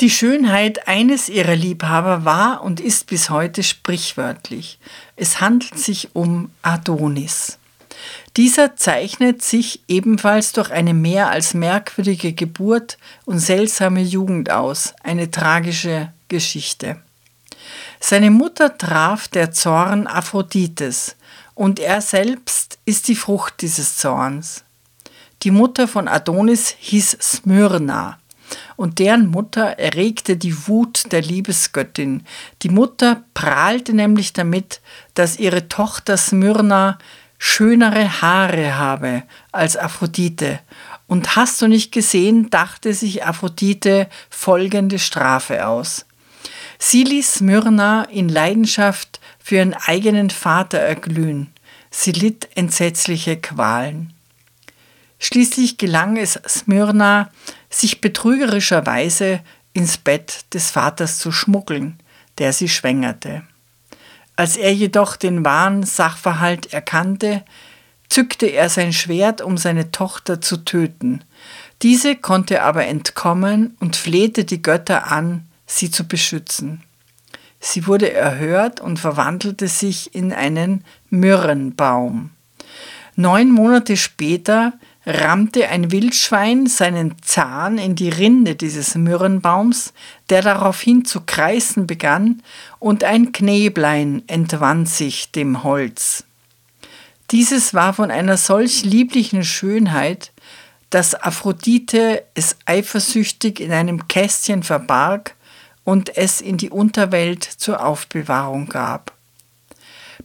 Die 0.01 0.11
Schönheit 0.11 0.89
eines 0.89 1.29
ihrer 1.29 1.55
Liebhaber 1.55 2.25
war 2.25 2.63
und 2.63 2.81
ist 2.81 3.07
bis 3.07 3.31
heute 3.31 3.63
sprichwörtlich. 3.63 4.79
Es 5.15 5.41
handelt 5.41 5.79
sich 5.79 6.17
um 6.17 6.51
Adonis. 6.63 7.59
Dieser 8.37 8.75
zeichnet 8.75 9.43
sich 9.43 9.83
ebenfalls 9.87 10.53
durch 10.53 10.73
eine 10.73 10.93
mehr 10.93 11.31
als 11.31 11.55
merkwürdige 11.55 12.33
Geburt 12.33 12.99
und 13.25 13.39
seltsame 13.39 14.01
Jugend 14.01 14.51
aus, 14.51 14.95
eine 15.05 15.31
tragische 15.31 16.13
Geschichte. 16.29 17.01
Seine 18.01 18.31
Mutter 18.31 18.77
traf 18.77 19.29
der 19.29 19.53
Zorn 19.53 20.09
Aphrodites 20.09 21.17
und 21.55 21.79
er 21.79 22.01
selbst 22.01 22.79
ist 22.85 23.07
die 23.07 23.15
Frucht 23.15 23.63
dieses 23.63 23.97
Zorns. 23.99 24.65
Die 25.45 25.53
Mutter 25.53 25.87
von 25.87 26.09
Adonis 26.09 26.75
hieß 26.81 27.19
Smyrna 27.21 28.19
und 28.77 28.99
deren 28.99 29.29
Mutter 29.29 29.79
erregte 29.79 30.37
die 30.37 30.67
Wut 30.67 31.13
der 31.13 31.23
Liebesgöttin. 31.23 32.25
Die 32.63 32.69
Mutter 32.69 33.23
prahlte 33.33 33.95
nämlich 33.95 34.33
damit, 34.33 34.81
dass 35.15 35.39
ihre 35.39 35.69
Tochter 35.69 36.17
Smyrna 36.17 36.99
schönere 37.39 38.23
Haare 38.23 38.77
habe 38.77 39.23
als 39.53 39.77
Aphrodite. 39.77 40.61
Und 41.07 41.37
hast 41.37 41.61
du 41.61 41.69
nicht 41.69 41.93
gesehen, 41.93 42.51
dachte 42.51 42.95
sich 42.95 43.25
Aphrodite 43.25 44.09
folgende 44.31 44.99
Strafe 44.99 45.67
aus. 45.67 46.07
Sie 46.79 47.05
ließ 47.05 47.35
Smyrna 47.35 48.05
in 48.05 48.29
Leidenschaft 48.29 49.21
für 49.39 49.57
ihren 49.57 49.75
eigenen 49.75 50.31
Vater 50.31 50.79
erglühen. 50.79 51.53
Sie 51.91 52.13
litt 52.13 52.49
entsetzliche 52.57 53.37
Qualen. 53.37 54.13
Schließlich 55.19 55.79
gelang 55.79 56.17
es 56.17 56.41
Smyrna, 56.49 57.31
sich 57.71 58.01
betrügerischerweise 58.01 59.41
ins 59.73 59.97
Bett 59.97 60.47
des 60.53 60.71
Vaters 60.71 61.19
zu 61.19 61.33
schmuggeln, 61.33 61.99
der 62.39 62.53
sie 62.53 62.69
schwängerte. 62.69 63.43
Als 64.37 64.57
er 64.57 64.73
jedoch 64.73 65.17
den 65.17 65.45
wahren 65.45 65.85
Sachverhalt 65.85 66.73
erkannte, 66.73 67.45
zückte 68.09 68.47
er 68.47 68.69
sein 68.69 68.93
Schwert, 68.93 69.41
um 69.41 69.57
seine 69.57 69.91
Tochter 69.91 70.41
zu 70.41 70.59
töten. 70.59 71.23
Diese 71.83 72.17
konnte 72.17 72.63
aber 72.63 72.87
entkommen 72.87 73.77
und 73.81 73.97
flehte 73.97 74.45
die 74.45 74.63
Götter 74.63 75.11
an, 75.11 75.47
sie 75.67 75.91
zu 75.91 76.07
beschützen. 76.07 76.83
Sie 77.61 77.87
wurde 77.87 78.13
erhört 78.13 78.81
und 78.81 78.99
verwandelte 78.99 79.69
sich 79.69 80.15
in 80.15 80.33
einen 80.33 80.85
Myrrenbaum. 81.11 82.31
Neun 83.17 83.51
Monate 83.51 83.97
später 83.97 84.75
rammte 85.07 85.69
ein 85.69 85.91
Wildschwein 85.91 86.67
seinen 86.67 87.17
Zahn 87.23 87.79
in 87.79 87.95
die 87.95 88.09
Rinde 88.09 88.55
dieses 88.55 88.95
Myrrenbaums, 88.95 89.93
der 90.31 90.43
daraufhin 90.43 91.05
zu 91.05 91.21
kreisen 91.21 91.87
begann, 91.87 92.43
und 92.79 93.05
ein 93.05 93.33
Knäblein 93.33 94.23
entwand 94.27 94.89
sich 94.89 95.31
dem 95.31 95.63
Holz. 95.63 96.25
Dieses 97.31 97.75
war 97.75 97.95
von 97.95 98.11
einer 98.11 98.37
solch 98.37 98.85
lieblichen 98.85 99.45
Schönheit, 99.45 100.33
dass 100.91 101.15
Aphrodite 101.15 102.23
es 102.35 102.57
eifersüchtig 102.67 103.61
in 103.61 103.73
einem 103.73 104.07
Kästchen 104.07 104.63
verbarg 104.63 105.35
und 105.83 106.17
es 106.17 106.41
in 106.41 106.57
die 106.57 106.71
Unterwelt 106.71 107.43
zur 107.43 107.85
Aufbewahrung 107.85 108.69
gab. 108.69 109.13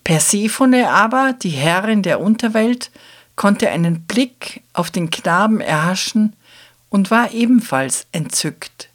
Persephone 0.03 0.86
aber, 0.86 1.34
die 1.34 1.49
Herrin 1.49 2.03
der 2.03 2.21
Unterwelt, 2.21 2.91
konnte 3.39 3.69
einen 3.69 4.01
Blick 4.01 4.63
auf 4.73 4.91
den 4.91 5.09
Knaben 5.11 5.61
erhaschen 5.61 6.35
und 6.89 7.09
war 7.09 7.31
ebenfalls 7.31 8.05
entzückt. 8.11 8.89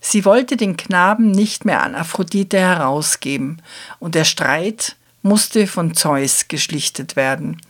Sie 0.00 0.24
wollte 0.24 0.56
den 0.56 0.76
Knaben 0.76 1.30
nicht 1.30 1.64
mehr 1.64 1.84
an 1.84 1.94
Aphrodite 1.94 2.58
herausgeben, 2.58 3.62
und 4.00 4.16
der 4.16 4.24
Streit 4.24 4.96
musste 5.22 5.68
von 5.68 5.94
Zeus 5.94 6.48
geschlichtet 6.48 7.14
werden. 7.14 7.60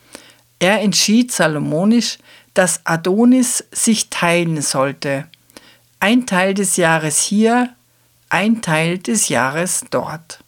Er 0.58 0.80
entschied 0.80 1.32
salomonisch, 1.32 2.16
dass 2.54 2.80
Adonis 2.84 3.64
sich 3.70 4.08
teilen 4.08 4.62
sollte. 4.62 5.26
Ein 6.00 6.24
Teil 6.24 6.54
des 6.54 6.78
Jahres 6.78 7.20
hier, 7.20 7.74
ein 8.30 8.62
Teil 8.62 8.96
des 8.96 9.28
Jahres 9.28 9.84
dort. 9.90 10.38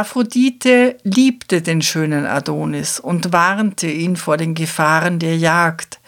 Aphrodite 0.00 0.96
liebte 1.02 1.60
den 1.60 1.82
schönen 1.82 2.24
Adonis 2.24 2.98
und 2.98 3.34
warnte 3.34 3.86
ihn 3.86 4.16
vor 4.16 4.38
den 4.38 4.54
Gefahren 4.54 5.18
der 5.18 5.36
Jagd. 5.36 6.00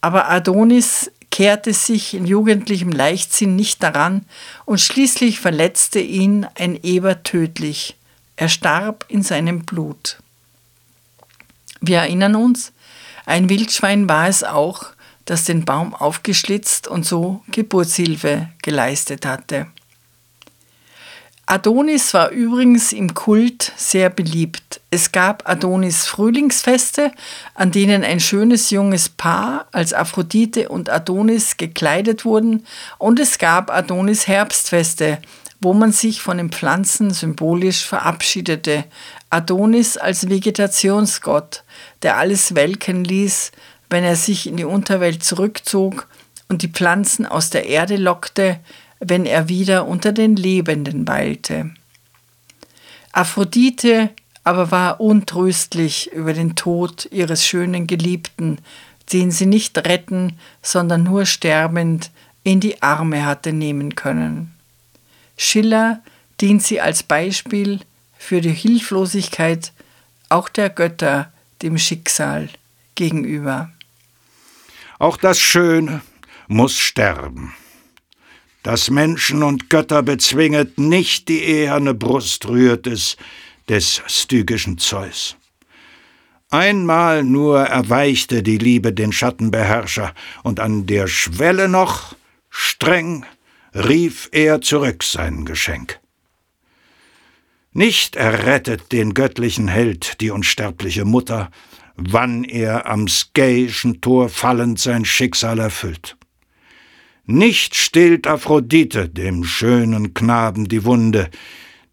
Aber 0.00 0.30
Adonis 0.30 1.10
kehrte 1.32 1.72
sich 1.72 2.14
in 2.14 2.24
jugendlichem 2.24 2.92
Leichtsinn 2.92 3.56
nicht 3.56 3.82
daran 3.82 4.24
und 4.64 4.80
schließlich 4.80 5.40
verletzte 5.40 5.98
ihn 5.98 6.46
ein 6.54 6.78
Eber 6.84 7.24
tödlich. 7.24 7.96
Er 8.36 8.48
starb 8.48 9.06
in 9.08 9.24
seinem 9.24 9.64
Blut. 9.64 10.18
Wir 11.80 11.98
erinnern 11.98 12.36
uns, 12.36 12.72
ein 13.26 13.48
Wildschwein 13.48 14.08
war 14.08 14.28
es 14.28 14.44
auch, 14.44 14.86
das 15.24 15.42
den 15.42 15.64
Baum 15.64 15.96
aufgeschlitzt 15.96 16.86
und 16.86 17.04
so 17.04 17.42
Geburtshilfe 17.50 18.50
geleistet 18.62 19.26
hatte. 19.26 19.66
Adonis 21.52 22.14
war 22.14 22.30
übrigens 22.30 22.94
im 22.94 23.12
Kult 23.12 23.72
sehr 23.76 24.08
beliebt. 24.08 24.80
Es 24.90 25.12
gab 25.12 25.46
Adonis 25.46 26.06
Frühlingsfeste, 26.06 27.12
an 27.52 27.70
denen 27.70 28.04
ein 28.04 28.20
schönes 28.20 28.70
junges 28.70 29.10
Paar 29.10 29.66
als 29.70 29.92
Aphrodite 29.92 30.70
und 30.70 30.88
Adonis 30.88 31.58
gekleidet 31.58 32.24
wurden, 32.24 32.64
und 32.96 33.20
es 33.20 33.36
gab 33.36 33.70
Adonis 33.70 34.26
Herbstfeste, 34.26 35.18
wo 35.60 35.74
man 35.74 35.92
sich 35.92 36.22
von 36.22 36.38
den 36.38 36.50
Pflanzen 36.50 37.10
symbolisch 37.10 37.84
verabschiedete. 37.84 38.84
Adonis 39.28 39.98
als 39.98 40.30
Vegetationsgott, 40.30 41.64
der 42.00 42.16
alles 42.16 42.54
welken 42.54 43.04
ließ, 43.04 43.52
wenn 43.90 44.04
er 44.04 44.16
sich 44.16 44.46
in 44.46 44.56
die 44.56 44.64
Unterwelt 44.64 45.22
zurückzog 45.22 46.08
und 46.48 46.62
die 46.62 46.68
Pflanzen 46.68 47.26
aus 47.26 47.50
der 47.50 47.66
Erde 47.66 47.96
lockte, 47.96 48.58
wenn 49.04 49.26
er 49.26 49.48
wieder 49.48 49.86
unter 49.86 50.12
den 50.12 50.36
Lebenden 50.36 51.06
weilte. 51.08 51.70
Aphrodite 53.12 54.10
aber 54.44 54.70
war 54.70 55.00
untröstlich 55.00 56.10
über 56.12 56.32
den 56.32 56.56
Tod 56.56 57.08
ihres 57.10 57.46
schönen 57.46 57.86
Geliebten, 57.86 58.58
den 59.12 59.30
sie 59.30 59.46
nicht 59.46 59.78
retten, 59.78 60.38
sondern 60.62 61.02
nur 61.02 61.26
sterbend 61.26 62.10
in 62.42 62.60
die 62.60 62.82
Arme 62.82 63.24
hatte 63.24 63.52
nehmen 63.52 63.94
können. 63.94 64.54
Schiller 65.36 66.00
dient 66.40 66.62
sie 66.62 66.80
als 66.80 67.02
Beispiel 67.02 67.80
für 68.18 68.40
die 68.40 68.50
Hilflosigkeit 68.50 69.72
auch 70.28 70.48
der 70.48 70.70
Götter 70.70 71.32
dem 71.62 71.78
Schicksal 71.78 72.48
gegenüber. 72.94 73.70
Auch 74.98 75.16
das 75.16 75.38
Schöne 75.38 76.00
muss 76.48 76.76
sterben. 76.78 77.54
Das 78.62 78.90
Menschen 78.90 79.42
und 79.42 79.70
Götter 79.70 80.02
bezwinget 80.02 80.78
nicht 80.78 81.28
die 81.28 81.42
eherne 81.42 81.94
Brust 81.94 82.48
rührt 82.48 82.86
es 82.86 83.16
des 83.68 84.02
stygischen 84.06 84.78
Zeus. 84.78 85.36
Einmal 86.50 87.24
nur 87.24 87.60
erweichte 87.60 88.42
die 88.42 88.58
Liebe 88.58 88.92
den 88.92 89.10
Schattenbeherrscher, 89.10 90.14
und 90.42 90.60
an 90.60 90.86
der 90.86 91.08
Schwelle 91.08 91.68
noch, 91.68 92.14
streng, 92.50 93.24
rief 93.74 94.28
er 94.32 94.60
zurück 94.60 95.02
sein 95.02 95.44
Geschenk. 95.44 95.98
Nicht 97.72 98.16
errettet 98.16 98.92
den 98.92 99.14
göttlichen 99.14 99.66
Held 99.66 100.20
die 100.20 100.30
unsterbliche 100.30 101.06
Mutter, 101.06 101.50
wann 101.96 102.44
er 102.44 102.86
am 102.86 103.08
skäischen 103.08 104.02
Tor 104.02 104.28
fallend 104.28 104.78
sein 104.78 105.06
Schicksal 105.06 105.58
erfüllt. 105.58 106.16
Nicht 107.24 107.76
stillt 107.76 108.26
Aphrodite 108.26 109.08
dem 109.08 109.44
schönen 109.44 110.12
Knaben 110.12 110.68
die 110.68 110.84
Wunde, 110.84 111.30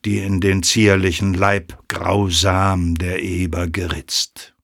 die 0.06 0.20
in 0.20 0.42
den 0.42 0.64
zierlichen 0.64 1.34
Leib 1.34 1.78
grausam 1.88 2.96
der 2.96 3.22
Eber 3.22 3.68
geritzt. 3.68 4.56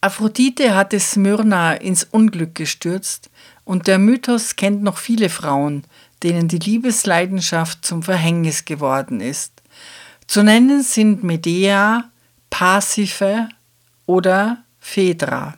Aphrodite 0.00 0.74
hatte 0.74 0.98
Smyrna 0.98 1.74
ins 1.74 2.04
Unglück 2.04 2.54
gestürzt, 2.54 3.30
und 3.64 3.86
der 3.86 3.98
Mythos 3.98 4.56
kennt 4.56 4.82
noch 4.82 4.96
viele 4.96 5.28
Frauen, 5.28 5.84
denen 6.22 6.48
die 6.48 6.58
Liebesleidenschaft 6.58 7.84
zum 7.84 8.02
Verhängnis 8.02 8.64
geworden 8.64 9.20
ist. 9.20 9.62
Zu 10.26 10.42
nennen 10.42 10.82
sind 10.82 11.22
Medea, 11.22 12.10
Pasiphae 12.50 13.48
oder 14.06 14.64
Phaedra. 14.78 15.57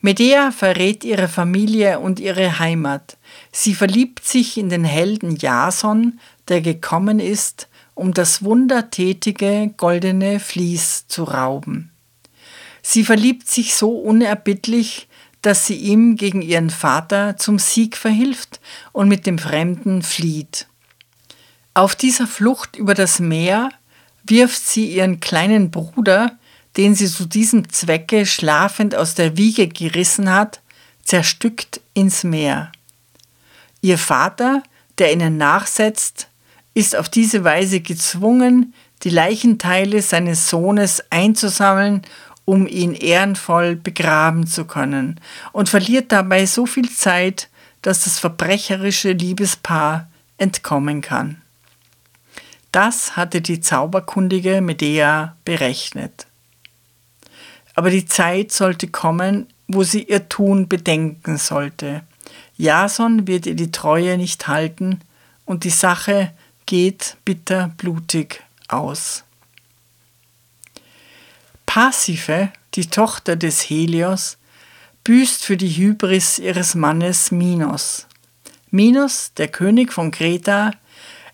Medea 0.00 0.50
verrät 0.50 1.04
ihre 1.04 1.28
Familie 1.28 2.00
und 2.00 2.20
ihre 2.20 2.58
Heimat. 2.58 3.18
Sie 3.52 3.74
verliebt 3.74 4.26
sich 4.26 4.56
in 4.56 4.70
den 4.70 4.84
Helden 4.84 5.36
Jason, 5.36 6.18
der 6.48 6.62
gekommen 6.62 7.20
ist, 7.20 7.68
um 7.94 8.14
das 8.14 8.42
wundertätige 8.42 9.74
goldene 9.76 10.40
Vlies 10.40 11.06
zu 11.06 11.24
rauben. 11.24 11.90
Sie 12.82 13.04
verliebt 13.04 13.46
sich 13.46 13.74
so 13.74 13.90
unerbittlich, 13.90 15.06
dass 15.42 15.66
sie 15.66 15.76
ihm 15.76 16.16
gegen 16.16 16.40
ihren 16.40 16.70
Vater 16.70 17.36
zum 17.36 17.58
Sieg 17.58 17.96
verhilft 17.96 18.60
und 18.92 19.08
mit 19.08 19.26
dem 19.26 19.38
Fremden 19.38 20.02
flieht. 20.02 20.66
Auf 21.74 21.94
dieser 21.94 22.26
Flucht 22.26 22.76
über 22.76 22.94
das 22.94 23.20
Meer 23.20 23.70
wirft 24.24 24.66
sie 24.66 24.86
ihren 24.86 25.20
kleinen 25.20 25.70
Bruder, 25.70 26.38
den 26.76 26.94
sie 26.94 27.08
zu 27.08 27.26
diesem 27.26 27.68
Zwecke 27.70 28.26
schlafend 28.26 28.94
aus 28.94 29.14
der 29.14 29.36
Wiege 29.36 29.68
gerissen 29.68 30.30
hat, 30.30 30.60
zerstückt 31.02 31.80
ins 31.94 32.24
Meer. 32.24 32.70
Ihr 33.80 33.98
Vater, 33.98 34.62
der 34.98 35.12
ihnen 35.12 35.36
nachsetzt, 35.36 36.28
ist 36.74 36.94
auf 36.94 37.08
diese 37.08 37.42
Weise 37.44 37.80
gezwungen, 37.80 38.74
die 39.02 39.10
Leichenteile 39.10 40.02
seines 40.02 40.48
Sohnes 40.48 41.02
einzusammeln, 41.10 42.02
um 42.44 42.66
ihn 42.66 42.94
ehrenvoll 42.94 43.76
begraben 43.76 44.46
zu 44.46 44.64
können, 44.64 45.20
und 45.52 45.68
verliert 45.68 46.12
dabei 46.12 46.46
so 46.46 46.66
viel 46.66 46.90
Zeit, 46.90 47.48
dass 47.82 48.04
das 48.04 48.18
verbrecherische 48.18 49.12
Liebespaar 49.12 50.10
entkommen 50.36 51.00
kann. 51.00 51.40
Das 52.72 53.16
hatte 53.16 53.40
die 53.40 53.60
zauberkundige 53.60 54.60
Medea 54.60 55.36
berechnet. 55.44 56.26
Aber 57.80 57.88
die 57.88 58.04
Zeit 58.04 58.52
sollte 58.52 58.88
kommen, 58.88 59.46
wo 59.66 59.84
sie 59.84 60.02
ihr 60.02 60.28
Tun 60.28 60.68
bedenken 60.68 61.38
sollte. 61.38 62.02
Jason 62.58 63.26
wird 63.26 63.46
ihr 63.46 63.54
die 63.54 63.72
Treue 63.72 64.18
nicht 64.18 64.48
halten 64.48 65.00
und 65.46 65.64
die 65.64 65.70
Sache 65.70 66.30
geht 66.66 67.16
bitter 67.24 67.72
blutig 67.78 68.44
aus. 68.68 69.24
Pasiphae, 71.64 72.52
die 72.74 72.90
Tochter 72.90 73.36
des 73.36 73.70
Helios, 73.70 74.36
büßt 75.04 75.42
für 75.42 75.56
die 75.56 75.74
Hybris 75.74 76.38
ihres 76.38 76.74
Mannes 76.74 77.30
Minos. 77.30 78.06
Minos, 78.70 79.32
der 79.38 79.48
König 79.48 79.94
von 79.94 80.10
Kreta, 80.10 80.72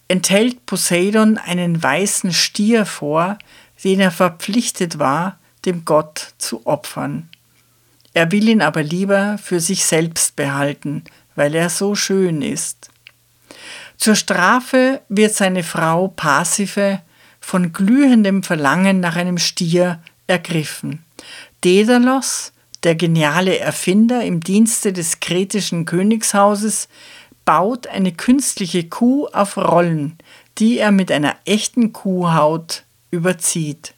enthält 0.06 0.64
Poseidon 0.64 1.38
einen 1.38 1.82
weißen 1.82 2.32
Stier 2.32 2.86
vor, 2.86 3.36
den 3.82 3.98
er 3.98 4.12
verpflichtet 4.12 5.00
war, 5.00 5.40
dem 5.66 5.84
Gott 5.84 6.34
zu 6.38 6.66
opfern. 6.66 7.28
Er 8.14 8.32
will 8.32 8.48
ihn 8.48 8.62
aber 8.62 8.82
lieber 8.82 9.36
für 9.36 9.60
sich 9.60 9.84
selbst 9.84 10.36
behalten, 10.36 11.04
weil 11.34 11.54
er 11.54 11.68
so 11.68 11.94
schön 11.94 12.40
ist. 12.40 12.90
Zur 13.98 14.14
Strafe 14.14 15.02
wird 15.08 15.34
seine 15.34 15.62
Frau 15.62 16.08
Pasiphae 16.08 17.02
von 17.40 17.72
glühendem 17.72 18.42
Verlangen 18.42 19.00
nach 19.00 19.16
einem 19.16 19.38
Stier 19.38 20.00
ergriffen. 20.26 21.04
Daedalus, 21.62 22.52
der 22.82 22.94
geniale 22.94 23.58
Erfinder 23.58 24.24
im 24.24 24.40
Dienste 24.40 24.92
des 24.92 25.20
kretischen 25.20 25.84
Königshauses, 25.84 26.88
baut 27.44 27.86
eine 27.86 28.12
künstliche 28.12 28.84
Kuh 28.84 29.26
auf 29.28 29.56
Rollen, 29.56 30.18
die 30.58 30.78
er 30.78 30.90
mit 30.90 31.10
einer 31.12 31.36
echten 31.44 31.92
Kuhhaut 31.92 32.84
überzieht. 33.10 33.95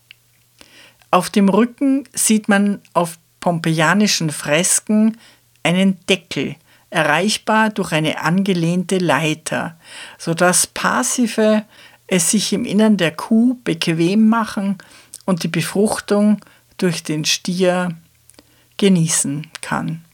Auf 1.10 1.30
dem 1.30 1.48
Rücken 1.48 2.04
sieht 2.12 2.48
man 2.48 2.80
auf 2.92 3.18
pompeianischen 3.40 4.30
Fresken 4.30 5.16
einen 5.62 5.98
Deckel, 6.06 6.56
erreichbar 6.90 7.70
durch 7.70 7.92
eine 7.92 8.20
angelehnte 8.20 8.98
Leiter, 8.98 9.78
sodass 10.18 10.66
Passive 10.66 11.64
es 12.06 12.30
sich 12.30 12.52
im 12.52 12.64
Innern 12.64 12.96
der 12.96 13.12
Kuh 13.12 13.58
bequem 13.64 14.28
machen 14.28 14.78
und 15.24 15.42
die 15.42 15.48
Befruchtung 15.48 16.40
durch 16.78 17.02
den 17.02 17.24
Stier 17.24 17.96
genießen 18.78 19.46
kann. 19.60 20.04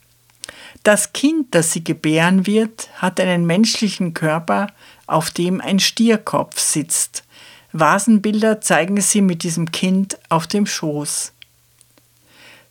Das 0.83 1.13
Kind, 1.13 1.55
das 1.55 1.71
sie 1.71 1.83
gebären 1.83 2.45
wird, 2.45 2.89
hat 2.95 3.19
einen 3.19 3.45
menschlichen 3.45 4.13
Körper, 4.13 4.67
auf 5.07 5.31
dem 5.31 5.61
ein 5.61 5.79
Stierkopf 5.79 6.59
sitzt. 6.59 7.23
Vasenbilder 7.79 8.61
zeigen 8.61 9.01
sie 9.01 9.21
mit 9.21 9.43
diesem 9.43 9.71
Kind 9.71 10.17
auf 10.29 10.47
dem 10.47 10.65
Schoß. 10.65 11.33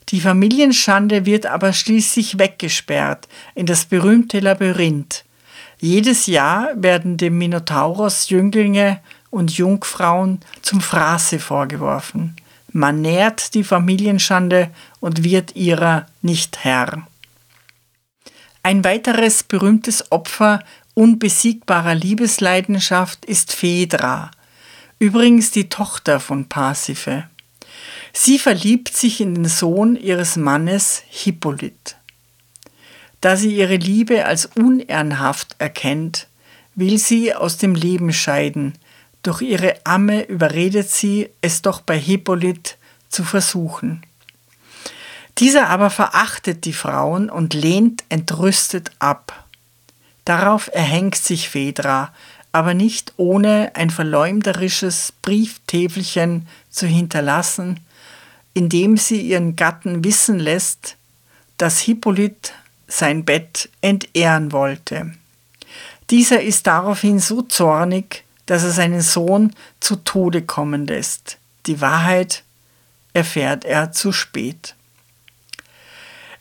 Die 0.09 0.21
Familienschande 0.21 1.27
wird 1.27 1.47
aber 1.47 1.73
schließlich 1.73 2.39
weggesperrt 2.39 3.29
in 3.55 3.67
das 3.67 3.85
berühmte 3.85 4.41
Labyrinth. 4.41 5.25
Jedes 5.79 6.27
Jahr 6.27 6.71
werden 6.77 7.17
dem 7.19 7.37
Minotauros 7.37 8.31
Jünglinge 8.31 9.01
und 9.31 9.57
Jungfrauen 9.59 10.41
zum 10.63 10.81
Fraße 10.81 11.39
vorgeworfen. 11.39 12.37
Man 12.73 13.03
nährt 13.03 13.55
die 13.55 13.65
Familienschande 13.65 14.71
und 15.01 15.23
wird 15.23 15.55
ihrer 15.55 16.07
nicht 16.23 16.65
Herr. 16.65 17.07
Ein 18.63 18.85
weiteres 18.85 19.43
berühmtes 19.43 20.11
Opfer 20.11 20.61
unbesiegbarer 20.95 21.95
Liebesleidenschaft 21.95 23.25
ist 23.25 23.53
Phaedra, 23.53 24.31
übrigens 25.05 25.51
die 25.51 25.69
Tochter 25.69 26.19
von 26.19 26.49
Pasiphae. 26.49 27.29
Sie 28.15 28.39
verliebt 28.39 28.97
sich 28.97 29.21
in 29.21 29.35
den 29.35 29.45
Sohn 29.45 29.97
ihres 29.97 30.37
Mannes 30.37 31.03
Hippolyt. 31.11 31.97
Da 33.21 33.37
sie 33.37 33.55
ihre 33.55 33.77
Liebe 33.77 34.25
als 34.25 34.47
unehrenhaft 34.47 35.57
erkennt, 35.59 36.27
will 36.75 36.97
sie 36.97 37.35
aus 37.35 37.59
dem 37.59 37.75
Leben 37.75 38.15
scheiden, 38.15 38.79
doch 39.23 39.43
ihre 39.43 39.77
Amme 39.85 40.23
überredet 40.23 40.89
sie, 40.91 41.29
es 41.43 41.61
doch 41.61 41.83
bei 41.83 41.99
Hippolyt 41.99 42.79
zu 43.11 43.25
versuchen. 43.25 44.03
Dieser 45.37 45.69
aber 45.69 45.91
verachtet 45.91 46.65
die 46.65 46.73
Frauen 46.73 47.29
und 47.29 47.53
lehnt 47.53 48.05
entrüstet 48.09 48.91
ab. 49.01 49.45
Darauf 50.25 50.71
erhängt 50.73 51.17
sich 51.17 51.51
Phaedra, 51.51 52.15
aber 52.55 52.73
nicht 52.73 53.15
ohne 53.17 53.73
ein 53.75 53.91
verleumderisches 53.91 55.13
Brieftäfelchen 55.23 56.47
zu 56.71 56.87
hinterlassen, 56.87 57.81
in 58.55 58.69
dem 58.69 58.97
sie 58.97 59.21
ihren 59.23 59.57
Gatten 59.57 60.05
wissen 60.05 60.39
lässt, 60.39 60.97
dass 61.59 61.81
Hippolyt 61.81 62.53
sein 62.87 63.25
Bett 63.25 63.71
entehren 63.81 64.53
wollte. 64.53 65.15
Dieser 66.11 66.43
ist 66.43 66.69
daraufhin 66.69 67.19
so 67.19 67.43
zornig, 67.43 68.23
dass 68.47 68.63
er 68.63 68.71
seinen 68.71 69.01
Sohn 69.01 69.53
zu 69.81 69.97
Tode 69.97 70.43
kommen 70.43 70.87
lässt. 70.87 71.39
Die 71.67 71.81
Wahrheit 71.81 72.45
erfährt 73.15 73.65
er 73.65 73.91
zu 73.91 74.13
spät. 74.13 74.77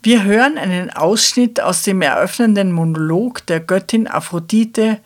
Wir 0.04 0.24
hören 0.26 0.60
einen 0.60 0.92
Ausschnitt 0.92 1.60
aus 1.60 1.82
dem 1.82 2.04
eröffnenden 2.04 2.72
Monolog 2.72 3.48
der 3.48 3.62
Göttin 3.62 4.08
Aphrodite 4.08 5.00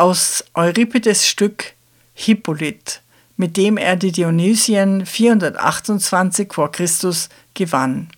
aus 0.00 0.42
Euripides 0.54 1.28
Stück 1.28 1.74
Hippolyt, 2.14 3.02
mit 3.36 3.58
dem 3.58 3.76
er 3.76 3.96
die 3.96 4.12
Dionysien 4.12 5.04
428 5.04 6.50
v. 6.50 6.68
Chr. 6.68 7.12
gewann. 7.52 8.08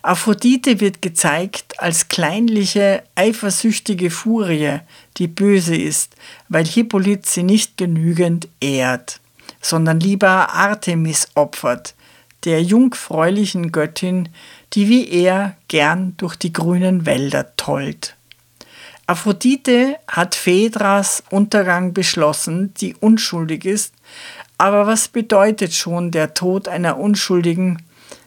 Aphrodite 0.00 0.80
wird 0.80 1.02
gezeigt 1.02 1.78
als 1.78 2.08
kleinliche, 2.08 3.02
eifersüchtige 3.14 4.10
Furie, 4.10 4.78
die 5.18 5.28
böse 5.28 5.76
ist, 5.76 6.16
weil 6.48 6.64
Hippolyt 6.64 7.26
sie 7.26 7.42
nicht 7.42 7.76
genügend 7.76 8.48
ehrt, 8.62 9.20
sondern 9.60 10.00
lieber 10.00 10.54
Artemis 10.54 11.28
opfert, 11.34 11.94
der 12.44 12.62
jungfräulichen 12.62 13.70
Göttin, 13.70 14.30
die 14.72 14.88
wie 14.88 15.10
er 15.10 15.56
gern 15.68 16.14
durch 16.16 16.36
die 16.36 16.54
grünen 16.54 17.04
Wälder 17.04 17.54
tollt. 17.56 18.16
Aphrodite 19.10 19.98
hat 20.06 20.36
Phaedras 20.36 21.24
Untergang 21.30 21.92
beschlossen, 21.92 22.72
die 22.74 22.94
unschuldig 22.94 23.64
ist, 23.64 23.92
aber 24.56 24.86
was 24.86 25.08
bedeutet 25.08 25.74
schon 25.74 26.12
der 26.12 26.32
Tod 26.32 26.68
einer 26.68 26.96
Unschuldigen, 26.96 27.82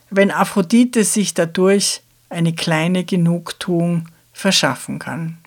wenn 0.09 0.29
Aphrodite 0.29 1.05
sich 1.05 1.33
dadurch 1.33 2.01
eine 2.27 2.53
kleine 2.53 3.05
Genugtuung 3.05 4.09
verschaffen 4.33 4.99
kann? 4.99 5.37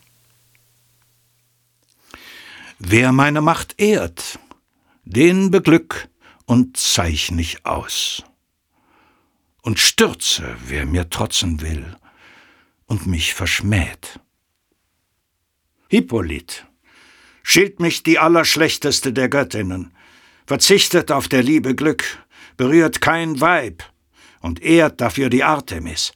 Wer 2.78 3.12
meine 3.12 3.42
Macht 3.42 3.78
ehrt, 3.78 4.38
den 5.04 5.50
beglück 5.50 6.08
und 6.46 6.78
zeichn 6.78 7.38
ich 7.38 7.66
aus 7.66 8.24
und 9.60 9.78
stürze, 9.80 10.56
wer 10.66 10.86
mir 10.86 11.10
trotzen 11.10 11.60
will 11.60 11.94
und 12.86 13.06
mich 13.06 13.34
verschmäht. 13.34 14.18
Hippolyt, 15.88 16.66
schilt 17.44 17.78
mich 17.78 18.02
die 18.02 18.18
allerschlechteste 18.18 19.12
der 19.12 19.28
Göttinnen, 19.28 19.92
verzichtet 20.46 21.12
auf 21.12 21.28
der 21.28 21.44
Liebe 21.44 21.76
Glück, 21.76 22.04
berührt 22.56 23.00
kein 23.00 23.40
Weib 23.40 23.84
und 24.40 24.62
ehrt 24.62 25.00
dafür 25.00 25.30
die 25.30 25.44
Artemis, 25.44 26.12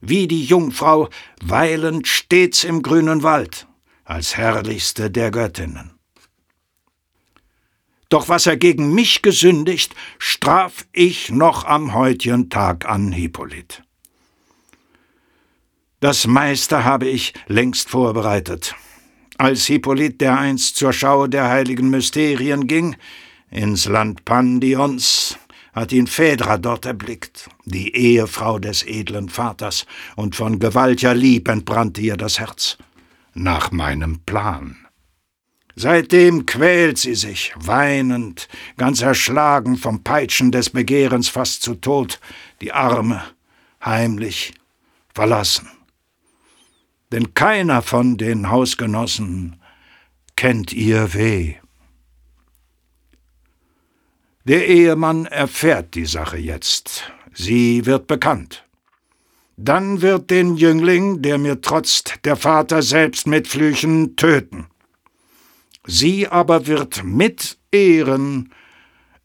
wie 0.00 0.26
die 0.26 0.44
Jungfrau 0.44 1.10
weilend 1.42 2.08
stets 2.08 2.64
im 2.64 2.82
grünen 2.82 3.22
Wald, 3.22 3.66
als 4.04 4.36
herrlichste 4.36 5.10
der 5.10 5.30
Göttinnen. 5.30 5.92
Doch 8.08 8.28
was 8.28 8.46
er 8.46 8.56
gegen 8.56 8.94
mich 8.94 9.20
gesündigt, 9.20 9.94
straf 10.18 10.86
ich 10.92 11.30
noch 11.30 11.64
am 11.64 11.92
heutigen 11.92 12.48
Tag 12.48 12.86
an 12.86 13.12
Hippolyt. 13.12 13.82
Das 16.00 16.26
meiste 16.26 16.84
habe 16.84 17.08
ich 17.08 17.34
längst 17.46 17.88
vorbereitet. 17.88 18.74
Als 19.38 19.66
Hippolyt 19.66 20.20
dereinst 20.20 20.76
zur 20.76 20.92
Schau 20.92 21.26
der 21.26 21.48
heiligen 21.48 21.90
Mysterien 21.90 22.66
ging, 22.66 22.96
ins 23.50 23.84
Land 23.86 24.24
Pandions, 24.24 25.38
hat 25.74 25.92
ihn 25.92 26.06
Phaedra 26.06 26.56
dort 26.56 26.86
erblickt, 26.86 27.50
die 27.66 27.94
Ehefrau 27.94 28.58
des 28.58 28.82
edlen 28.82 29.28
Vaters, 29.28 29.84
und 30.16 30.34
von 30.34 30.58
gewaltiger 30.58 31.14
Lieb 31.14 31.48
entbrannte 31.48 32.00
ihr 32.00 32.16
das 32.16 32.40
Herz. 32.40 32.78
Nach 33.34 33.70
meinem 33.70 34.20
Plan. 34.20 34.78
Seitdem 35.74 36.46
quält 36.46 36.96
sie 36.96 37.14
sich, 37.14 37.52
weinend, 37.56 38.48
ganz 38.78 39.02
erschlagen 39.02 39.76
vom 39.76 40.02
Peitschen 40.02 40.50
des 40.50 40.70
Begehrens 40.70 41.28
fast 41.28 41.62
zu 41.62 41.74
Tod, 41.74 42.18
die 42.62 42.72
Arme, 42.72 43.22
heimlich, 43.84 44.54
verlassen. 45.14 45.68
Denn 47.12 47.34
keiner 47.34 47.82
von 47.82 48.16
den 48.16 48.50
Hausgenossen 48.50 49.60
kennt 50.34 50.72
ihr 50.72 51.14
weh. 51.14 51.56
Der 54.44 54.68
Ehemann 54.68 55.26
erfährt 55.26 55.94
die 55.94 56.06
Sache 56.06 56.38
jetzt. 56.38 57.12
Sie 57.32 57.86
wird 57.86 58.06
bekannt. 58.06 58.64
Dann 59.56 60.02
wird 60.02 60.30
den 60.30 60.56
Jüngling, 60.56 61.22
der 61.22 61.38
mir 61.38 61.60
trotzt, 61.60 62.20
der 62.24 62.36
Vater 62.36 62.82
selbst 62.82 63.26
mit 63.26 63.48
Flüchen 63.48 64.16
töten. 64.16 64.66
Sie 65.86 66.28
aber 66.28 66.66
wird 66.66 67.04
mit 67.04 67.58
ehren, 67.72 68.52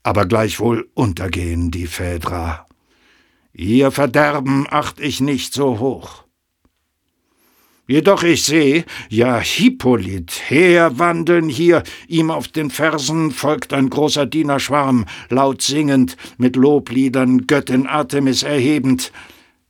aber 0.03 0.25
gleichwohl 0.25 0.89
untergehen, 0.93 1.69
die 1.69 1.87
Phaedra. 1.87 2.65
Ihr 3.53 3.91
Verderben 3.91 4.65
acht 4.69 4.99
ich 4.99 5.21
nicht 5.21 5.53
so 5.53 5.79
hoch. 5.79 6.23
Jedoch 7.91 8.23
ich 8.23 8.45
seh, 8.45 8.85
ja 9.09 9.37
Hippolyt, 9.41 10.31
herwandeln 10.47 11.49
hier, 11.49 11.83
ihm 12.07 12.31
auf 12.31 12.47
den 12.47 12.69
Fersen 12.69 13.31
folgt 13.31 13.73
ein 13.73 13.89
großer 13.89 14.25
Dienerschwarm, 14.25 15.05
laut 15.27 15.61
singend, 15.61 16.15
mit 16.37 16.55
Lobliedern 16.55 17.47
Göttin 17.47 17.87
Artemis 17.87 18.43
erhebend, 18.43 19.11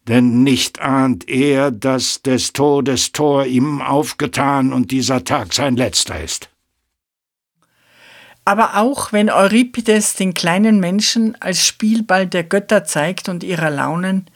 denn 0.08 0.44
nicht 0.44 0.82
ahnt 0.82 1.28
er, 1.28 1.72
dass 1.72 2.22
des 2.22 2.54
Todes 2.54 3.12
Tor 3.12 3.48
ihm 3.48 3.82
aufgetan 3.82 4.72
und 4.72 4.92
dieser 4.92 5.24
Tag 5.24 5.52
sein 5.52 5.76
letzter 5.76 6.22
ist. 6.22 6.52
Aber 8.46 8.78
auch 8.78 9.12
wenn 9.14 9.32
Euripides 9.32 10.14
den 10.14 10.36
kleinen 10.36 10.80
Menschen 10.80 11.42
als 11.42 11.66
Spielball 11.66 12.28
der 12.28 12.44
Götter 12.44 12.84
zeigt 12.84 13.30
und 13.30 13.44
ihrer 13.44 13.72
Launen, 13.72 14.28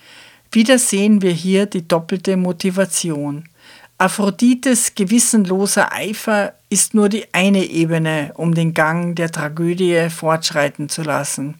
wieder 0.51 0.79
sehen 0.79 1.21
wir 1.21 1.33
hier 1.33 1.67
die 1.67 1.87
doppelte 1.87 2.35
Motivation. 2.35 3.47
Aphrodites 3.97 4.93
gewissenloser 4.95 5.93
Eifer 5.93 6.53
ist 6.69 6.93
nur 6.93 7.07
die 7.07 7.33
eine 7.33 7.63
Ebene, 7.63 8.33
um 8.35 8.53
den 8.53 8.73
Gang 8.73 9.15
der 9.15 9.31
Tragödie 9.31 10.09
fortschreiten 10.09 10.89
zu 10.89 11.01
lassen. 11.01 11.55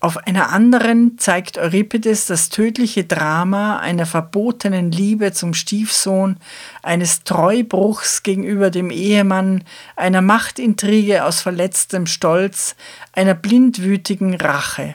Auf 0.00 0.18
einer 0.18 0.50
anderen 0.50 1.18
zeigt 1.18 1.56
Euripides 1.56 2.26
das 2.26 2.50
tödliche 2.50 3.04
Drama 3.04 3.78
einer 3.78 4.04
verbotenen 4.04 4.92
Liebe 4.92 5.32
zum 5.32 5.54
Stiefsohn, 5.54 6.36
eines 6.82 7.24
Treubruchs 7.24 8.22
gegenüber 8.22 8.70
dem 8.70 8.90
Ehemann, 8.90 9.64
einer 9.96 10.20
Machtintrige 10.20 11.24
aus 11.24 11.40
verletztem 11.40 12.06
Stolz, 12.06 12.76
einer 13.12 13.34
blindwütigen 13.34 14.34
Rache. 14.34 14.94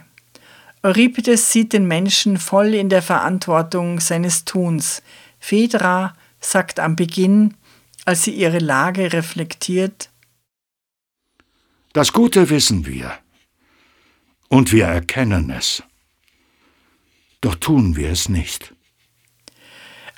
Euripides 0.84 1.52
sieht 1.52 1.74
den 1.74 1.88
Menschen 1.88 2.38
voll 2.38 2.76
in 2.76 2.90
der 2.90 3.02
Verantwortung 3.02 4.00
seines 4.00 4.46
Tuns. 4.46 5.02
Phaedra 5.40 6.14
sagt 6.40 6.80
am 6.80 6.96
Beginn, 6.96 7.56
als 8.06 8.24
sie 8.24 8.32
ihre 8.32 8.60
Lage 8.60 9.14
reflektiert, 9.14 10.10
Das 11.94 12.14
Gute 12.14 12.50
wissen 12.50 12.86
wir 12.86 13.18
und 14.50 14.72
wir 14.72 14.86
erkennen 14.86 15.50
es. 15.50 15.84
Doch 17.42 17.56
tun 17.56 17.96
wir 17.96 18.12
es 18.12 18.30
nicht. 18.30 18.74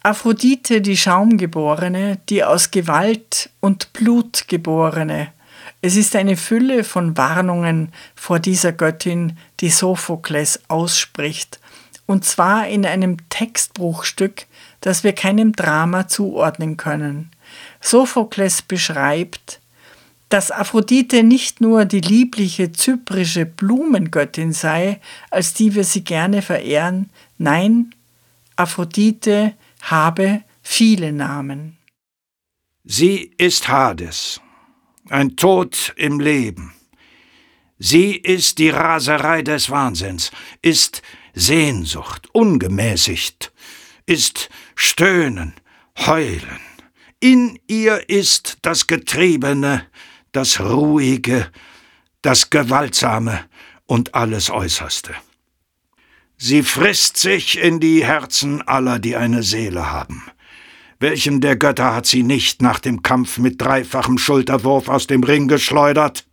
Aphrodite, 0.04 0.82
die 0.82 0.98
Schaumgeborene, 0.98 2.20
die 2.30 2.44
aus 2.44 2.72
Gewalt 2.72 3.50
und 3.60 3.92
Blut 3.94 4.48
geborene. 4.48 5.34
Es 5.82 5.96
ist 5.96 6.16
eine 6.16 6.38
Fülle 6.38 6.84
von 6.84 7.18
Warnungen 7.18 7.92
vor 8.16 8.40
dieser 8.40 8.72
Göttin, 8.72 9.38
die 9.60 9.70
Sophokles 9.70 10.62
ausspricht, 10.70 11.60
und 12.06 12.26
zwar 12.26 12.68
in 12.68 12.86
einem 12.86 13.30
Textbruchstück, 13.30 14.46
das 14.82 15.04
wir 15.04 15.14
keinem 15.14 15.54
Drama 15.54 16.08
zuordnen 16.08 16.78
können. 16.78 17.32
Sophokles 17.82 18.62
beschreibt, 18.62 19.60
dass 20.30 20.52
Aphrodite 20.52 21.24
nicht 21.24 21.60
nur 21.60 21.86
die 21.86 22.02
liebliche 22.02 22.72
zyprische 22.72 23.46
Blumengöttin 23.46 24.54
sei, 24.54 25.02
als 25.32 25.54
die 25.54 25.74
wir 25.74 25.84
sie 25.84 26.04
gerne 26.04 26.42
verehren, 26.42 27.10
nein, 27.38 27.96
Aphrodite 28.56 29.54
habe 29.82 30.44
viele 30.62 31.12
Namen. 31.12 31.78
Sie 32.84 33.32
ist 33.38 33.68
Hades, 33.68 34.40
ein 35.10 35.36
Tod 35.36 35.94
im 35.96 36.20
Leben. 36.20 36.74
Sie 37.80 38.12
ist 38.12 38.58
die 38.58 38.70
Raserei 38.70 39.42
des 39.42 39.70
Wahnsinns, 39.70 40.32
ist 40.62 41.02
Sehnsucht, 41.34 42.28
ungemäßigt, 42.34 43.52
ist 44.10 44.50
Stöhnen, 44.76 45.54
Heulen, 45.96 46.60
In 47.20 47.60
ihr 47.68 48.10
ist 48.10 48.58
das 48.64 48.88
Getriebene, 48.88 49.86
das 50.32 50.60
Ruhige, 50.60 51.52
das 52.22 52.50
Gewaltsame 52.50 53.46
und 53.86 54.16
alles 54.16 54.50
Äußerste. 54.50 55.14
Sie 56.38 56.64
frisst 56.64 57.18
sich 57.18 57.60
in 57.60 57.80
die 57.80 58.04
Herzen 58.04 58.62
aller, 58.62 58.98
die 58.98 59.16
eine 59.16 59.44
Seele 59.44 59.92
haben. 59.92 60.24
Welchen 61.00 61.40
der 61.42 61.58
Götter 61.58 61.94
hat 61.94 62.06
sie 62.06 62.24
nicht 62.24 62.62
nach 62.62 62.80
dem 62.80 63.04
Kampf 63.04 63.38
mit 63.38 63.62
dreifachem 63.62 64.18
Schulterwurf 64.18 64.90
aus 64.90 65.06
dem 65.06 65.24
Ring 65.24 65.48
geschleudert? 65.48 66.26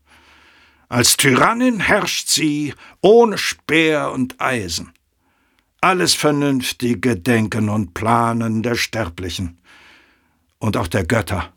Als 0.88 1.16
Tyrannin 1.16 1.80
herrscht 1.80 2.28
sie 2.28 2.72
ohne 3.02 3.36
Speer 3.36 4.12
und 4.12 4.40
Eisen. 4.40 4.92
Alles 5.86 6.14
vernünftige 6.14 7.14
Denken 7.16 7.68
und 7.68 7.94
Planen 7.94 8.64
der 8.64 8.74
Sterblichen 8.74 9.60
und 10.58 10.76
auch 10.76 10.88
der 10.88 11.04
Götter 11.04 11.52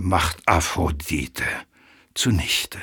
macht 0.00 0.38
Aphrodite 0.46 1.44
zunichte. 2.14 2.78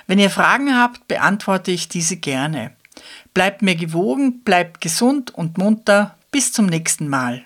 Wenn 0.07 0.17
ihr 0.17 0.31
Fragen 0.31 0.75
habt, 0.75 1.07
beantworte 1.07 1.69
ich 1.69 1.87
diese 1.87 2.17
gerne. 2.17 2.71
Bleibt 3.35 3.61
mir 3.61 3.75
gewogen, 3.75 4.43
bleibt 4.43 4.81
gesund 4.81 5.29
und 5.29 5.59
munter. 5.59 6.17
Bis 6.31 6.51
zum 6.51 6.65
nächsten 6.65 7.09
Mal. 7.09 7.45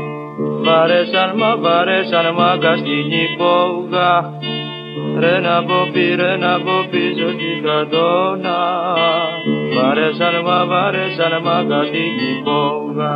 Βαρέσαν 0.63 1.31
μα 1.35 1.55
βαρέσαν 1.57 2.25
μα 2.37 2.57
καστινή 2.61 3.25
πόγα 3.37 4.39
Ρε 5.19 5.39
να 5.39 5.63
ποπί, 5.63 6.15
ρε 6.15 6.37
να 6.37 6.59
πίσω 6.91 7.27
στην 7.35 7.63
Πάρε 7.63 8.41
Βαρέσαν 9.75 10.41
μα 10.45 10.65
βαρέσαν 10.65 11.41
μα 11.43 11.65
καστινή 11.69 12.41
πόγα 12.43 13.15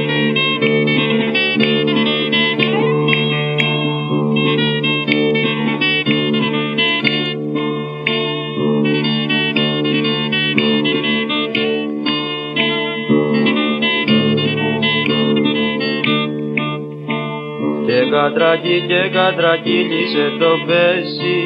κατρακί 18.11 18.77
και 18.87 19.09
κατρακύλισε 19.13 20.25
το 20.39 20.51
πέσι 20.67 21.37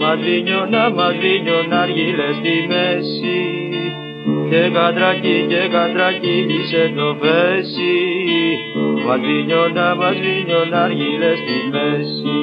Μαδρίνιωνα, 0.00 0.90
μαδρίνιωνα 0.90 1.80
αργύλε 1.80 2.28
στη 2.38 2.54
μέση. 2.68 3.40
Και 4.50 4.70
κατρακί 4.74 5.46
και 5.48 5.62
κατρακύλισε 5.74 6.92
το 6.96 7.16
πέσι 7.20 7.94
Μαδρίνιωνα, 9.06 9.94
μαδρίνιωνα 9.94 10.82
αργύλε 10.84 11.32
στη 11.40 11.56
μέση 11.72 12.38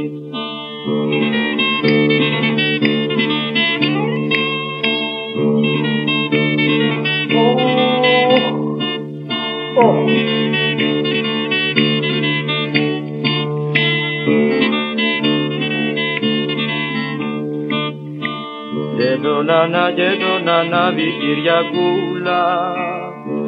νανά 19.68 19.91
και 19.91 20.09
τον 20.20 20.49
ανάβει 20.49 21.13
Κυριακούλα. 21.20 22.74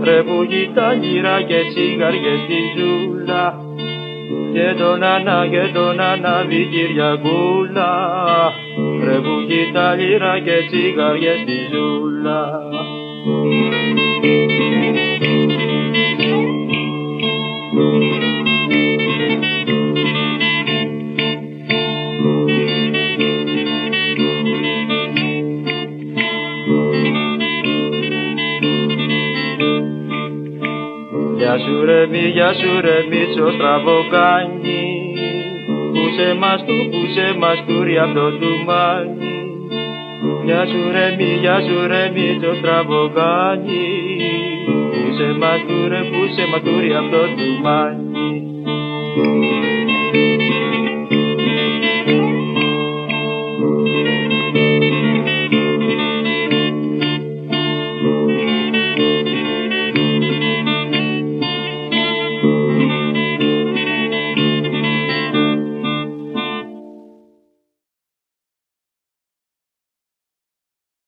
Ρε 0.04 0.24
που 0.24 0.48
τα 0.74 0.94
γύρα 0.94 1.42
και 1.42 1.60
τσιγαριές 1.70 2.40
στη 2.44 2.60
ζούλα. 2.76 3.60
Και 4.54 4.74
τον 4.78 5.04
ανά 5.04 5.48
και 5.48 5.70
τον 5.74 6.00
ανάβει 6.00 6.68
Κυριακούλα. 6.72 7.92
Ρε 9.04 9.16
που 9.16 9.36
τα 9.74 9.96
λίρα 9.96 10.40
και 10.40 10.58
τσιγαριές 10.68 11.40
στη 11.40 11.58
ζούλα 11.72 12.60
σου 31.68 31.86
ρε 31.86 32.08
μη, 32.08 32.24
γεια 32.36 32.54
σου 32.54 32.82
ρε 32.82 32.98
μίτσο 33.10 33.52
στραβοκάνι 33.52 34.84
Πούσε 35.94 36.34
μας 36.40 36.64
του, 36.66 36.78
πούσε 36.92 37.36
μας 37.40 37.60
του 37.68 37.78
το 38.14 38.32
του 38.40 38.52
μάνι 38.66 39.36
Γεια 40.46 40.66
σου 40.66 40.92
ρε 40.92 41.16
μη, 41.18 41.30
γεια 41.42 41.60
σου 41.66 41.88
ρε 41.88 42.12
μίτσο 42.16 42.56
στραβοκάνι 42.60 43.88
Πούσε 44.92 45.30
μας 45.40 45.60
του 45.68 45.88
ρε, 45.88 46.02
πούσε 46.12 46.44
μας 46.52 46.62
του 46.62 46.76
το 47.12 47.24
του 47.38 47.62
μάνι 47.64 48.07